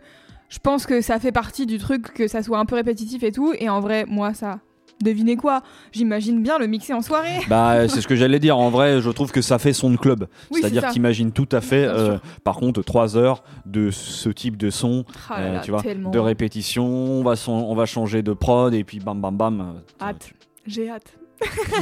je 0.48 0.59
pense 0.59 0.87
que 0.87 1.00
ça 1.00 1.18
fait 1.18 1.33
partie 1.33 1.66
du 1.66 1.79
truc 1.79 2.12
que 2.14 2.29
ça 2.29 2.42
soit 2.42 2.59
un 2.59 2.66
peu 2.66 2.77
répétitif 2.77 3.22
et 3.24 3.33
tout. 3.33 3.53
Et 3.59 3.68
en 3.68 3.81
vrai, 3.81 4.05
moi, 4.07 4.35
ça. 4.35 4.61
Devinez 5.04 5.36
quoi 5.36 5.62
J'imagine 5.92 6.42
bien 6.42 6.58
le 6.58 6.66
mixer 6.66 6.94
en 6.94 7.02
soirée. 7.02 7.40
Bah, 7.48 7.86
c'est 7.88 8.00
ce 8.00 8.08
que 8.08 8.16
j'allais 8.16 8.38
dire. 8.40 8.58
En 8.58 8.70
vrai, 8.70 9.00
je 9.00 9.10
trouve 9.10 9.30
que 9.30 9.42
ça 9.42 9.58
fait 9.58 9.72
son 9.74 9.90
de 9.90 9.96
club. 9.96 10.26
Oui, 10.50 10.60
C'est-à-dire 10.60 10.88
t'imagines 10.90 11.30
tout 11.30 11.48
à 11.52 11.60
fait, 11.60 11.84
euh, 11.84 12.16
par 12.42 12.56
contre, 12.56 12.82
3 12.82 13.16
heures 13.16 13.44
de 13.66 13.90
ce 13.90 14.30
type 14.30 14.56
de 14.56 14.70
son, 14.70 15.04
Ah 15.28 15.40
là 15.40 15.46
euh, 15.46 15.52
là, 15.54 15.60
tu 15.60 15.70
vois, 15.70 15.82
tellement. 15.82 16.10
de 16.10 16.18
répétition. 16.18 16.86
On 16.86 17.22
va, 17.22 17.36
son- 17.36 17.52
on 17.52 17.74
va 17.74 17.84
changer 17.86 18.22
de 18.22 18.32
prod 18.32 18.72
et 18.74 18.82
puis 18.82 18.98
bam 18.98 19.20
bam 19.20 19.36
bam. 19.36 19.60
euh, 19.60 20.04
Hâte. 20.04 20.32
J'ai 20.66 20.88
hâte. 20.90 21.18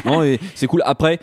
Non, 0.04 0.22
c'est 0.54 0.66
cool. 0.66 0.82
Après, 0.84 1.20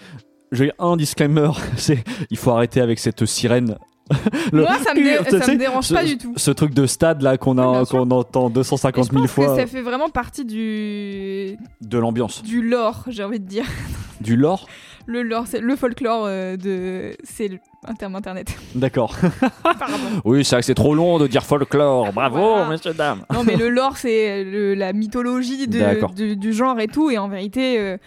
j'ai 0.52 0.72
un 0.80 0.96
disclaimer 0.96 1.50
c'est 1.78 2.04
il 2.30 2.38
faut 2.38 2.52
arrêter 2.52 2.80
avec 2.82 2.98
cette 3.00 3.26
sirène. 3.26 3.78
Moi, 4.54 4.68
ça 4.84 4.94
me, 4.94 5.40
ça 5.40 5.52
me 5.52 5.58
dérange 5.58 5.86
ce- 5.86 5.94
pas 5.94 6.04
du 6.04 6.18
tout. 6.18 6.34
Ce 6.36 6.52
truc 6.52 6.74
de 6.74 6.86
stade 6.86 7.22
là 7.22 7.38
qu'on 7.38 7.58
a 7.58 7.86
qu'on 7.86 8.10
entend 8.12 8.50
Et 8.50 8.54
250 8.54 9.06
je 9.06 9.10
000 9.12 9.22
pense 9.24 9.32
fois 9.32 9.56
que 9.56 9.62
ça 9.62 9.68
fait 9.68 9.82
vraiment 9.82 10.10
partie 10.10 10.46
du 10.46 11.58
de 11.82 11.98
l'ambiance, 11.98 12.42
du 12.44 12.62
lore, 12.62 13.04
j'ai 13.08 13.24
envie 13.24 13.40
de 13.40 13.46
dire. 13.48 13.66
du 14.22 14.36
lore. 14.36 14.68
Le 15.06 15.24
lore, 15.24 15.46
c'est 15.48 15.60
le 15.60 15.76
folklore 15.76 16.26
euh, 16.28 16.56
de. 16.58 17.16
C'est 17.24 17.50
un 17.88 17.94
terme 17.96 18.16
internet. 18.16 18.56
D'accord. 18.76 19.16
Oui, 20.26 20.44
c'est 20.46 20.56
vrai 20.56 20.62
que 20.62 20.66
c'est 20.66 20.76
trop 20.76 20.94
long 20.94 21.18
de 21.18 21.26
dire 21.28 21.44
folklore. 21.44 22.12
Bravo, 22.14 22.38
Voilà. 22.38 22.70
messieurs 22.70 22.94
dames. 22.94 23.22
Non, 23.34 23.44
mais 23.44 23.56
le 23.56 23.70
lore, 23.70 23.98
c'est 23.98 24.44
le- 24.44 24.74
la 24.76 24.94
mythologie 24.94 25.68
de- 25.68 26.34
du 26.36 26.54
genre 26.54 26.80
et 26.80 26.88
tout. 26.88 27.10
Et 27.10 27.18
en 27.18 27.28
vérité, 27.30 27.80
euh, 27.80 27.98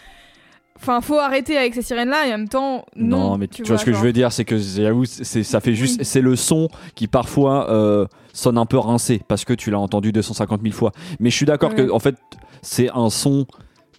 enfin, 0.83 1.01
faut 1.01 1.19
arrêter 1.19 1.57
avec 1.57 1.75
ces 1.75 1.83
sirènes-là. 1.83 2.27
Et 2.27 2.35
en 2.35 2.39
même 2.39 2.49
temps, 2.49 2.85
non. 2.97 3.39
mais 3.39 3.49
tu, 3.49 3.63
vois, 3.63 3.79
ce 3.79 3.85
que 3.85 3.93
genre. 3.93 4.01
je 4.01 4.07
veux 4.07 4.13
dire, 4.13 4.33
c'est 4.33 4.45
que 4.45 4.59
j'avoue, 4.59 5.05
ça 5.05 5.61
fait 5.61 5.75
juste, 5.75 6.03
c'est 6.03 6.21
le 6.21 6.37
son 6.37 6.69
qui 6.95 7.07
parfois 7.07 7.71
euh, 7.71 8.07
sonne 8.33 8.59
un 8.59 8.67
peu 8.67 8.79
rincé 8.79 9.21
parce 9.29 9.45
que 9.45 9.53
tu 9.53 9.71
l'as 9.71 9.79
entendu 9.79 10.13
250 10.13 10.61
000 10.63 10.75
fois. 10.75 10.93
Mais 11.21 11.31
je 11.31 11.37
suis 11.37 11.47
d'accord 11.47 11.71
Ouais. 11.71 11.77
que 11.87 11.91
en 11.91 11.99
fait, 11.99 12.17
c'est 12.63 12.91
un 12.95 13.09
son 13.11 13.47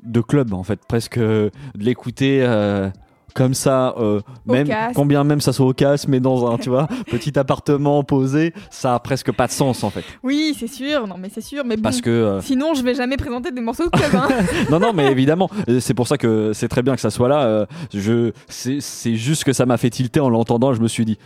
de 0.04 0.22
club 0.22 0.54
en 0.54 0.64
fait, 0.64 0.80
presque 0.88 1.18
euh, 1.18 1.50
de 1.76 1.84
l'écouter. 1.84 2.40
euh, 2.44 2.90
comme 3.34 3.54
ça, 3.54 3.96
euh, 3.98 4.22
même 4.46 4.68
combien 4.96 5.24
même 5.24 5.42
ça 5.42 5.54
soit 5.54 5.66
au 5.66 5.74
casse, 5.74 6.08
mais 6.08 6.20
dans 6.20 6.50
un 6.52 6.58
tu 6.58 6.70
vois 6.70 6.88
petit 7.12 7.38
appartement 7.38 8.04
posé, 8.04 8.54
ça 8.70 8.96
a 8.96 9.00
presque 9.00 9.32
pas 9.32 9.48
de 9.48 9.52
sens 9.52 9.84
en 9.84 9.90
fait, 9.90 10.04
Oui, 10.24 10.56
c'est 10.58 10.68
sûr. 10.68 11.08
Non, 11.08 11.16
mais 11.18 11.30
c'est 11.34 11.42
sûr. 11.42 11.64
Mais 11.66 11.76
bon. 11.76 11.82
parce 11.82 12.02
que 12.02 12.10
euh, 12.10 12.42
Sinon, 12.42 12.74
je 12.74 12.84
vais 12.84 12.96
jamais 12.96 13.18
présenter 13.18 13.52
des 13.52 13.62
morceaux 13.62 13.86
de 13.86 13.90
club. 13.90 14.16
Hein. 14.16 14.28
non, 14.72 14.80
non, 14.80 14.94
mais 14.94 15.12
évidemment, 15.12 15.50
c'est 15.80 15.94
pour 15.94 16.08
ça 16.08 16.18
que 16.18 16.52
c'est 16.54 16.68
très 16.68 16.82
bien 16.82 16.96
que 16.96 17.02
ça 17.02 17.10
soit 17.10 17.28
là. 17.28 17.44
euh, 17.46 17.66
je, 17.94 18.32
c'est, 18.48 19.16
juste 19.16 19.44
que 19.44 19.54
ça 19.54 19.66
m'a 19.66 19.78
fait 19.78 19.90
tilter 19.90 20.20
en 20.20 20.30
l'entendant. 20.30 20.74
Je 20.74 20.82
me 20.82 20.88
suis 20.88 21.06
dit, 21.06 21.18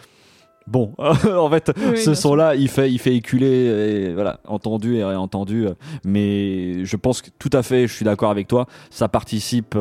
bon, 0.65 0.93
en 0.99 1.49
fait, 1.49 1.71
Oui, 1.91 1.97
ce 1.97 2.13
son-là, 2.13 2.55
il 2.55 2.69
fait, 2.69 2.91
il 2.91 2.99
fait 2.99 3.15
éculer, 3.15 3.47
et 3.47 4.13
voilà, 4.13 4.39
entendu 4.47 4.95
et 4.95 5.03
réentendu. 5.03 5.67
mais 6.05 6.85
je 6.85 6.95
pense 6.95 7.21
que 7.21 7.29
tout 7.37 7.49
à 7.53 7.63
fait, 7.63 7.87
je 7.87 7.93
suis 7.93 8.05
d'accord 8.05 8.31
avec 8.31 8.47
toi. 8.47 8.67
Ça 8.89 9.07
participe 9.07 9.75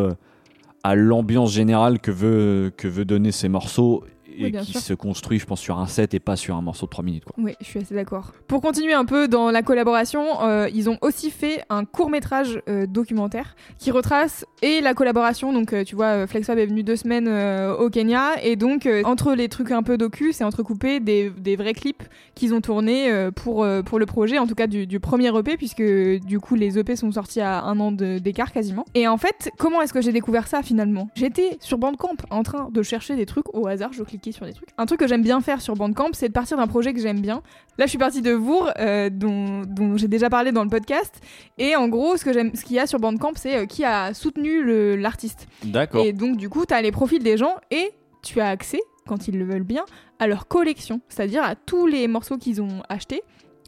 à 0.86 0.94
l'ambiance 0.94 1.52
générale 1.52 1.98
que 1.98 2.12
veut, 2.12 2.72
que 2.76 2.86
veut 2.86 3.04
donner 3.04 3.32
ces 3.32 3.48
morceaux 3.48 4.04
et 4.38 4.44
Oui, 4.44 4.52
qui 4.52 4.72
sûr. 4.72 4.80
se 4.80 4.94
construit, 4.94 5.38
je 5.38 5.46
pense, 5.46 5.60
sur 5.60 5.78
un 5.78 5.86
set 5.86 6.14
et 6.14 6.20
pas 6.20 6.36
sur 6.36 6.56
un 6.56 6.62
morceau 6.62 6.86
de 6.86 6.90
3 6.90 7.04
minutes. 7.04 7.24
Quoi. 7.24 7.34
Oui, 7.38 7.54
je 7.60 7.64
suis 7.66 7.80
assez 7.80 7.94
d'accord. 7.94 8.32
Pour 8.48 8.60
continuer 8.60 8.92
un 8.94 9.04
peu 9.04 9.28
dans 9.28 9.50
la 9.50 9.62
collaboration, 9.62 10.42
euh, 10.42 10.68
ils 10.74 10.88
ont 10.90 10.98
aussi 11.02 11.30
fait 11.30 11.62
un 11.70 11.84
court 11.84 12.10
métrage 12.10 12.60
documentaire 12.88 13.56
qui 13.78 13.90
retrace 13.90 14.44
et 14.62 14.80
la 14.80 14.94
collaboration. 14.94 15.52
Donc, 15.52 15.72
euh, 15.72 15.84
tu 15.84 15.94
vois, 15.96 16.06
euh, 16.06 16.26
FlexFab 16.26 16.58
est 16.58 16.66
venu 16.66 16.82
deux 16.82 16.96
semaines 16.96 17.28
euh, 17.28 17.76
au 17.76 17.90
Kenya 17.90 18.32
et 18.42 18.56
donc 18.56 18.86
euh, 18.86 19.02
entre 19.04 19.34
les 19.34 19.48
trucs 19.48 19.70
un 19.70 19.82
peu 19.82 19.96
docu, 19.98 20.32
c'est 20.32 20.44
entrecoupé 20.44 21.00
des, 21.00 21.30
des 21.30 21.56
vrais 21.56 21.74
clips 21.74 22.02
qu'ils 22.34 22.54
ont 22.54 22.60
tournés 22.60 23.10
euh, 23.10 23.30
pour 23.30 23.64
euh, 23.64 23.82
pour 23.82 23.98
le 23.98 24.06
projet, 24.06 24.38
en 24.38 24.46
tout 24.46 24.54
cas 24.54 24.66
du, 24.66 24.86
du 24.86 25.00
premier 25.00 25.28
EP, 25.36 25.56
puisque 25.56 25.82
du 25.82 26.40
coup 26.40 26.54
les 26.54 26.78
EP 26.78 26.96
sont 26.96 27.12
sortis 27.12 27.40
à 27.40 27.62
un 27.62 27.78
an 27.80 27.92
d'écart 27.92 28.52
quasiment. 28.52 28.84
Et 28.94 29.06
en 29.08 29.16
fait, 29.16 29.50
comment 29.58 29.82
est-ce 29.82 29.92
que 29.92 30.00
j'ai 30.00 30.12
découvert 30.12 30.46
ça 30.46 30.62
finalement? 30.62 31.08
J'étais 31.14 31.58
sur 31.60 31.78
Bandcamp 31.78 32.16
en 32.30 32.42
train 32.42 32.68
de 32.70 32.82
chercher 32.82 33.16
des 33.16 33.26
trucs 33.26 33.54
au 33.54 33.66
hasard, 33.66 33.92
je 33.92 34.02
cliquais 34.02 34.25
sur 34.32 34.46
des 34.46 34.52
trucs. 34.52 34.68
Un 34.78 34.86
truc 34.86 35.00
que 35.00 35.06
j'aime 35.06 35.22
bien 35.22 35.40
faire 35.40 35.60
sur 35.60 35.74
Bandcamp, 35.74 36.10
c'est 36.12 36.28
de 36.28 36.32
partir 36.32 36.56
d'un 36.56 36.66
projet 36.66 36.92
que 36.92 37.00
j'aime 37.00 37.20
bien. 37.20 37.42
Là, 37.78 37.86
je 37.86 37.90
suis 37.90 37.98
partie 37.98 38.22
de 38.22 38.32
Vour, 38.32 38.70
euh, 38.78 39.10
dont, 39.10 39.62
dont 39.62 39.96
j'ai 39.96 40.08
déjà 40.08 40.30
parlé 40.30 40.52
dans 40.52 40.64
le 40.64 40.70
podcast. 40.70 41.20
Et 41.58 41.76
en 41.76 41.88
gros, 41.88 42.16
ce 42.16 42.24
que 42.24 42.32
j'aime, 42.32 42.54
ce 42.54 42.64
qu'il 42.64 42.76
y 42.76 42.78
a 42.78 42.86
sur 42.86 42.98
Bandcamp, 42.98 43.32
c'est 43.36 43.56
euh, 43.56 43.66
qui 43.66 43.84
a 43.84 44.14
soutenu 44.14 44.96
l'artiste. 44.96 45.48
D'accord. 45.64 46.04
Et 46.04 46.12
donc, 46.12 46.36
du 46.36 46.48
coup, 46.48 46.64
tu 46.66 46.74
as 46.74 46.82
les 46.82 46.92
profils 46.92 47.22
des 47.22 47.36
gens 47.36 47.56
et 47.70 47.90
tu 48.22 48.40
as 48.40 48.48
accès, 48.48 48.80
quand 49.06 49.28
ils 49.28 49.38
le 49.38 49.44
veulent 49.44 49.62
bien, 49.62 49.84
à 50.18 50.26
leur 50.26 50.48
collection, 50.48 51.00
c'est-à-dire 51.08 51.42
à 51.42 51.54
tous 51.54 51.86
les 51.86 52.08
morceaux 52.08 52.38
qu'ils 52.38 52.60
ont 52.62 52.82
achetés 52.88 53.22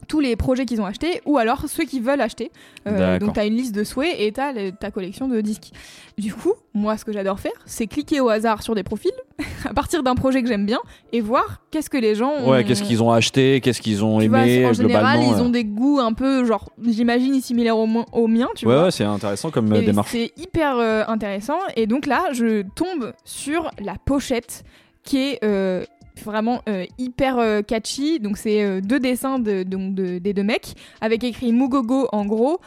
tous 0.08 0.20
les 0.20 0.34
projets 0.36 0.64
qu'ils 0.64 0.80
ont 0.80 0.86
achetés 0.86 1.20
ou 1.26 1.38
alors 1.38 1.64
ceux 1.68 1.84
qui 1.84 2.00
veulent 2.00 2.20
acheter. 2.20 2.50
Euh, 2.86 3.18
donc 3.18 3.34
tu 3.34 3.40
as 3.40 3.44
une 3.44 3.54
liste 3.54 3.74
de 3.74 3.84
souhaits 3.84 4.16
et 4.18 4.32
tu 4.32 4.40
as 4.40 4.52
ta 4.72 4.90
collection 4.90 5.28
de 5.28 5.40
disques. 5.40 5.70
Du 6.16 6.34
coup, 6.34 6.54
moi 6.74 6.96
ce 6.96 7.04
que 7.04 7.12
j'adore 7.12 7.38
faire, 7.38 7.52
c'est 7.66 7.86
cliquer 7.86 8.20
au 8.20 8.28
hasard 8.28 8.62
sur 8.62 8.74
des 8.74 8.82
profils 8.82 9.12
à 9.64 9.74
partir 9.74 10.02
d'un 10.02 10.14
projet 10.14 10.42
que 10.42 10.48
j'aime 10.48 10.66
bien 10.66 10.80
et 11.12 11.20
voir 11.20 11.62
qu'est-ce 11.70 11.90
que 11.90 11.98
les 11.98 12.14
gens 12.14 12.32
ont 12.32 12.50
Ouais, 12.50 12.64
qu'est-ce 12.64 12.82
qu'ils 12.82 13.02
ont 13.02 13.12
acheté, 13.12 13.60
qu'est-ce 13.60 13.80
qu'ils 13.80 14.04
ont 14.04 14.18
tu 14.18 14.28
vois, 14.28 14.40
aimé 14.46 14.66
en 14.66 14.72
général, 14.72 15.18
globalement. 15.18 15.36
ils 15.36 15.42
ont 15.42 15.48
euh. 15.48 15.52
des 15.52 15.64
goûts 15.64 16.00
un 16.00 16.12
peu, 16.12 16.44
genre, 16.44 16.70
j'imagine, 16.84 17.40
similaires 17.40 17.76
au, 17.76 17.86
au 18.12 18.26
mien, 18.26 18.48
tu 18.56 18.66
ouais, 18.66 18.74
vois. 18.74 18.84
ouais, 18.84 18.90
c'est 18.90 19.04
intéressant 19.04 19.50
comme 19.50 19.72
euh, 19.72 19.80
Et 19.80 19.84
démarche. 19.84 20.10
C'est 20.10 20.32
hyper 20.36 20.76
euh, 20.78 21.04
intéressant. 21.06 21.58
Et 21.76 21.86
donc 21.86 22.06
là, 22.06 22.24
je 22.32 22.62
tombe 22.74 23.12
sur 23.24 23.70
la 23.78 23.94
pochette 24.04 24.64
qui 25.04 25.18
est 25.18 25.44
euh, 25.44 25.84
vraiment 26.24 26.62
euh, 26.68 26.84
hyper 26.98 27.38
euh, 27.38 27.62
catchy. 27.62 28.20
Donc 28.20 28.36
c'est 28.36 28.62
euh, 28.64 28.80
deux 28.80 29.00
dessins 29.00 29.38
de, 29.38 29.62
donc 29.62 29.94
de- 29.94 30.18
des 30.18 30.32
deux 30.34 30.42
mecs 30.42 30.74
avec 31.00 31.24
écrit 31.24 31.52
Mugogo 31.52 32.08
en 32.12 32.24
gros. 32.26 32.60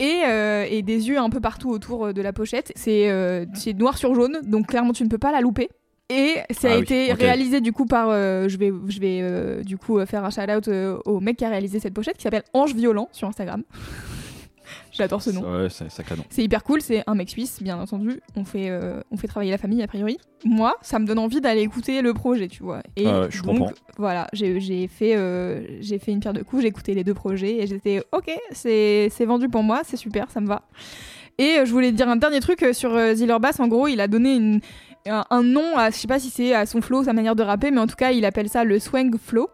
Et, 0.00 0.22
et 0.70 0.82
des 0.82 1.08
yeux 1.08 1.18
un 1.18 1.30
peu 1.30 1.38
partout 1.40 1.70
autour 1.70 2.12
de 2.12 2.20
la 2.20 2.32
pochette. 2.32 2.72
C'est 2.74 3.06
noir 3.78 3.96
sur 3.96 4.12
jaune, 4.12 4.40
donc 4.42 4.66
clairement 4.66 4.92
tu 4.92 5.04
ne 5.04 5.08
peux 5.08 5.18
pas 5.18 5.30
la 5.30 5.40
louper. 5.40 5.68
Et 6.10 6.34
ça 6.50 6.68
a 6.68 6.72
Ah 6.72 6.76
oui, 6.78 6.82
été 6.82 7.12
réalisé 7.12 7.60
du 7.60 7.72
coup 7.72 7.86
par. 7.86 8.08
euh, 8.10 8.48
je 8.48 8.58
vais, 8.58 8.72
je 8.88 8.98
vais 9.00 9.20
euh, 9.22 9.62
du 9.62 9.78
coup 9.78 10.04
faire 10.04 10.24
un 10.24 10.30
shout 10.30 10.50
out 10.50 10.68
au 11.04 11.20
mec 11.20 11.36
qui 11.36 11.44
a 11.44 11.48
réalisé 11.48 11.78
cette 11.78 11.94
pochette 11.94 12.16
qui 12.16 12.24
s'appelle 12.24 12.42
Ange 12.54 12.74
Violent 12.74 13.08
sur 13.12 13.28
Instagram. 13.28 13.62
J'adore 14.92 15.22
ce 15.22 15.30
nom. 15.30 15.42
Ouais, 15.42 15.68
c'est 15.70 15.90
sacré 15.90 16.16
nom. 16.16 16.24
C'est 16.30 16.42
hyper 16.42 16.62
cool, 16.62 16.80
c'est 16.80 17.02
un 17.06 17.14
mec 17.14 17.28
suisse, 17.30 17.62
bien 17.62 17.78
entendu. 17.78 18.20
On 18.36 18.44
fait, 18.44 18.70
euh, 18.70 19.00
on 19.10 19.16
fait 19.16 19.26
travailler 19.26 19.50
la 19.50 19.58
famille, 19.58 19.82
a 19.82 19.86
priori. 19.86 20.18
Moi, 20.44 20.74
ça 20.82 20.98
me 20.98 21.06
donne 21.06 21.18
envie 21.18 21.40
d'aller 21.40 21.62
écouter 21.62 22.00
le 22.02 22.14
projet, 22.14 22.48
tu 22.48 22.62
vois. 22.62 22.80
Et 22.96 23.06
Ah 23.06 23.26
je 23.28 23.42
donc, 23.42 23.58
comprends. 23.58 23.72
voilà, 23.96 24.28
j'ai 24.32 24.86
fait, 24.88 25.16
euh, 25.16 25.66
j'ai 25.80 25.98
fait 25.98 26.12
une 26.12 26.20
pierre 26.20 26.32
de 26.32 26.42
coups, 26.42 26.62
j'ai 26.62 26.68
écouté 26.68 26.94
les 26.94 27.02
deux 27.04 27.14
projets 27.14 27.56
et 27.62 27.66
j'étais 27.66 28.02
ok, 28.12 28.30
c'est 28.52 29.08
vendu 29.24 29.48
pour 29.48 29.62
moi, 29.62 29.80
c'est 29.84 29.96
super, 29.96 30.30
ça 30.30 30.40
me 30.40 30.46
va. 30.46 30.62
Et 31.38 31.58
euh, 31.58 31.64
je 31.64 31.72
voulais 31.72 31.90
dire 31.90 32.08
un 32.08 32.16
dernier 32.16 32.40
truc 32.40 32.64
sur 32.72 32.96
Ziller 33.14 33.38
Bass. 33.40 33.58
En 33.58 33.66
gros, 33.68 33.88
il 33.88 34.00
a 34.00 34.06
donné 34.06 34.34
une, 34.36 34.60
un, 35.06 35.24
un 35.30 35.42
nom, 35.42 35.76
à, 35.76 35.90
je 35.90 35.96
sais 35.96 36.06
pas 36.06 36.18
si 36.20 36.30
c'est 36.30 36.54
à 36.54 36.66
son 36.66 36.80
flow, 36.80 37.02
sa 37.04 37.12
manière 37.12 37.34
de 37.34 37.42
rapper, 37.42 37.70
mais 37.72 37.80
en 37.80 37.86
tout 37.88 37.96
cas, 37.96 38.12
il 38.12 38.24
appelle 38.24 38.48
ça 38.48 38.62
le 38.64 38.78
swang 38.78 39.16
flow. 39.18 39.48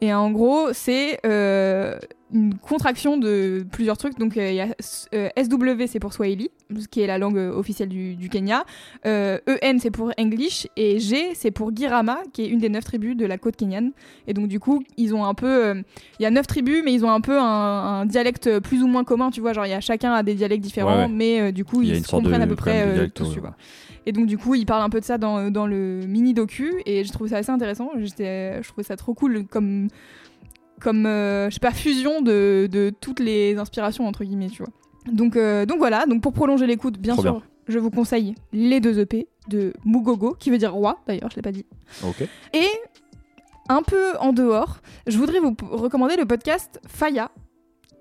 Et 0.00 0.12
en 0.12 0.30
gros, 0.30 0.68
c'est 0.72 1.18
euh, 1.24 1.96
une 2.32 2.54
contraction 2.58 3.16
de 3.16 3.64
plusieurs 3.70 3.96
trucs. 3.96 4.18
Donc, 4.18 4.36
euh, 4.36 4.50
il 4.50 4.56
y 4.56 4.60
a 4.60 4.68
euh, 5.14 5.28
SW, 5.42 5.86
c'est 5.86 6.00
pour 6.00 6.12
Swahili, 6.12 6.50
qui 6.90 7.00
est 7.00 7.06
la 7.06 7.16
langue 7.16 7.38
euh, 7.38 7.52
officielle 7.54 7.88
du, 7.88 8.14
du 8.16 8.28
Kenya. 8.28 8.64
Euh, 9.06 9.38
EN, 9.62 9.78
c'est 9.78 9.90
pour 9.90 10.12
English. 10.18 10.66
Et 10.76 10.98
G, 10.98 11.30
c'est 11.34 11.50
pour 11.52 11.74
Girama, 11.74 12.18
qui 12.32 12.42
est 12.42 12.48
une 12.48 12.58
des 12.58 12.68
neuf 12.68 12.84
tribus 12.84 13.16
de 13.16 13.24
la 13.24 13.38
côte 13.38 13.56
kenyane. 13.56 13.92
Et 14.26 14.34
donc, 14.34 14.48
du 14.48 14.60
coup, 14.60 14.82
ils 14.96 15.14
ont 15.14 15.24
un 15.24 15.34
peu. 15.34 15.46
euh, 15.66 15.82
Il 16.18 16.22
y 16.22 16.26
a 16.26 16.30
neuf 16.30 16.46
tribus, 16.46 16.82
mais 16.84 16.92
ils 16.92 17.04
ont 17.04 17.10
un 17.10 17.20
peu 17.20 17.38
un, 17.38 17.44
un 17.44 18.06
dialecte 18.06 18.58
plus 18.60 18.82
ou 18.82 18.88
moins 18.88 19.04
commun. 19.04 19.30
Tu 19.30 19.40
vois, 19.40 19.52
genre, 19.52 19.64
il 19.66 19.70
y 19.70 19.74
a 19.74 19.80
chacun 19.80 20.12
a 20.12 20.22
des 20.22 20.34
dialectes 20.34 20.64
différents, 20.64 20.96
Ouais, 20.96 21.02
ouais. 21.04 21.08
mais 21.08 21.40
euh, 21.40 21.52
du 21.52 21.64
coup, 21.64 21.82
ils 21.82 21.96
se 21.98 22.02
de- 22.02 22.06
comprennent 22.08 22.42
à 22.42 22.46
peu 22.46 22.56
près 22.56 22.82
euh, 22.86 23.06
tous, 23.14 23.32
tu 23.32 23.40
vois. 23.40 23.54
Et 24.06 24.12
donc 24.12 24.26
du 24.26 24.36
coup, 24.36 24.54
il 24.54 24.66
parle 24.66 24.82
un 24.82 24.90
peu 24.90 25.00
de 25.00 25.04
ça 25.06 25.16
dans, 25.16 25.50
dans 25.50 25.66
le 25.66 26.00
mini 26.06 26.34
docu 26.34 26.74
et 26.84 27.04
je 27.04 27.10
trouve 27.10 27.28
ça 27.28 27.38
assez 27.38 27.50
intéressant. 27.50 27.88
Je 27.96 28.60
trouvais 28.68 28.82
ça 28.82 28.96
trop 28.96 29.14
cool 29.14 29.46
comme 29.46 29.83
comme 30.80 31.06
euh, 31.06 31.48
je 31.50 31.54
sais 31.54 31.60
pas 31.60 31.72
fusion 31.72 32.20
de, 32.20 32.68
de 32.70 32.92
toutes 33.00 33.20
les 33.20 33.56
inspirations 33.56 34.06
entre 34.06 34.24
guillemets, 34.24 34.48
tu 34.50 34.62
vois. 34.62 34.72
Donc, 35.10 35.36
euh, 35.36 35.66
donc 35.66 35.78
voilà, 35.78 36.06
donc 36.06 36.22
pour 36.22 36.32
prolonger 36.32 36.66
l'écoute, 36.66 36.98
bien 36.98 37.14
Trop 37.14 37.22
sûr, 37.22 37.32
bien. 37.34 37.42
je 37.68 37.78
vous 37.78 37.90
conseille 37.90 38.34
les 38.52 38.80
deux 38.80 38.98
EP 38.98 39.28
de 39.48 39.72
Mugogo, 39.84 40.34
qui 40.38 40.50
veut 40.50 40.58
dire 40.58 40.72
roi 40.72 40.98
d'ailleurs, 41.06 41.30
je 41.30 41.36
l'ai 41.36 41.42
pas 41.42 41.52
dit. 41.52 41.66
Et 42.52 42.68
un 43.68 43.82
peu 43.82 44.16
en 44.18 44.32
dehors, 44.32 44.78
je 45.06 45.16
voudrais 45.18 45.40
vous 45.40 45.54
recommander 45.70 46.16
le 46.16 46.24
podcast 46.26 46.80
Faya, 46.86 47.30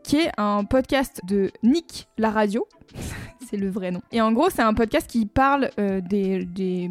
qui 0.04 0.18
est 0.18 0.32
un 0.38 0.64
podcast 0.66 1.22
de 1.28 1.52
Nick 1.64 2.08
la 2.18 2.30
radio. 2.32 2.68
c'est 3.50 3.58
le 3.58 3.70
vrai 3.70 3.92
nom. 3.92 4.02
Et 4.12 4.22
en 4.22 4.32
gros, 4.32 4.50
c'est 4.50 4.62
un 4.62 4.74
podcast 4.74 5.10
qui 5.10 5.26
parle 5.26 5.70
euh, 5.80 6.02
des, 6.02 6.46
des 6.46 6.90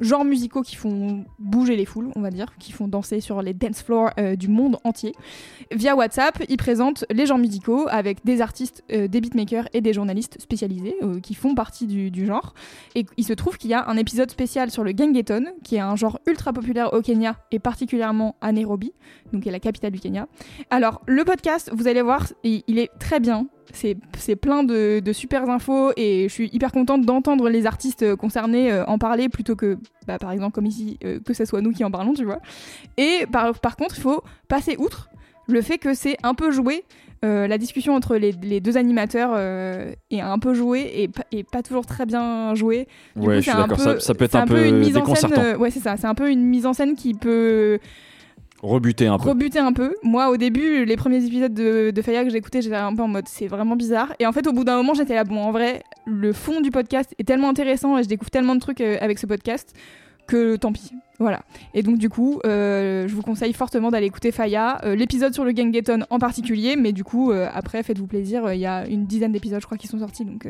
genres 0.00 0.24
musicaux 0.24 0.62
qui 0.62 0.76
font 0.76 1.24
bouger 1.38 1.76
les 1.76 1.84
foules, 1.84 2.10
on 2.16 2.20
va 2.20 2.30
dire, 2.30 2.56
qui 2.58 2.72
font 2.72 2.88
danser 2.88 3.20
sur 3.20 3.42
les 3.42 3.54
dance 3.54 3.82
floors 3.82 4.10
euh, 4.18 4.36
du 4.36 4.48
monde 4.48 4.78
entier. 4.84 5.14
Via 5.70 5.96
WhatsApp, 5.96 6.42
il 6.48 6.56
présente 6.56 7.04
les 7.10 7.26
genres 7.26 7.38
musicaux 7.38 7.86
avec 7.88 8.24
des 8.24 8.40
artistes, 8.40 8.84
euh, 8.92 9.08
des 9.08 9.20
beatmakers 9.20 9.68
et 9.72 9.80
des 9.80 9.92
journalistes 9.92 10.40
spécialisés 10.40 10.96
euh, 11.02 11.20
qui 11.20 11.34
font 11.34 11.54
partie 11.54 11.86
du, 11.86 12.26
genre. 12.26 12.54
Et 12.94 13.06
il 13.16 13.24
se 13.24 13.32
trouve 13.32 13.58
qu'il 13.58 13.70
y 13.70 13.74
a 13.74 13.88
un 13.88 13.96
épisode 13.96 14.30
spécial 14.30 14.70
sur 14.70 14.84
le 14.84 14.92
Gangeton, 14.92 15.44
qui 15.62 15.76
est 15.76 15.80
un 15.80 15.96
genre 15.96 16.18
ultra 16.26 16.52
populaire 16.52 16.92
au 16.92 17.00
Kenya 17.00 17.36
et 17.50 17.58
particulièrement 17.58 18.36
à 18.40 18.52
Nairobi, 18.52 18.92
donc 19.32 19.42
qui 19.42 19.48
est 19.48 19.52
la 19.52 19.60
capitale 19.60 19.92
du 19.92 20.00
Kenya. 20.00 20.26
Alors, 20.70 21.00
le 21.06 21.24
podcast, 21.24 21.70
vous 21.72 21.88
allez 21.88 22.02
voir, 22.02 22.26
il 22.44 22.78
est 22.78 22.90
très 22.98 23.20
bien. 23.20 23.46
C'est 23.72 24.36
plein 24.36 24.64
de, 24.64 25.00
de 25.00 25.12
super 25.12 25.48
infos 25.48 25.92
et 25.96 26.24
je 26.28 26.32
suis 26.32 26.50
hyper 26.52 26.72
contente 26.72 27.02
d'entendre 27.02 27.48
les 27.48 27.66
artistes 27.66 28.02
euh, 28.02 28.16
concernés 28.16 28.72
euh, 28.72 28.84
en 28.86 28.98
parler 28.98 29.28
plutôt 29.28 29.56
que, 29.56 29.78
bah, 30.06 30.18
par 30.18 30.32
exemple, 30.32 30.54
comme 30.54 30.66
ici, 30.66 30.98
euh, 31.04 31.20
que 31.24 31.32
ce 31.34 31.44
soit 31.44 31.60
nous 31.60 31.72
qui 31.72 31.84
en 31.84 31.90
parlons, 31.90 32.14
tu 32.14 32.24
vois. 32.24 32.40
Et 32.96 33.26
par, 33.30 33.58
par 33.60 33.76
contre, 33.76 33.96
il 33.98 34.00
faut 34.02 34.22
passer 34.48 34.76
outre 34.78 35.10
le 35.46 35.60
fait 35.62 35.78
que 35.78 35.94
c'est 35.94 36.16
un 36.22 36.34
peu 36.34 36.50
joué. 36.50 36.84
euh, 37.24 37.46
la 37.48 37.58
discussion 37.58 37.94
entre 37.94 38.16
les, 38.16 38.32
les 38.42 38.60
deux 38.60 38.76
animateurs 38.76 39.36
est 40.10 40.20
un 40.20 40.38
peu 40.38 40.54
jouée 40.54 40.90
et, 40.94 41.10
et 41.36 41.42
pas 41.44 41.62
toujours 41.62 41.84
très 41.86 42.06
bien 42.06 42.54
jouée. 42.54 42.86
Du 43.16 43.26
Ouais, 43.26 43.36
coup, 43.36 43.42
je 43.42 43.50
suis 43.50 43.52
d'accord. 43.52 43.76
peu- 43.76 43.82
Ça, 43.82 44.00
ça 44.00 44.14
peut 44.14 44.24
être 44.24 44.36
un, 44.36 44.46
peu 44.46 44.66
une 44.66 44.78
mise 44.78 44.96
en 44.96 45.14
scène. 45.14 45.56
ouais, 45.58 45.70
c'est 45.70 45.80
ça. 45.80 45.96
C'est 45.96 46.06
un 46.06 46.14
peu 46.14 46.30
une 46.30 46.44
mise 46.44 46.64
en 46.66 46.72
scène 46.72 46.94
qui 46.96 47.14
peut 47.14 47.78
Rebuter 48.62 49.06
un 49.06 49.18
peu. 49.18 49.28
rebuter 49.28 49.58
un 49.60 49.72
peu. 49.72 49.94
Moi, 50.02 50.30
au 50.30 50.36
début, 50.36 50.84
les 50.84 50.96
premiers 50.96 51.24
épisodes 51.24 51.54
de, 51.54 51.90
de 51.90 52.02
Faya 52.02 52.24
que 52.24 52.30
j'écoutais, 52.30 52.60
j'étais 52.60 52.74
un 52.74 52.94
peu 52.94 53.02
en 53.02 53.08
mode 53.08 53.28
c'est 53.28 53.46
vraiment 53.46 53.76
bizarre. 53.76 54.12
Et 54.18 54.26
en 54.26 54.32
fait, 54.32 54.46
au 54.46 54.52
bout 54.52 54.64
d'un 54.64 54.76
moment, 54.76 54.94
j'étais 54.94 55.14
là, 55.14 55.24
bon, 55.24 55.40
en 55.40 55.52
vrai, 55.52 55.82
le 56.06 56.32
fond 56.32 56.60
du 56.60 56.70
podcast 56.70 57.14
est 57.18 57.24
tellement 57.24 57.48
intéressant 57.48 57.98
et 57.98 58.02
je 58.02 58.08
découvre 58.08 58.30
tellement 58.30 58.54
de 58.54 58.60
trucs 58.60 58.80
euh, 58.80 58.96
avec 59.00 59.18
ce 59.18 59.26
podcast 59.26 59.74
que 60.26 60.56
tant 60.56 60.72
pis. 60.72 60.90
Voilà. 61.20 61.40
Et 61.72 61.82
donc, 61.82 61.98
du 61.98 62.10
coup, 62.10 62.40
euh, 62.46 63.06
je 63.08 63.14
vous 63.14 63.22
conseille 63.22 63.52
fortement 63.52 63.90
d'aller 63.90 64.06
écouter 64.06 64.32
Faya, 64.32 64.84
euh, 64.84 64.94
l'épisode 64.94 65.34
sur 65.34 65.44
le 65.44 65.52
Gangeton 65.52 66.04
en 66.10 66.18
particulier, 66.18 66.76
mais 66.76 66.92
du 66.92 67.04
coup, 67.04 67.30
après, 67.32 67.82
faites-vous 67.82 68.06
plaisir. 68.06 68.52
Il 68.52 68.60
y 68.60 68.66
a 68.66 68.86
une 68.86 69.06
dizaine 69.06 69.32
d'épisodes, 69.32 69.60
je 69.60 69.66
crois, 69.66 69.78
qui 69.78 69.86
sont 69.86 70.00
sortis. 70.00 70.24
Donc, 70.24 70.46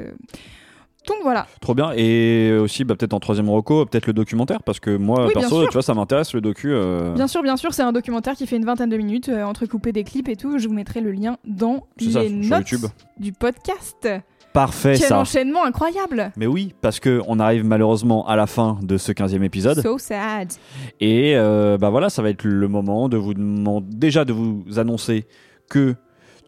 donc 1.09 1.17
voilà. 1.23 1.47
Trop 1.61 1.75
bien. 1.75 1.93
Et 1.97 2.57
aussi, 2.61 2.85
bah, 2.85 2.95
peut-être 2.95 3.15
en 3.15 3.21
troisième 3.21 3.49
reco, 3.51 3.85
peut-être 3.87 4.07
le 4.07 4.13
documentaire, 4.13 4.63
parce 4.63 4.79
que 4.81 4.97
moi, 4.97 5.27
Oui, 5.27 5.33
perso, 5.35 5.67
tu 5.67 5.73
vois, 5.73 5.83
ça 5.83 5.95
m'intéresse 5.95 6.33
le 6.35 6.41
docu. 6.41 6.69
euh, 6.71 7.13
Bien 7.15 7.27
sûr, 7.27 7.43
bien 7.43 7.57
sûr, 7.57 7.73
c'est 7.75 7.83
un 7.83 7.93
documentaire 7.93 8.35
qui 8.35 8.47
fait 8.47 8.57
une 8.57 8.65
vingtaine 8.65 8.91
de 8.91 8.97
minutes, 8.97 9.29
euh, 9.29 9.43
entrecoupé 9.45 9.93
des 9.93 10.05
clips 10.05 10.29
et 10.29 10.37
tout. 10.37 10.59
Je 10.59 10.69
vous 10.69 10.75
mettrai 10.75 11.01
le 11.01 11.11
lien 11.13 11.39
dans 11.45 11.87
ça, 11.99 12.23
les 12.23 12.29
sur 12.43 12.51
notes 12.59 12.71
YouTube. 12.71 12.89
du 13.19 13.33
podcast. 13.33 14.09
Parfait, 14.55 14.95
Quel 14.99 15.09
ça. 15.09 15.19
enchaînement 15.21 15.65
incroyable 15.65 16.33
Mais 16.37 16.47
oui, 16.47 16.75
parce 16.81 17.01
que 17.01 17.21
on 17.29 17.39
arrive 17.39 17.65
malheureusement 17.65 18.27
à 18.27 18.35
la 18.35 18.47
fin 18.47 18.79
de 18.83 18.97
ce 18.97 19.13
15e 19.13 19.43
épisode. 19.43 19.81
So 19.83 19.99
sad. 19.99 20.53
Et 21.01 21.37
euh, 21.37 21.77
bah 21.79 21.91
voilà, 21.91 22.09
ça 22.11 22.23
va 22.23 22.31
être 22.31 22.45
le 22.45 22.67
moment 22.67 23.09
de 23.09 23.17
vous 23.19 23.35
demander 23.35 23.87
déjà 23.95 24.25
de 24.25 24.33
vous 24.33 24.65
annoncer 24.77 25.27
que 25.69 25.95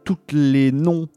toutes 0.04 0.32
les 0.32 0.72
noms 0.72 1.08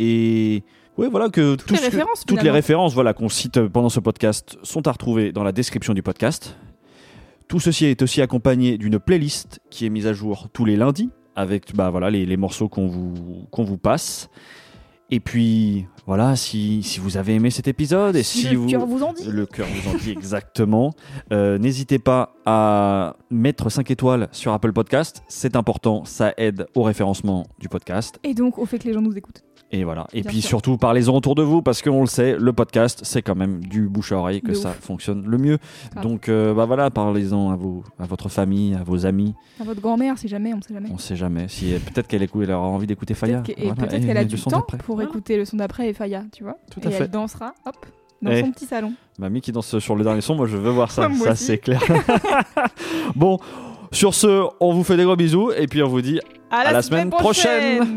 et 0.00 0.64
ouais 0.98 1.08
voilà 1.08 1.28
que 1.28 1.54
Toutes 1.56 1.70
les 1.70 1.78
références, 1.78 2.20
toutes 2.20 2.30
les 2.30 2.40
finalement. 2.40 2.54
références 2.54 2.94
voilà 2.94 3.14
qu'on 3.14 3.28
cite 3.28 3.60
pendant 3.68 3.88
ce 3.88 4.00
podcast 4.00 4.56
sont 4.62 4.86
à 4.88 4.92
retrouver 4.92 5.32
dans 5.32 5.44
la 5.44 5.52
description 5.52 5.94
du 5.94 6.02
podcast. 6.02 6.56
Tout 7.48 7.60
ceci 7.60 7.86
est 7.86 8.00
aussi 8.02 8.22
accompagné 8.22 8.78
d'une 8.78 8.98
playlist 8.98 9.60
qui 9.70 9.84
est 9.86 9.90
mise 9.90 10.06
à 10.06 10.12
jour 10.12 10.48
tous 10.52 10.64
les 10.64 10.76
lundis 10.76 11.10
avec 11.36 11.74
bah 11.74 11.90
voilà 11.90 12.10
les, 12.10 12.24
les 12.26 12.36
morceaux 12.36 12.68
qu'on 12.68 12.86
vous 12.86 13.14
qu'on 13.50 13.64
vous 13.64 13.78
passe. 13.78 14.28
Et 15.10 15.20
puis 15.20 15.84
voilà, 16.06 16.36
si, 16.36 16.82
si 16.82 16.98
vous 16.98 17.18
avez 17.18 17.34
aimé 17.34 17.50
cet 17.50 17.68
épisode 17.68 18.16
et 18.16 18.22
si 18.22 18.48
le 18.48 18.56
vous 18.56 18.66
cœur 18.66 18.86
vous 18.86 19.02
en 19.02 19.12
dit. 19.12 19.24
le 19.28 19.44
cœur 19.44 19.66
vous 19.66 19.90
en 19.90 19.94
dit 19.98 20.10
exactement. 20.10 20.94
Euh, 21.34 21.58
N'hésitez 21.58 21.98
pas 21.98 22.34
à 22.46 23.16
mettre 23.30 23.68
5 23.68 23.90
étoiles 23.90 24.28
sur 24.32 24.54
Apple 24.54 24.72
Podcast. 24.72 25.22
C'est 25.28 25.54
important, 25.54 26.06
ça 26.06 26.32
aide 26.38 26.66
au 26.74 26.82
référencement 26.82 27.44
du 27.58 27.68
podcast. 27.68 28.18
Et 28.24 28.32
donc, 28.32 28.56
au 28.56 28.64
fait 28.64 28.78
que 28.78 28.84
les 28.88 28.94
gens 28.94 29.02
nous 29.02 29.14
écoutent. 29.14 29.42
Et 29.74 29.84
voilà. 29.84 30.06
Et 30.12 30.20
Bien 30.20 30.28
puis 30.30 30.40
sûr. 30.42 30.50
surtout, 30.50 30.76
parlez-en 30.76 31.14
autour 31.14 31.34
de 31.34 31.42
vous 31.42 31.62
parce 31.62 31.80
qu'on 31.80 32.02
le 32.02 32.06
sait, 32.06 32.36
le 32.38 32.52
podcast, 32.52 33.00
c'est 33.04 33.22
quand 33.22 33.34
même 33.34 33.60
du 33.64 33.88
bouche 33.88 34.12
à 34.12 34.16
oreille 34.18 34.42
que 34.42 34.48
De 34.48 34.52
ça 34.54 34.68
ouf. 34.70 34.80
fonctionne 34.80 35.24
le 35.26 35.38
mieux. 35.38 35.58
Grave. 35.92 36.04
Donc 36.04 36.28
euh, 36.28 36.52
bah 36.52 36.66
voilà, 36.66 36.90
parlez-en 36.90 37.50
à, 37.50 37.54
à 37.54 38.06
votre 38.06 38.28
famille, 38.28 38.74
à 38.74 38.82
vos 38.82 39.06
amis. 39.06 39.34
À 39.60 39.64
votre 39.64 39.80
grand-mère, 39.80 40.18
si 40.18 40.28
jamais, 40.28 40.52
on 40.52 40.60
sait 40.60 40.74
jamais. 40.74 40.88
On 40.92 40.98
sait 40.98 41.16
jamais. 41.16 41.48
Si, 41.48 41.72
peut-être 41.86 42.06
qu'elle 42.06 42.22
écoute- 42.22 42.42
elle 42.44 42.50
aura 42.52 42.68
envie 42.68 42.86
d'écouter 42.86 43.14
Faya. 43.14 43.40
Peut-être 43.40 43.56
que- 43.56 43.62
et 43.62 43.66
Voilà. 43.68 43.86
peut-être 43.86 44.06
qu'elle 44.06 44.16
a 44.18 44.22
le 44.22 44.28
du 44.28 44.36
son 44.36 44.50
temps 44.50 44.60
pour 44.84 45.00
Ah, 45.00 45.04
écouter 45.04 45.36
le 45.38 45.46
son 45.46 45.56
d'après 45.56 45.88
et 45.88 45.94
Faya, 45.94 46.22
tu 46.32 46.42
vois. 46.44 46.58
Tout 46.70 46.80
à 46.84 46.88
et 46.88 46.92
fait. 46.92 47.04
elle 47.04 47.10
dansera, 47.10 47.54
hop, 47.64 47.74
dans 48.20 48.30
Eh. 48.30 48.40
son 48.42 48.50
petit 48.52 48.66
salon. 48.66 48.92
Mamie 49.18 49.40
qui 49.40 49.52
danse 49.52 49.78
sur 49.78 49.96
le 49.96 50.04
dernier 50.04 50.20
son, 50.20 50.34
moi 50.34 50.46
je 50.46 50.58
veux 50.58 50.70
voir 50.70 50.90
ça, 50.90 51.08
ça 51.24 51.34
c'est 51.34 51.56
clair. 51.56 51.80
bon, 53.16 53.38
sur 53.90 54.12
ce, 54.14 54.46
on 54.60 54.74
vous 54.74 54.84
fait 54.84 54.98
des 54.98 55.04
gros 55.04 55.16
bisous 55.16 55.50
et 55.56 55.66
puis 55.66 55.82
on 55.82 55.88
vous 55.88 56.02
dit 56.02 56.20
À 56.50 56.70
la 56.72 56.82
semaine 56.82 57.08
prochaine. 57.08 57.96